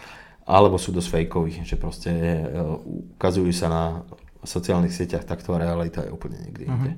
alebo 0.47 0.79
sú 0.79 0.95
dosť 0.95 1.11
fejkoví, 1.11 1.67
že 1.67 1.75
proste 1.75 2.11
ukazujú 3.19 3.51
sa 3.51 3.67
na 3.67 3.85
sociálnych 4.47 4.95
sieťach 4.95 5.27
takto 5.27 5.55
a 5.55 5.63
realita 5.63 6.07
je 6.07 6.15
úplne 6.15 6.39
niekde 6.39 6.65
uh-huh. 6.71 6.79
inde. 6.79 6.93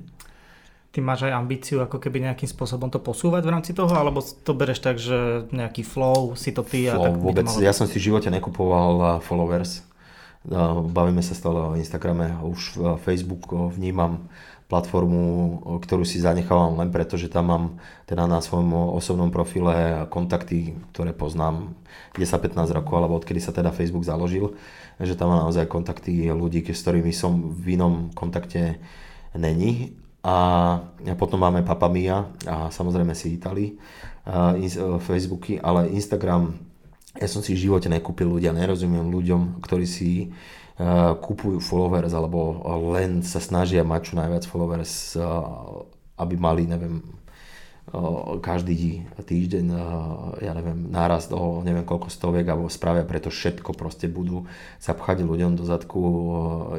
Ty 0.93 1.01
máš 1.01 1.25
aj 1.25 1.33
ambíciu 1.33 1.81
ako 1.81 1.97
keby 1.97 2.29
nejakým 2.29 2.45
spôsobom 2.45 2.93
to 2.93 3.01
posúvať 3.01 3.41
v 3.41 3.53
rámci 3.57 3.71
toho, 3.73 3.89
alebo 3.89 4.21
to 4.21 4.53
bereš 4.53 4.77
tak, 4.77 5.01
že 5.01 5.49
nejaký 5.49 5.81
flow 5.81 6.37
si 6.37 6.53
to 6.53 6.61
ty 6.61 6.93
flow, 6.93 7.01
a 7.01 7.05
tak 7.09 7.17
vôbec, 7.17 7.49
malo... 7.49 7.65
ja 7.65 7.73
som 7.73 7.89
si 7.89 7.97
v 7.97 8.13
živote 8.13 8.29
nekupoval 8.29 9.17
followers, 9.25 9.81
bavíme 10.93 11.25
sa 11.25 11.33
stále 11.33 11.57
o 11.57 11.73
Instagrame, 11.73 12.37
už 12.45 12.77
Facebook 13.01 13.49
vnímam 13.73 14.29
platformu, 14.73 15.21
ktorú 15.85 16.01
si 16.01 16.17
zanechávam 16.17 16.81
len 16.81 16.89
preto, 16.89 17.13
že 17.13 17.29
tam 17.29 17.53
mám 17.53 17.65
teda 18.09 18.25
na 18.25 18.41
svojom 18.41 18.97
osobnom 18.97 19.29
profile 19.29 20.09
kontakty, 20.09 20.73
ktoré 20.89 21.13
poznám 21.13 21.77
10-15 22.17 22.73
rokov, 22.73 22.97
alebo 22.97 23.21
odkedy 23.21 23.37
sa 23.37 23.53
teda 23.53 23.69
Facebook 23.69 24.01
založil, 24.01 24.57
že 24.97 25.13
tam 25.13 25.29
mám 25.29 25.45
naozaj 25.45 25.69
kontakty 25.69 26.33
ľudí, 26.33 26.65
s 26.65 26.81
ktorými 26.81 27.13
som 27.13 27.53
v 27.53 27.77
inom 27.77 28.09
kontakte 28.17 28.81
není. 29.37 29.93
A 30.23 30.79
potom 31.19 31.37
máme 31.37 31.67
Papamia 31.67 32.31
a 32.47 32.71
samozrejme 32.71 33.11
si 33.11 33.35
Itali, 33.35 33.75
Facebooky, 35.03 35.59
ale 35.59 35.91
Instagram 35.91 36.55
ja 37.13 37.29
som 37.29 37.45
si 37.45 37.53
v 37.53 37.69
živote 37.69 37.91
nekúpil 37.93 38.25
ľudia, 38.25 38.55
nerozumiem 38.55 39.05
ľuďom, 39.11 39.61
ktorí 39.61 39.85
si 39.85 40.33
kupujú 41.21 41.61
followers 41.61 42.13
alebo 42.17 42.57
len 42.97 43.21
sa 43.21 43.37
snažia 43.37 43.85
mať 43.85 44.01
čo 44.09 44.13
najviac 44.17 44.43
followers, 44.49 45.13
eh, 45.13 45.23
aby 46.17 46.33
mali, 46.33 46.65
neviem, 46.65 46.97
eh, 47.93 48.41
každý 48.41 49.05
týždeň, 49.21 49.65
ja 50.41 50.51
neviem, 50.57 50.89
nárast 50.89 51.29
o 51.29 51.61
neviem 51.61 51.85
koľko 51.85 52.09
stoviek 52.09 52.49
alebo 52.49 52.73
spravia 52.73 53.05
preto 53.05 53.29
všetko, 53.29 53.77
proste 53.77 54.09
budú 54.09 54.49
sa 54.81 54.97
pchať 54.97 55.21
ľuďom 55.21 55.53
do 55.53 55.63
zadku 55.63 56.01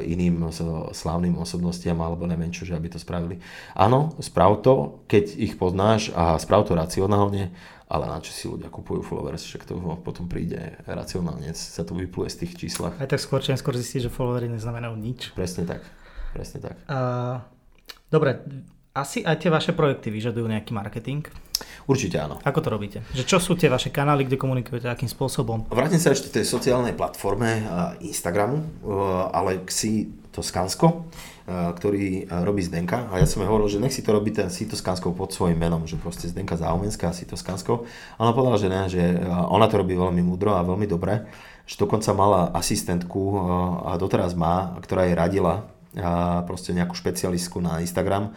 iným 0.03 0.51
slávnym 0.91 1.39
osobnostiam 1.39 1.95
alebo 2.03 2.27
neviem 2.27 2.51
čo, 2.51 2.67
že 2.67 2.75
aby 2.75 2.91
to 2.91 2.99
spravili. 2.99 3.39
Áno, 3.79 4.11
sprav 4.19 4.59
to, 4.59 4.99
keď 5.07 5.39
ich 5.39 5.55
poznáš 5.55 6.11
a 6.11 6.35
sprav 6.35 6.67
to 6.67 6.75
racionálne, 6.75 7.55
ale 7.85 8.09
na 8.09 8.17
čo 8.17 8.33
si 8.33 8.49
ľudia 8.49 8.73
kupujú 8.73 9.05
followers, 9.05 9.45
však 9.45 9.69
to 9.69 9.77
potom 10.01 10.25
príde 10.25 10.81
racionálne, 10.89 11.53
sa 11.53 11.85
to 11.85 11.93
vypluje 11.93 12.29
z 12.33 12.37
tých 12.45 12.53
číslach. 12.57 12.97
Aj 12.97 13.05
tak 13.05 13.21
skôr 13.21 13.45
či 13.45 13.53
skôr 13.53 13.77
zistí, 13.77 14.01
že 14.01 14.09
followery 14.09 14.49
neznamenajú 14.49 14.95
nič. 14.97 15.37
Presne 15.37 15.69
tak, 15.69 15.85
presne 16.33 16.65
tak. 16.65 16.75
Uh, 16.89 17.45
dobre, 18.09 18.41
asi 18.95 19.21
aj 19.27 19.43
tie 19.43 19.51
vaše 19.51 19.75
projekty 19.75 20.07
vyžadujú 20.09 20.47
nejaký 20.47 20.71
marketing? 20.71 21.27
Určite 21.85 22.15
áno. 22.17 22.39
Ako 22.41 22.63
to 22.63 22.69
robíte? 22.71 23.03
Že 23.11 23.23
čo 23.27 23.37
sú 23.43 23.53
tie 23.59 23.67
vaše 23.67 23.91
kanály, 23.91 24.23
kde 24.23 24.39
komunikujete, 24.39 24.87
akým 24.87 25.11
spôsobom? 25.11 25.67
Vrátim 25.67 25.99
sa 25.99 26.15
ešte 26.15 26.31
tej 26.31 26.47
sociálnej 26.47 26.95
platforme 26.95 27.67
Instagramu, 27.99 28.63
ale 29.35 29.67
si 29.67 30.09
to 30.31 30.39
Skansko 30.39 31.05
Eh, 31.45 31.53
ktorý 31.53 32.25
eh, 32.25 32.41
robí 32.41 32.65
Zdenka 32.65 33.05
a 33.13 33.21
ja 33.21 33.29
som 33.29 33.37
jej 33.37 33.45
hovoril, 33.45 33.69
že 33.69 33.77
nech 33.77 33.93
si 33.93 34.01
to 34.01 34.09
robí 34.09 34.33
ten 34.33 34.49
Sito 34.49 34.73
Skanskou 34.73 35.13
pod 35.13 35.29
svojím 35.29 35.61
menom, 35.61 35.85
že 35.85 35.93
proste 35.93 36.25
Zdenka 36.25 36.57
Záumenská 36.57 37.13
a 37.13 37.13
Sito 37.13 37.37
Skanskou. 37.37 37.85
A 38.17 38.19
ona 38.25 38.33
povedala, 38.33 38.57
že 38.57 38.65
ne, 38.65 38.81
že 38.89 39.21
ona 39.29 39.69
to 39.69 39.77
robí 39.77 39.93
veľmi 39.93 40.25
múdro 40.25 40.57
a 40.57 40.65
veľmi 40.65 40.89
dobre, 40.89 41.29
že 41.69 41.77
dokonca 41.77 42.17
mala 42.17 42.49
asistentku 42.49 43.45
a 43.85 43.93
doteraz 44.01 44.33
má, 44.33 44.73
ktorá 44.81 45.05
jej 45.05 45.13
radila 45.13 45.69
proste 46.49 46.73
nejakú 46.73 46.97
špecialistku 46.97 47.61
na 47.61 47.77
Instagram, 47.85 48.33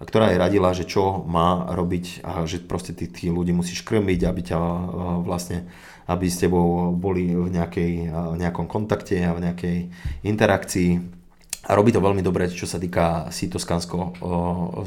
ktorá 0.00 0.32
jej 0.32 0.40
radila, 0.40 0.72
že 0.72 0.88
čo 0.88 1.22
má 1.28 1.68
robiť 1.76 2.24
a 2.24 2.48
že 2.48 2.64
proste 2.64 2.96
tých, 2.96 3.12
tých 3.12 3.30
ľudí 3.30 3.52
musíš 3.52 3.84
krmiť, 3.84 4.20
aby 4.24 4.40
ťa 4.40 4.58
vlastne 5.20 5.68
aby 6.10 6.26
s 6.26 6.42
tebou 6.42 6.90
boli 6.90 7.30
v, 7.30 7.54
nejakej, 7.54 8.10
v 8.10 8.36
nejakom 8.42 8.66
kontakte 8.66 9.14
a 9.22 9.30
v 9.30 9.46
nejakej 9.46 9.78
interakcii 10.26 11.20
a 11.70 11.76
robí 11.78 11.94
to 11.94 12.02
veľmi 12.02 12.24
dobre, 12.24 12.50
čo 12.50 12.66
sa 12.66 12.82
týka 12.82 13.30
Sitoskansko 13.30 14.18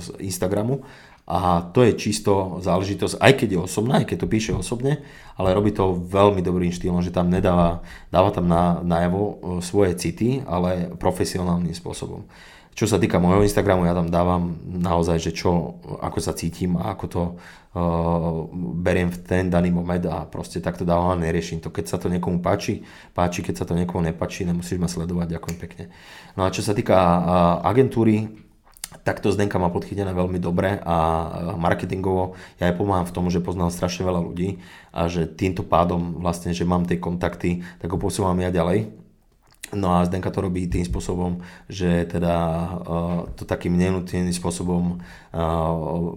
z 0.02 0.08
Instagramu. 0.26 0.84
A 1.24 1.72
to 1.72 1.88
je 1.88 1.96
čisto 1.96 2.60
záležitosť, 2.60 3.16
aj 3.16 3.34
keď 3.40 3.50
je 3.56 3.60
osobná, 3.64 4.04
aj 4.04 4.12
keď 4.12 4.28
to 4.28 4.28
píše 4.28 4.52
osobne, 4.52 5.00
ale 5.40 5.56
robí 5.56 5.72
to 5.72 5.96
veľmi 5.96 6.44
dobrým 6.44 6.76
štýlom, 6.76 7.00
že 7.00 7.16
tam 7.16 7.32
nedáva, 7.32 7.80
dáva 8.12 8.36
tam 8.36 8.52
na, 8.52 8.84
najavo 8.84 9.56
svoje 9.64 9.96
city, 9.96 10.44
ale 10.44 10.92
profesionálnym 11.00 11.72
spôsobom. 11.72 12.28
Čo 12.74 12.90
sa 12.90 12.98
týka 12.98 13.22
môjho 13.22 13.46
Instagramu, 13.46 13.86
ja 13.86 13.94
tam 13.94 14.10
dávam 14.10 14.58
naozaj, 14.66 15.22
že 15.22 15.32
čo, 15.32 15.78
ako 16.02 16.18
sa 16.18 16.34
cítim 16.34 16.74
a 16.74 16.98
ako 16.98 17.06
to 17.06 17.22
uh, 17.22 18.50
beriem 18.82 19.14
v 19.14 19.18
ten 19.22 19.46
daný 19.54 19.70
moment 19.70 20.02
a 20.10 20.26
proste 20.26 20.58
takto 20.58 20.82
dávam 20.82 21.14
a 21.14 21.22
neriešim 21.22 21.62
to. 21.62 21.70
Keď 21.70 21.86
sa 21.86 21.98
to 22.02 22.10
niekomu 22.10 22.42
páči, 22.42 22.82
páči, 23.14 23.46
keď 23.46 23.62
sa 23.62 23.66
to 23.70 23.78
niekomu 23.78 24.02
nepáči, 24.10 24.42
nemusíš 24.50 24.82
ma 24.82 24.90
sledovať, 24.90 25.38
ďakujem 25.38 25.58
pekne. 25.62 25.84
No 26.34 26.46
a 26.46 26.50
čo 26.50 26.66
sa 26.66 26.74
týka 26.74 26.98
uh, 26.98 27.22
agentúry, 27.62 28.42
tak 29.02 29.22
to 29.22 29.34
Zdenka 29.34 29.58
má 29.58 29.74
podchytené 29.74 30.14
veľmi 30.14 30.38
dobre 30.38 30.78
a 30.86 30.96
marketingovo 31.58 32.38
ja 32.62 32.70
aj 32.70 32.78
pomáham 32.78 33.10
v 33.10 33.16
tom, 33.16 33.26
že 33.28 33.42
poznám 33.42 33.74
strašne 33.74 34.06
veľa 34.06 34.22
ľudí 34.22 34.62
a 34.94 35.10
že 35.10 35.26
týmto 35.26 35.66
pádom 35.66 36.22
vlastne, 36.22 36.54
že 36.54 36.62
mám 36.62 36.86
tie 36.86 37.02
kontakty, 37.02 37.66
tak 37.82 37.90
ho 37.90 37.98
posúvam 37.98 38.38
ja 38.38 38.54
ďalej 38.54 39.03
No 39.74 39.98
a 39.98 40.06
Zdenka 40.06 40.30
to 40.30 40.46
robí 40.46 40.70
tým 40.70 40.86
spôsobom, 40.86 41.42
že 41.66 42.06
teda 42.06 42.36
uh, 42.86 43.20
to 43.34 43.44
takým 43.46 43.74
nenutným 43.74 44.30
spôsobom 44.30 45.02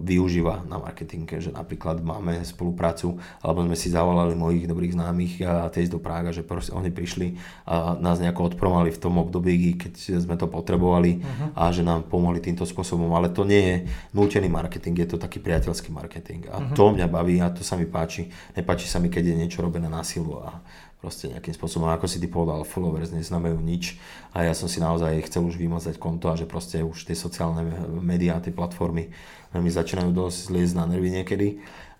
využíva 0.05 0.61
na 0.69 0.77
marketinge, 0.77 1.41
že 1.41 1.49
napríklad 1.49 2.05
máme 2.05 2.37
spoluprácu, 2.45 3.17
alebo 3.41 3.65
sme 3.65 3.73
si 3.73 3.89
zavolali 3.89 4.37
mojich 4.37 4.69
dobrých 4.69 4.93
známych 4.93 5.33
a 5.41 5.73
uh, 5.73 5.89
do 5.89 5.97
Prága, 5.97 6.29
že 6.29 6.45
proste 6.45 6.77
oni 6.77 6.93
prišli 6.93 7.33
a 7.65 7.97
nás 7.97 8.21
nejako 8.21 8.53
odpromali 8.53 8.93
v 8.93 9.01
tom 9.01 9.17
období, 9.17 9.73
keď 9.73 10.21
sme 10.21 10.37
to 10.37 10.45
potrebovali 10.45 11.17
uh-huh. 11.17 11.49
a 11.57 11.73
že 11.73 11.81
nám 11.81 12.05
pomohli 12.05 12.37
týmto 12.37 12.61
spôsobom, 12.69 13.09
ale 13.17 13.33
to 13.33 13.41
nie 13.41 13.61
je 13.61 13.75
nútený 14.13 14.53
marketing, 14.53 15.01
je 15.01 15.09
to 15.09 15.17
taký 15.17 15.41
priateľský 15.41 15.89
marketing 15.89 16.45
a 16.53 16.61
uh-huh. 16.61 16.77
to 16.77 16.93
mňa 16.93 17.07
baví 17.09 17.41
a 17.41 17.49
to 17.49 17.65
sa 17.65 17.73
mi 17.73 17.89
páči. 17.89 18.29
Nepáči 18.53 18.85
sa 18.85 19.01
mi, 19.01 19.09
keď 19.09 19.33
je 19.33 19.39
niečo 19.41 19.65
robené 19.65 19.89
na 19.89 20.05
silu 20.05 20.37
a 20.45 20.61
proste 20.97 21.29
nejakým 21.29 21.53
spôsobom, 21.53 21.85
ako 21.93 22.09
si 22.09 22.17
ty 22.17 22.25
povedal, 22.25 22.65
followers 22.65 23.13
neznamenajú 23.13 23.61
nič 23.61 24.01
a 24.33 24.41
ja 24.41 24.53
som 24.57 24.65
si 24.65 24.81
naozaj 24.81 25.29
chcel 25.29 25.45
už 25.45 25.55
vymazať 25.61 26.01
konto 26.01 26.25
a 26.33 26.35
že 26.35 26.49
proste 26.49 26.81
už 26.81 27.05
tie 27.05 27.13
sociálne 27.13 27.61
médiá, 28.01 28.41
tie 28.41 28.49
platformy 28.49 29.06
mi 29.57 29.71
začínajú 29.71 30.13
dosť 30.13 30.37
zliezť 30.53 30.73
na 30.77 30.85
nervy 30.85 31.09
niekedy 31.11 31.47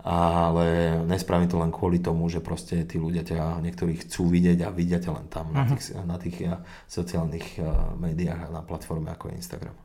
ale 0.08 0.96
nespravím 1.04 1.52
to 1.52 1.60
len 1.60 1.68
kvôli 1.68 2.00
tomu, 2.00 2.32
že 2.32 2.40
proste 2.40 2.88
tí 2.88 2.96
ľudia 2.96 3.28
ťa 3.28 3.60
niektorí 3.60 4.08
chcú 4.08 4.32
vidieť 4.32 4.64
a 4.64 4.72
vidia 4.72 5.04
ťa 5.04 5.12
len 5.12 5.28
tam 5.28 5.52
uh-huh. 5.52 5.68
na 5.68 5.76
tých, 5.76 5.88
na 6.08 6.18
tých 6.22 6.38
uh, 6.48 6.64
sociálnych 6.88 7.60
uh, 7.60 7.92
médiách 8.00 8.48
a 8.48 8.54
na 8.56 8.64
platforme 8.64 9.12
ako 9.12 9.28
je 9.28 9.44
Instagram. 9.44 9.76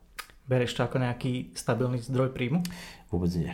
Bereš 0.46 0.78
to 0.78 0.86
ako 0.86 1.02
nejaký 1.02 1.50
stabilný 1.58 1.98
zdroj 1.98 2.30
príjmu? 2.30 2.62
Vôbec 3.10 3.34
nie. 3.34 3.50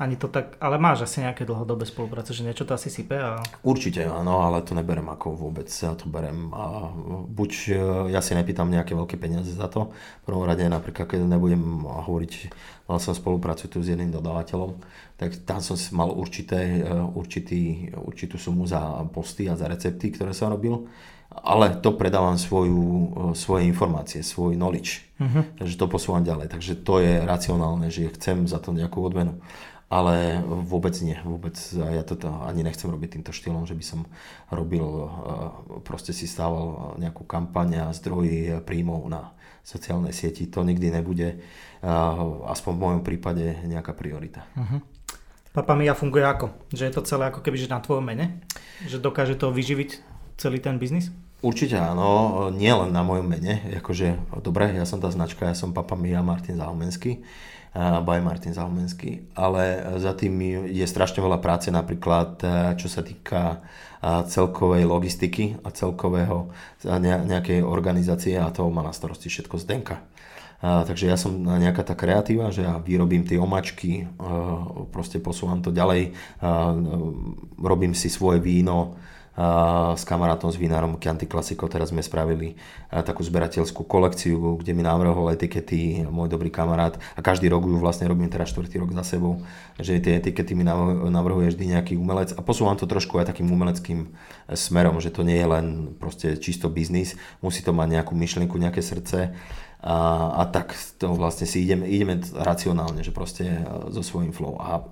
Ani 0.00 0.16
to 0.16 0.32
tak, 0.32 0.56
ale 0.64 0.80
máš 0.80 1.04
asi 1.04 1.20
nejaké 1.20 1.44
dlhodobé 1.44 1.84
spolupráce, 1.84 2.32
že 2.32 2.40
niečo 2.40 2.64
to 2.64 2.72
asi 2.72 2.88
sype? 2.88 3.20
A... 3.20 3.36
Určite 3.60 4.08
áno, 4.08 4.40
ale 4.40 4.64
to 4.64 4.72
neberem 4.72 5.04
ako 5.12 5.36
vôbec, 5.36 5.68
ja 5.68 5.92
to 5.92 6.08
berem 6.08 6.48
a 6.56 6.88
buď 7.28 7.50
e, 7.68 7.72
ja 8.08 8.24
si 8.24 8.32
nepýtam 8.32 8.72
nejaké 8.72 8.96
veľké 8.96 9.20
peniaze 9.20 9.52
za 9.52 9.68
to, 9.68 9.92
v 9.92 10.24
prvom 10.24 10.48
rade 10.48 10.64
napríklad, 10.64 11.04
keď 11.04 11.28
nebudem 11.28 11.84
hovoriť, 11.84 12.32
mal 12.88 12.96
som 12.96 13.12
spoluprácu 13.12 13.68
tu 13.68 13.84
s 13.84 13.92
jedným 13.92 14.08
dodávateľom, 14.08 14.80
tak 15.20 15.36
tam 15.44 15.60
som 15.60 15.76
mal 15.92 16.08
určité, 16.16 16.80
e, 16.80 16.96
určitý, 17.12 17.92
určitú 17.92 18.40
sumu 18.40 18.64
za 18.64 19.04
posty 19.12 19.52
a 19.52 19.54
za 19.60 19.68
recepty, 19.68 20.16
ktoré 20.16 20.32
som 20.32 20.48
robil 20.48 20.88
ale 21.30 21.78
to 21.78 21.94
predávam 21.94 22.34
svoju, 22.34 22.82
e, 22.82 23.06
svoje 23.38 23.62
informácie, 23.70 24.26
svoj 24.26 24.58
knowledge. 24.58 25.06
Uh-huh. 25.22 25.46
Takže 25.62 25.78
to 25.78 25.86
posúvam 25.86 26.26
ďalej. 26.26 26.50
Takže 26.50 26.82
to 26.82 26.98
je 26.98 27.22
racionálne, 27.22 27.86
že 27.86 28.10
chcem 28.18 28.50
za 28.50 28.58
to 28.58 28.74
nejakú 28.74 28.98
odmenu 28.98 29.38
ale 29.90 30.38
vôbec 30.46 30.94
nie, 31.02 31.18
vôbec 31.26 31.58
ja 31.74 32.06
to 32.06 32.14
ani 32.46 32.62
nechcem 32.62 32.86
robiť 32.86 33.18
týmto 33.18 33.34
štýlom, 33.34 33.66
že 33.66 33.74
by 33.74 33.84
som 33.84 34.06
robil, 34.54 34.86
eh, 34.86 35.10
proste 35.82 36.14
si 36.14 36.30
stával 36.30 36.94
nejakú 37.02 37.26
kampaň 37.26 37.90
a 37.90 37.94
zdroj 37.94 38.62
príjmov 38.62 39.10
na 39.10 39.34
sociálnej 39.60 40.16
sieti, 40.16 40.48
to 40.48 40.64
nikdy 40.64 40.88
nebude, 40.88 41.36
aspoň 42.48 42.72
v 42.74 42.80
mojom 42.80 43.02
prípade, 43.04 43.44
nejaká 43.68 43.92
priorita. 43.92 44.48
Uh-huh. 44.56 44.80
Papa 45.52 45.76
Mia 45.76 45.92
funguje 45.92 46.24
ako? 46.24 46.54
Že 46.72 46.82
je 46.88 46.94
to 46.96 47.02
celé 47.04 47.28
ako 47.28 47.44
keby 47.44 47.60
že 47.60 47.68
na 47.68 47.82
tvojom 47.82 48.06
mene? 48.06 48.40
Že 48.88 49.04
dokáže 49.04 49.34
to 49.36 49.52
vyživiť 49.52 50.00
celý 50.40 50.64
ten 50.64 50.80
biznis? 50.80 51.12
Určite 51.40 51.80
áno, 51.80 52.48
nie 52.52 52.68
len 52.68 52.92
na 52.92 53.00
mojom 53.00 53.24
mene, 53.24 53.64
akože 53.80 54.40
dobre, 54.44 54.76
ja 54.76 54.84
som 54.84 55.00
tá 55.00 55.08
značka, 55.08 55.48
ja 55.48 55.56
som 55.56 55.72
Papa 55.72 55.96
Mia 55.96 56.20
Martin 56.20 56.60
Zaumenský, 56.60 57.24
by 57.76 58.18
Martin 58.18 58.50
Zalmenský, 58.50 59.30
ale 59.38 59.78
za 60.02 60.10
tým 60.18 60.66
je 60.66 60.86
strašne 60.90 61.22
veľa 61.22 61.38
práce 61.38 61.70
napríklad, 61.70 62.42
čo 62.74 62.90
sa 62.90 63.06
týka 63.06 63.62
celkovej 64.02 64.88
logistiky 64.90 65.54
a 65.62 65.70
celkového 65.70 66.50
nejakej 67.06 67.62
organizácie 67.62 68.34
a 68.42 68.50
to 68.50 68.66
má 68.74 68.82
na 68.82 68.90
starosti 68.90 69.30
všetko 69.30 69.62
Zdenka. 69.62 70.02
takže 70.60 71.08
ja 71.08 71.16
som 71.16 71.32
nejaká 71.40 71.80
tá 71.80 71.96
kreatíva, 71.96 72.52
že 72.52 72.68
ja 72.68 72.76
vyrobím 72.76 73.24
tie 73.24 73.40
omačky, 73.40 74.04
proste 74.92 75.16
posúvam 75.16 75.64
to 75.64 75.72
ďalej, 75.72 76.12
robím 77.56 77.96
si 77.96 78.12
svoje 78.12 78.44
víno, 78.44 79.00
s 79.96 80.02
kamarátom, 80.04 80.50
s 80.52 80.58
vinárom 80.58 80.98
Chianti 80.98 81.24
Classico, 81.24 81.70
teraz 81.70 81.94
sme 81.94 82.02
spravili 82.02 82.58
takú 82.90 83.22
zberateľskú 83.24 83.86
kolekciu, 83.86 84.58
kde 84.60 84.74
mi 84.74 84.82
navrhol 84.84 85.32
etikety 85.32 86.04
môj 86.04 86.28
dobrý 86.28 86.50
kamarát. 86.52 86.98
A 87.16 87.24
každý 87.24 87.48
rok 87.48 87.64
ju 87.64 87.78
vlastne 87.78 88.10
robím 88.10 88.28
teraz 88.28 88.50
štvrtý 88.52 88.82
rok 88.82 88.90
za 88.92 89.16
sebou, 89.16 89.40
že 89.80 90.02
tie 90.02 90.18
etikety 90.18 90.52
mi 90.52 90.66
navrhuje 90.66 91.54
vždy 91.54 91.64
nejaký 91.78 91.94
umelec. 91.96 92.34
A 92.36 92.44
posúvam 92.44 92.76
to 92.76 92.90
trošku 92.90 93.16
aj 93.22 93.32
takým 93.32 93.48
umeleckým 93.48 94.12
smerom, 94.50 94.98
že 95.00 95.14
to 95.14 95.24
nie 95.24 95.38
je 95.38 95.48
len 95.48 95.66
proste 95.96 96.36
čisto 96.36 96.68
biznis, 96.68 97.16
musí 97.40 97.62
to 97.64 97.72
mať 97.72 98.02
nejakú 98.02 98.12
myšlienku, 98.12 98.58
nejaké 98.60 98.82
srdce 98.82 99.32
a, 99.80 99.96
a 100.36 100.42
tak 100.44 100.76
to 101.00 101.16
vlastne 101.16 101.48
si 101.48 101.64
ideme, 101.64 101.88
ideme 101.88 102.20
racionálne, 102.20 103.00
že 103.00 103.16
proste 103.16 103.48
e, 103.48 103.64
so 103.96 104.04
svojím 104.04 104.36
flow. 104.36 104.60
A 104.60 104.84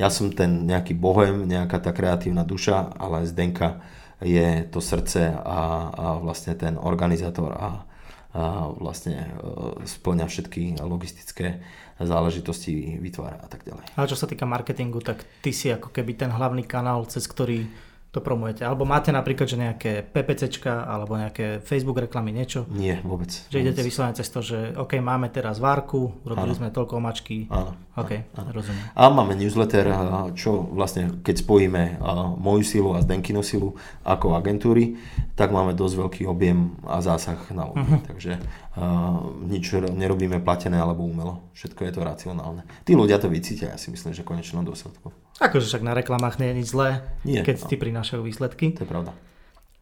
ja 0.00 0.08
som 0.08 0.32
ten 0.32 0.64
nejaký 0.64 0.96
bohem, 0.96 1.44
nejaká 1.44 1.76
tá 1.76 1.92
kreatívna 1.92 2.40
duša, 2.48 2.96
ale 2.96 3.28
Zdenka 3.28 3.84
je 4.24 4.64
to 4.72 4.80
srdce 4.80 5.36
a, 5.36 5.60
a 5.92 6.06
vlastne 6.24 6.56
ten 6.56 6.80
organizátor 6.80 7.52
a, 7.52 7.84
a 8.32 8.72
vlastne 8.80 9.28
e, 9.28 9.84
splňa 9.84 10.24
všetky 10.24 10.80
logistické 10.80 11.60
záležitosti, 12.00 12.96
vytvára 12.96 13.44
a 13.44 13.48
tak 13.48 13.68
ďalej. 13.68 13.92
Ale 13.92 14.08
čo 14.08 14.16
sa 14.16 14.24
týka 14.24 14.48
marketingu, 14.48 15.04
tak 15.04 15.20
ty 15.44 15.52
si 15.52 15.68
ako 15.68 15.92
keby 15.92 16.16
ten 16.16 16.32
hlavný 16.32 16.64
kanál, 16.64 17.04
cez 17.04 17.28
ktorý 17.28 17.68
to 18.10 18.18
promujete? 18.18 18.66
Alebo 18.66 18.82
máte 18.82 19.14
napríklad, 19.14 19.46
že 19.46 19.54
nejaké 19.54 20.02
PPCčka 20.02 20.82
alebo 20.82 21.14
nejaké 21.14 21.62
Facebook 21.62 22.02
reklamy, 22.02 22.34
niečo? 22.34 22.66
Nie, 22.66 22.98
vôbec. 23.06 23.30
Že 23.30 23.54
vôbec. 23.54 23.64
idete 23.70 23.82
vyslovene 23.86 24.18
cez 24.18 24.26
to, 24.26 24.42
že 24.42 24.74
OK, 24.74 24.98
máme 24.98 25.30
teraz 25.30 25.62
várku, 25.62 26.10
robili 26.26 26.50
sme 26.58 26.74
toľko 26.74 26.98
omačky. 26.98 27.46
Áno. 27.46 27.78
OK, 27.94 28.34
ano. 28.34 28.50
rozumiem. 28.50 28.82
A 28.98 29.02
máme 29.14 29.38
newsletter, 29.38 29.86
čo 30.34 30.66
vlastne, 30.74 31.22
keď 31.22 31.42
spojíme 31.42 32.02
moju 32.38 32.62
silu 32.66 32.90
a 32.98 33.02
Zdenkinu 33.02 33.46
silu 33.46 33.78
ako 34.02 34.34
agentúry, 34.34 34.98
tak 35.38 35.54
máme 35.54 35.78
dosť 35.78 35.94
veľký 36.02 36.22
objem 36.26 36.74
a 36.90 36.98
zásah 36.98 37.38
na 37.54 37.70
ľudí. 37.70 37.94
Uh-huh. 37.94 38.02
Takže 38.10 38.32
uh, 38.36 39.22
nič 39.46 39.70
nerobíme 39.94 40.42
platené 40.42 40.82
alebo 40.82 41.06
umelo. 41.06 41.46
Všetko 41.54 41.86
je 41.86 41.92
to 41.94 42.00
racionálne. 42.02 42.66
Tí 42.82 42.98
ľudia 42.98 43.22
to 43.22 43.30
vycítia, 43.30 43.70
ja 43.70 43.78
si 43.78 43.94
myslím, 43.94 44.12
že 44.12 44.26
konečnom 44.26 44.66
dôsledku. 44.66 45.14
Akože 45.40 45.72
však 45.72 45.82
na 45.82 45.96
reklamách 45.96 46.36
nie 46.36 46.52
je 46.52 46.58
nič 46.60 46.68
zlé, 46.68 47.00
nie, 47.24 47.40
keď 47.40 47.64
no. 47.64 47.68
ti 47.72 47.76
prinášajú 47.80 48.20
výsledky. 48.20 48.76
To 48.76 48.84
je 48.84 48.90
pravda. 48.90 49.16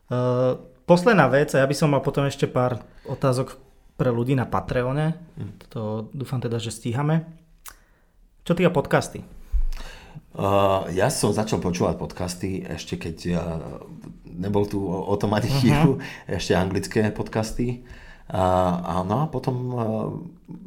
Uh, 0.06 0.62
posledná 0.86 1.26
vec, 1.26 1.50
a 1.52 1.61
ja 1.61 1.66
by 1.66 1.74
som 1.74 1.90
mal 1.90 2.00
potom 2.00 2.24
ešte 2.24 2.46
pár 2.46 2.78
otázok 3.04 3.59
pre 3.98 4.14
ľudí 4.14 4.38
na 4.38 4.46
Patreone. 4.46 5.18
Hmm. 5.34 5.59
To 5.74 6.06
dúfam 6.14 6.38
teda, 6.38 6.62
že 6.62 6.70
stíhame. 6.70 7.26
Čo 8.46 8.54
týka 8.54 8.70
podcasty? 8.70 9.26
Uh, 10.38 10.86
ja 10.94 11.11
som 11.11 11.34
začal 11.34 11.59
počúvať 11.59 11.98
podcasty 11.98 12.62
ešte 12.62 12.94
keď 12.94 13.16
uh, 13.34 13.40
nebol 14.24 14.70
tu 14.70 14.78
o 14.86 15.14
tom 15.18 15.34
ani 15.34 15.50
chvíľu, 15.50 15.96
uh-huh. 15.98 16.38
ešte 16.38 16.54
anglické 16.54 17.11
podcasty. 17.11 17.82
A, 18.29 19.09
no 19.09 19.24
a 19.24 19.26
potom 19.33 19.57
uh, 19.72 19.83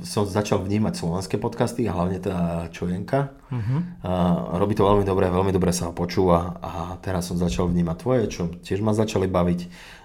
som 0.02 0.26
začal 0.26 0.66
vnímať 0.66 0.98
slovenské 0.98 1.38
podcasty 1.38 1.86
hlavne 1.86 2.18
teda 2.18 2.74
Čojenka. 2.74 3.38
Uh-huh. 3.54 3.86
A, 4.02 4.58
robí 4.58 4.74
to 4.74 4.82
veľmi 4.82 5.06
dobre, 5.06 5.30
veľmi 5.30 5.54
dobre 5.54 5.70
sa 5.70 5.90
ho 5.90 5.94
počúva 5.94 6.58
a 6.58 6.98
teraz 7.06 7.30
som 7.30 7.38
začal 7.38 7.70
vnímať 7.70 7.98
tvoje, 8.02 8.24
čo 8.34 8.42
tiež 8.66 8.82
ma 8.82 8.98
začali 8.98 9.30
baviť. 9.30 9.60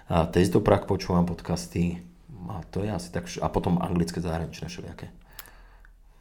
A 0.07 0.29
Taste 0.29 0.53
do 0.53 0.61
Prague 0.61 0.85
počúvam 0.85 1.25
podcasty 1.25 2.05
a 2.47 2.63
to 2.71 2.85
je 2.85 2.93
asi 2.93 3.09
tak, 3.11 3.27
a 3.41 3.47
potom 3.51 3.81
anglické 3.81 4.23
zahraničné 4.23 4.71
všelijaké. 4.71 5.11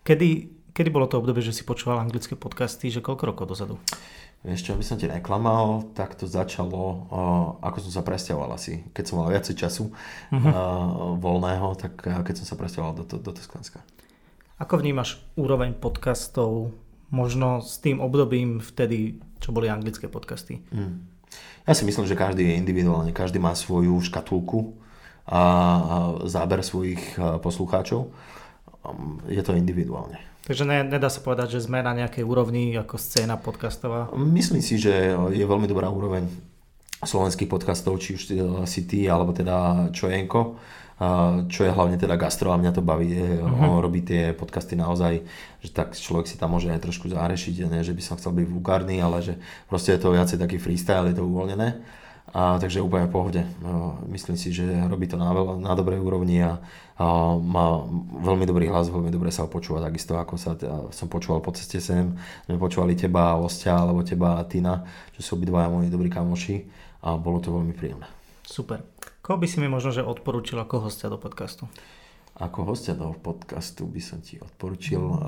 Kedy, 0.03 0.29
kedy 0.75 0.89
bolo 0.91 1.07
to 1.07 1.21
obdobie, 1.23 1.45
že 1.45 1.55
si 1.55 1.63
počúval 1.63 2.03
anglické 2.03 2.35
podcasty, 2.35 2.91
že 2.91 3.05
koľko 3.05 3.31
rokov 3.31 3.47
dozadu? 3.47 3.77
Vieš 3.77 4.26
čo, 4.55 4.79
aby 4.79 4.87
som 4.87 4.95
ti 4.95 5.11
neklamal, 5.11 5.91
tak 5.91 6.15
to 6.15 6.31
začalo, 6.31 7.11
ako 7.59 7.83
som 7.83 7.93
sa 7.99 8.07
presťahoval 8.07 8.55
asi. 8.55 8.87
Keď 8.95 9.05
som 9.05 9.19
mal 9.19 9.35
viacej 9.35 9.59
času 9.59 9.91
uh-huh. 9.91 10.39
uh, 10.39 11.19
voľného, 11.19 11.75
tak 11.75 11.99
uh, 12.07 12.23
keď 12.23 12.45
som 12.45 12.47
sa 12.47 12.55
presťahoval 12.55 13.03
do, 13.03 13.05
do, 13.09 13.19
do 13.19 13.35
Toskánska. 13.35 13.83
Ako 14.63 14.79
vnímaš 14.79 15.19
úroveň 15.35 15.75
podcastov 15.75 16.71
možno 17.11 17.59
s 17.59 17.83
tým 17.83 17.99
obdobím 17.99 18.63
vtedy, 18.63 19.19
čo 19.43 19.51
boli 19.51 19.67
anglické 19.67 20.07
podcasty? 20.07 20.63
Mm. 20.71 21.03
Ja 21.67 21.75
si 21.75 21.83
myslím, 21.83 22.07
že 22.07 22.15
každý 22.15 22.47
je 22.47 22.55
individuálne, 22.55 23.11
každý 23.11 23.43
má 23.43 23.51
svoju 23.59 23.99
škatulku 23.99 24.79
a 25.27 25.43
záber 26.31 26.63
svojich 26.63 27.19
poslucháčov. 27.43 28.15
Um, 28.87 29.19
je 29.27 29.43
to 29.43 29.59
individuálne. 29.59 30.23
Takže 30.47 30.63
ne, 30.63 30.87
nedá 30.87 31.11
sa 31.11 31.19
povedať, 31.19 31.59
že 31.59 31.67
sme 31.67 31.83
na 31.83 31.91
nejakej 31.91 32.23
úrovni 32.23 32.71
ako 32.79 32.95
scéna 33.03 33.35
podcastová? 33.35 34.15
Myslím 34.15 34.63
si, 34.63 34.79
že 34.79 35.11
je 35.35 35.43
veľmi 35.43 35.67
dobrá 35.67 35.91
úroveň 35.91 36.31
slovenských 37.03 37.51
podcastov, 37.51 37.99
či 37.99 38.15
už 38.15 38.23
si 38.63 38.81
ty, 38.87 39.11
alebo 39.11 39.35
teda 39.35 39.91
Čojenko, 39.91 40.55
čo 41.51 41.61
je 41.67 41.75
hlavne 41.75 41.99
teda 41.99 42.15
gastro 42.15 42.55
a 42.55 42.61
mňa 42.63 42.73
to 42.73 42.81
baví, 42.81 43.11
uh-huh. 43.11 43.75
on 43.75 43.83
robí 43.83 44.07
tie 44.07 44.31
podcasty 44.33 44.79
naozaj, 44.79 45.19
že 45.61 45.71
tak 45.75 45.99
človek 45.99 46.31
si 46.31 46.39
tam 46.39 46.55
môže 46.55 46.71
aj 46.71 46.79
trošku 46.79 47.11
zarešiť, 47.11 47.67
ne, 47.67 47.83
že 47.83 47.93
by 47.93 48.03
som 48.07 48.15
chcel 48.17 48.33
byť 48.33 48.47
vulgárny, 48.47 49.03
ale 49.03 49.27
že 49.27 49.35
proste 49.67 49.93
je 49.93 50.01
to 50.01 50.15
viacej 50.15 50.39
taký 50.39 50.63
freestyle, 50.63 51.11
je 51.11 51.19
to 51.19 51.27
uvoľnené. 51.27 51.75
A, 52.35 52.59
takže 52.59 52.83
úplne 52.83 53.07
v 53.07 53.15
pohode. 53.15 53.43
No, 53.63 54.03
myslím 54.11 54.35
si, 54.35 54.51
že 54.51 54.67
robí 54.91 55.07
to 55.07 55.15
na, 55.15 55.31
na 55.63 55.73
dobrej 55.79 56.03
úrovni 56.03 56.43
a, 56.43 56.59
a 56.99 57.39
má 57.39 57.87
veľmi 58.19 58.43
dobrý 58.43 58.67
hlas, 58.67 58.91
veľmi 58.91 59.15
dobre 59.15 59.31
sa 59.31 59.47
ho 59.47 59.49
počúva, 59.49 59.79
takisto 59.79 60.19
ako 60.19 60.35
sa 60.35 60.59
som 60.91 61.07
počúval 61.07 61.39
po 61.39 61.55
ceste 61.55 61.79
sem, 61.79 62.19
sme 62.51 62.59
počúvali 62.59 62.99
teba 62.99 63.39
Ostia, 63.39 63.79
alebo 63.79 64.03
teba 64.03 64.37
a 64.37 64.45
Tina, 64.45 64.83
čo 65.15 65.23
sú 65.23 65.31
obidvaja 65.39 65.71
moji 65.71 65.87
dobrí 65.87 66.11
kamoši 66.11 66.67
a 67.07 67.15
bolo 67.15 67.39
to 67.39 67.55
veľmi 67.55 67.73
príjemné. 67.73 68.11
Super. 68.43 68.83
Koho 69.23 69.39
by 69.39 69.47
si 69.47 69.59
mi 69.59 69.71
možno 69.71 69.95
že 69.95 70.07
odporúčil 70.07 70.59
ako 70.59 70.91
hostia 70.91 71.11
do 71.11 71.19
podcastu? 71.19 71.71
Ako 72.37 72.69
hostia 72.69 72.93
do 72.93 73.17
podcastu 73.17 73.89
by 73.89 74.01
som 74.05 74.21
ti 74.21 74.37
odporučil, 74.37 75.01
uh, 75.01 75.19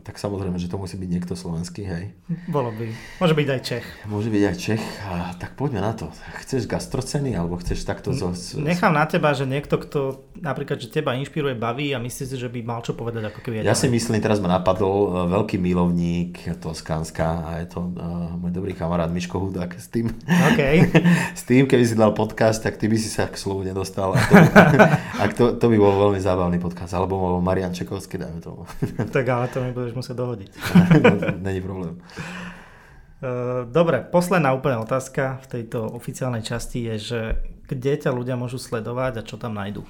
tak 0.00 0.16
samozrejme, 0.16 0.56
že 0.56 0.72
to 0.72 0.80
musí 0.80 0.96
byť 0.96 1.10
niekto 1.12 1.36
slovenský, 1.36 1.84
hej. 1.84 2.16
Bolo 2.48 2.72
by. 2.72 2.88
Môže 3.20 3.36
byť 3.36 3.48
aj 3.52 3.60
Čech. 3.60 3.86
Môže 4.08 4.32
byť 4.32 4.42
aj 4.48 4.56
Čech, 4.56 4.84
a, 5.04 5.36
tak 5.36 5.52
poďme 5.52 5.84
na 5.84 5.92
to. 5.92 6.08
Chceš 6.40 6.64
gastroceny, 6.64 7.36
alebo 7.36 7.60
chceš 7.60 7.84
takto... 7.84 8.16
Zo. 8.16 8.32
Nechám 8.56 8.96
na 8.96 9.04
teba, 9.04 9.36
že 9.36 9.44
niekto, 9.44 9.76
kto 9.76 10.24
napríklad, 10.40 10.80
že 10.80 10.88
teba 10.88 11.12
inšpiruje, 11.20 11.52
baví 11.60 11.92
a 11.92 12.00
myslíš 12.00 12.24
si, 12.32 12.36
že 12.40 12.48
by 12.48 12.64
mal 12.64 12.80
čo 12.80 12.96
povedať 12.96 13.28
ako 13.28 13.44
keby 13.44 13.60
Ja 13.60 13.76
si 13.76 13.92
myslím, 13.92 14.24
teraz 14.24 14.40
ma 14.40 14.48
napadol 14.48 15.12
uh, 15.12 15.28
veľký 15.28 15.60
milovník 15.60 16.56
Toskánska 16.56 17.44
a 17.44 17.50
je 17.60 17.68
to 17.68 17.84
uh, 17.84 18.32
môj 18.32 18.56
dobrý 18.56 18.72
kamarát 18.72 19.12
Miško 19.12 19.36
Hudák 19.36 19.76
s 19.76 19.92
tým. 19.92 20.08
Okay. 20.56 20.88
s 21.38 21.44
tým, 21.44 21.68
keby 21.68 21.84
si 21.84 21.92
dal 21.92 22.16
podcast, 22.16 22.64
tak 22.64 22.80
ty 22.80 22.88
by 22.88 22.96
si 22.96 23.12
sa 23.12 23.28
k 23.28 23.36
slovu 23.36 23.60
nedostal. 23.60 24.16
A 24.16 24.20
to, 24.24 24.34
a 25.20 25.24
to, 25.28 25.44
to 25.60 25.64
by 25.68 25.76
bolo 25.76 26.08
veľmi 26.08 26.20
zábavné 26.24 26.45
zábavný 26.46 26.62
podcast, 26.62 26.94
alebo 26.94 27.42
Marian 27.42 27.74
Čekovský, 27.74 28.22
dajme 28.22 28.38
tomu. 28.38 28.62
tak 29.14 29.26
ale 29.26 29.50
to 29.50 29.58
mi 29.58 29.74
budeš 29.74 29.98
musieť 29.98 30.14
dohodiť. 30.14 30.50
Není 31.46 31.58
problém. 31.58 31.98
Dobre, 33.74 34.06
posledná 34.06 34.54
úplná 34.54 34.78
otázka 34.78 35.42
v 35.42 35.46
tejto 35.58 35.90
oficiálnej 35.90 36.46
časti 36.46 36.86
je, 36.86 36.94
že 37.02 37.20
kde 37.66 37.98
ťa 37.98 38.14
ľudia 38.14 38.38
môžu 38.38 38.62
sledovať 38.62 39.18
a 39.18 39.26
čo 39.26 39.34
tam 39.34 39.58
nájdu? 39.58 39.82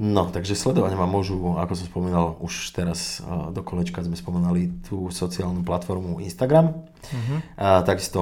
No, 0.00 0.32
takže 0.32 0.56
sledovanie 0.56 0.96
ma 0.96 1.04
môžu, 1.04 1.60
ako 1.60 1.76
som 1.76 1.84
spomínal, 1.84 2.32
už 2.40 2.72
teraz 2.72 3.20
do 3.52 3.60
kolečka 3.60 4.00
sme 4.00 4.16
spomínali 4.16 4.72
tú 4.88 5.12
sociálnu 5.12 5.60
platformu 5.60 6.24
Instagram. 6.24 6.72
Uh-huh. 6.72 7.38
A, 7.60 7.84
takisto 7.84 8.16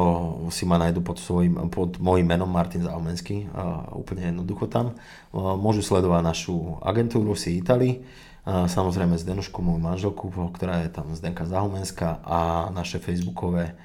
si 0.50 0.66
ma 0.66 0.74
nájdu 0.74 1.06
pod, 1.06 1.22
svojim, 1.22 1.70
pod 1.70 2.02
môjim 2.02 2.26
menom 2.26 2.50
Martin 2.50 2.82
Zaumenský, 2.82 3.46
a, 3.54 3.94
úplne 3.94 4.26
jednoducho 4.26 4.66
tam. 4.66 4.98
A, 5.30 5.54
môžu 5.54 5.86
sledovať 5.86 6.18
našu 6.26 6.82
agentúru 6.82 7.38
Si 7.38 7.54
Italy, 7.62 8.02
a, 8.42 8.66
samozrejme 8.66 9.14
Zdenušku, 9.14 9.62
moju 9.62 9.78
manželku, 9.78 10.34
ktorá 10.34 10.82
je 10.82 10.90
tam 10.90 11.14
Zdenka 11.14 11.46
Zahumenská 11.46 12.18
a 12.26 12.74
naše 12.74 12.98
facebookové, 12.98 13.78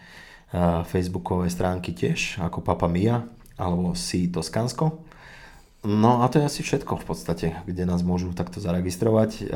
a, 0.50 0.82
facebookové 0.82 1.46
stránky 1.46 1.94
tiež, 1.94 2.42
ako 2.42 2.66
Papa 2.66 2.90
Mia 2.90 3.22
alebo 3.54 3.94
Si 3.94 4.34
Toskansko. 4.34 5.03
No 5.84 6.24
a 6.24 6.32
to 6.32 6.40
je 6.40 6.48
asi 6.48 6.64
všetko 6.64 6.96
v 6.96 7.06
podstate, 7.06 7.48
kde 7.68 7.84
nás 7.84 8.00
môžu 8.08 8.32
takto 8.32 8.64
zaregistrovať. 8.64 9.52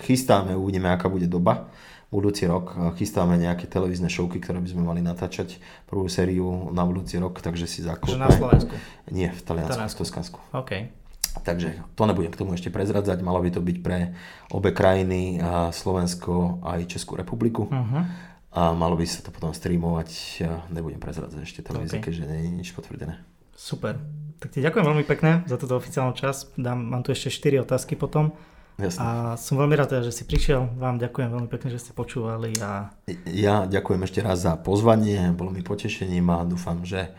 Chystáme, 0.00 0.56
uvidíme, 0.56 0.88
aká 0.88 1.12
bude 1.12 1.28
doba. 1.28 1.68
Budúci 2.12 2.44
rok 2.44 2.76
chystáme 3.00 3.40
nejaké 3.40 3.64
televízne 3.64 4.08
šovky, 4.12 4.36
ktoré 4.40 4.60
by 4.60 4.68
sme 4.68 4.84
mali 4.84 5.00
natáčať 5.00 5.56
prvú 5.88 6.08
sériu 6.12 6.68
na 6.72 6.84
budúci 6.84 7.16
rok, 7.16 7.40
takže 7.40 7.64
si 7.64 7.80
zakúpme. 7.80 8.16
Že 8.16 8.20
na 8.20 8.28
Slovensku? 8.28 8.74
Nie, 9.08 9.32
v 9.32 9.40
Taliansku, 9.40 9.88
v 9.88 9.96
Toskansku. 9.96 10.38
OK. 10.52 10.92
Takže 11.40 11.80
to 11.96 12.04
nebudem 12.04 12.28
k 12.28 12.36
tomu 12.36 12.52
ešte 12.52 12.68
prezradzať, 12.68 13.24
malo 13.24 13.40
by 13.40 13.48
to 13.48 13.64
byť 13.64 13.76
pre 13.80 14.12
obe 14.52 14.76
krajiny, 14.76 15.40
Slovensko 15.72 16.60
aj 16.60 16.84
Českú 16.92 17.16
republiku. 17.16 17.72
Uh-huh. 17.72 18.04
A 18.52 18.76
malo 18.76 19.00
by 19.00 19.08
sa 19.08 19.24
to 19.24 19.32
potom 19.32 19.56
streamovať, 19.56 20.44
nebudem 20.68 21.00
prezradzať 21.00 21.40
ešte 21.40 21.64
televízie, 21.64 22.04
okay. 22.04 22.12
keďže 22.12 22.28
nie 22.28 22.40
je 22.44 22.50
nič 22.60 22.68
potvrdené. 22.76 23.16
Super. 23.56 24.00
Tak 24.42 24.50
ti 24.50 24.58
ďakujem 24.58 24.82
veľmi 24.82 25.04
pekne 25.06 25.46
za 25.46 25.54
túto 25.54 25.78
oficiálnu 25.78 26.18
čas. 26.18 26.50
Dám, 26.58 26.82
mám 26.82 27.06
tu 27.06 27.14
ešte 27.14 27.30
4 27.30 27.62
otázky 27.62 27.94
potom. 27.94 28.34
Jasne. 28.80 28.98
A 28.98 29.08
som 29.36 29.60
veľmi 29.60 29.76
rád, 29.76 29.94
teda, 29.94 30.02
že 30.08 30.10
si 30.10 30.24
prišiel. 30.26 30.66
Vám 30.80 30.98
ďakujem 30.98 31.28
veľmi 31.30 31.46
pekne, 31.46 31.68
že 31.70 31.78
ste 31.78 31.92
počúvali. 31.92 32.56
A... 32.58 32.90
Ja 33.28 33.68
ďakujem 33.68 34.02
ešte 34.02 34.24
raz 34.24 34.42
za 34.42 34.58
pozvanie. 34.58 35.30
Bolo 35.36 35.52
mi 35.54 35.60
potešením 35.60 36.26
a 36.32 36.42
dúfam, 36.48 36.82
že 36.82 37.12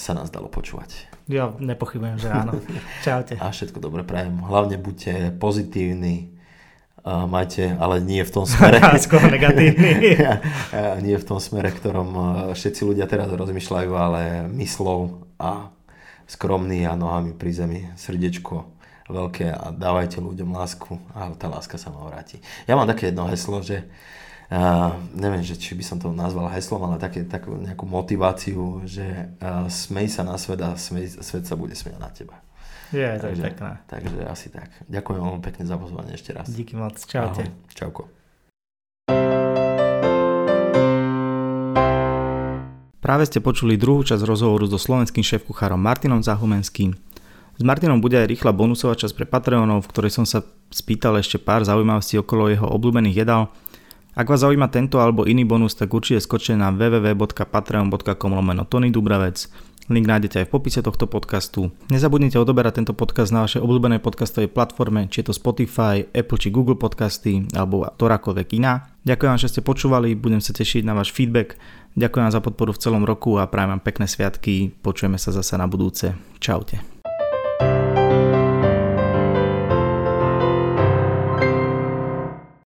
sa 0.00 0.12
nás 0.16 0.32
dalo 0.32 0.48
počúvať. 0.48 1.10
Ja 1.28 1.52
nepochybujem, 1.52 2.16
že 2.16 2.28
áno. 2.32 2.56
Čaute. 3.06 3.36
A 3.36 3.52
všetko 3.52 3.82
dobre 3.82 4.06
prajem. 4.06 4.40
Hlavne 4.40 4.80
buďte 4.80 5.36
pozitívni. 5.36 6.32
majte, 7.04 7.76
ale 7.76 8.00
nie 8.00 8.24
v 8.24 8.32
tom 8.32 8.48
smere. 8.48 8.80
Skôr 9.04 9.20
negatívny. 9.28 10.16
nie 11.04 11.16
v 11.20 11.26
tom 11.26 11.36
smere, 11.36 11.68
ktorom 11.68 12.08
všetci 12.56 12.80
ľudia 12.88 13.04
teraz 13.04 13.28
rozmýšľajú, 13.28 13.90
ale 13.92 14.48
myslou 14.56 15.28
a 15.40 15.72
skromný 16.28 16.84
a 16.84 16.94
nohami 16.94 17.32
pri 17.32 17.50
zemi, 17.56 17.80
srdečko 17.96 18.68
veľké 19.10 19.50
a 19.50 19.74
dávajte 19.74 20.22
ľuďom 20.22 20.54
lásku 20.54 20.94
a 21.12 21.34
tá 21.34 21.50
láska 21.50 21.74
sa 21.74 21.90
vám 21.90 22.14
vráti. 22.14 22.38
Ja 22.70 22.78
mám 22.78 22.86
také 22.86 23.10
jedno 23.10 23.26
heslo, 23.26 23.58
že 23.58 23.90
uh, 24.54 24.94
neviem, 25.18 25.42
že 25.42 25.58
či 25.58 25.74
by 25.74 25.82
som 25.82 25.98
to 25.98 26.14
nazval 26.14 26.46
heslom, 26.54 26.86
ale 26.86 27.02
také, 27.02 27.26
takú 27.26 27.58
nejakú 27.58 27.84
motiváciu, 27.90 28.86
že 28.86 29.34
uh, 29.42 29.66
smej 29.66 30.06
sa 30.14 30.22
na 30.22 30.38
svet 30.38 30.62
a 30.62 30.78
smej, 30.78 31.18
svet 31.20 31.44
sa 31.44 31.58
bude 31.58 31.74
smieť 31.74 31.98
na 31.98 32.10
teba. 32.14 32.38
Je, 32.90 33.06
to 33.18 33.30
takže, 33.30 33.42
je 33.42 33.46
pekné. 33.54 33.72
Takže 33.86 34.18
asi 34.26 34.48
tak. 34.50 34.70
Ďakujem 34.90 35.20
veľmi 35.22 35.42
pekne 35.42 35.64
za 35.66 35.78
pozvanie 35.78 36.14
ešte 36.14 36.34
raz. 36.34 36.50
Díky 36.50 36.74
moc. 36.74 36.98
Čaute. 36.98 37.46
Ahoj. 37.46 37.74
Čauko. 37.74 38.19
Práve 43.10 43.26
ste 43.26 43.42
počuli 43.42 43.74
druhú 43.74 44.06
časť 44.06 44.22
rozhovoru 44.22 44.70
so 44.70 44.78
slovenským 44.78 45.26
šéf-kuchárom 45.26 45.82
Martinom 45.82 46.22
Zahumenským. 46.22 46.94
S 47.58 47.62
Martinom 47.66 47.98
bude 47.98 48.14
aj 48.14 48.30
rýchla 48.30 48.54
bonusová 48.54 48.94
časť 48.94 49.18
pre 49.18 49.26
Patreonov, 49.26 49.82
v 49.82 49.90
ktorej 49.90 50.14
som 50.14 50.22
sa 50.22 50.46
spýtal 50.70 51.18
ešte 51.18 51.42
pár 51.42 51.66
zaujímavostí 51.66 52.22
okolo 52.22 52.46
jeho 52.54 52.70
obľúbených 52.70 53.26
jedál. 53.26 53.50
Ak 54.14 54.30
vás 54.30 54.46
zaujíma 54.46 54.70
tento 54.70 55.02
alebo 55.02 55.26
iný 55.26 55.42
bonus, 55.42 55.74
tak 55.74 55.90
určite 55.90 56.22
skočte 56.22 56.54
na 56.54 56.70
www.patreon.com 56.70 58.30
lomeno 58.30 58.62
Tony 58.70 58.94
Dubravec. 58.94 59.42
Link 59.88 60.06
nájdete 60.06 60.44
aj 60.44 60.46
v 60.46 60.52
popise 60.52 60.80
tohto 60.84 61.08
podcastu. 61.08 61.72
Nezabudnite 61.88 62.36
odoberať 62.36 62.82
tento 62.82 62.92
podcast 62.92 63.32
na 63.32 63.48
vašej 63.48 63.64
obľúbenej 63.64 64.04
podcastovej 64.04 64.52
platforme, 64.52 65.08
či 65.08 65.24
je 65.24 65.30
to 65.30 65.34
Spotify, 65.34 66.04
Apple 66.12 66.38
či 66.38 66.52
Google 66.52 66.76
podcasty 66.76 67.48
alebo 67.56 67.88
ktorákoľvek 67.88 68.48
iná. 68.60 68.92
Ďakujem 69.08 69.30
vám, 69.32 69.42
že 69.42 69.50
ste 69.50 69.64
počúvali, 69.64 70.12
budem 70.12 70.44
sa 70.44 70.52
tešiť 70.52 70.84
na 70.84 70.92
váš 70.92 71.10
feedback. 71.16 71.56
Ďakujem 71.96 72.22
vám 72.28 72.36
za 72.36 72.44
podporu 72.44 72.70
v 72.76 72.82
celom 72.84 73.02
roku 73.02 73.40
a 73.40 73.48
prajem 73.48 73.74
vám 73.78 73.82
pekné 73.82 74.06
sviatky. 74.06 74.70
Počujeme 74.84 75.16
sa 75.16 75.32
zase 75.32 75.56
na 75.56 75.64
budúce. 75.66 76.12
Čaute. 76.38 76.99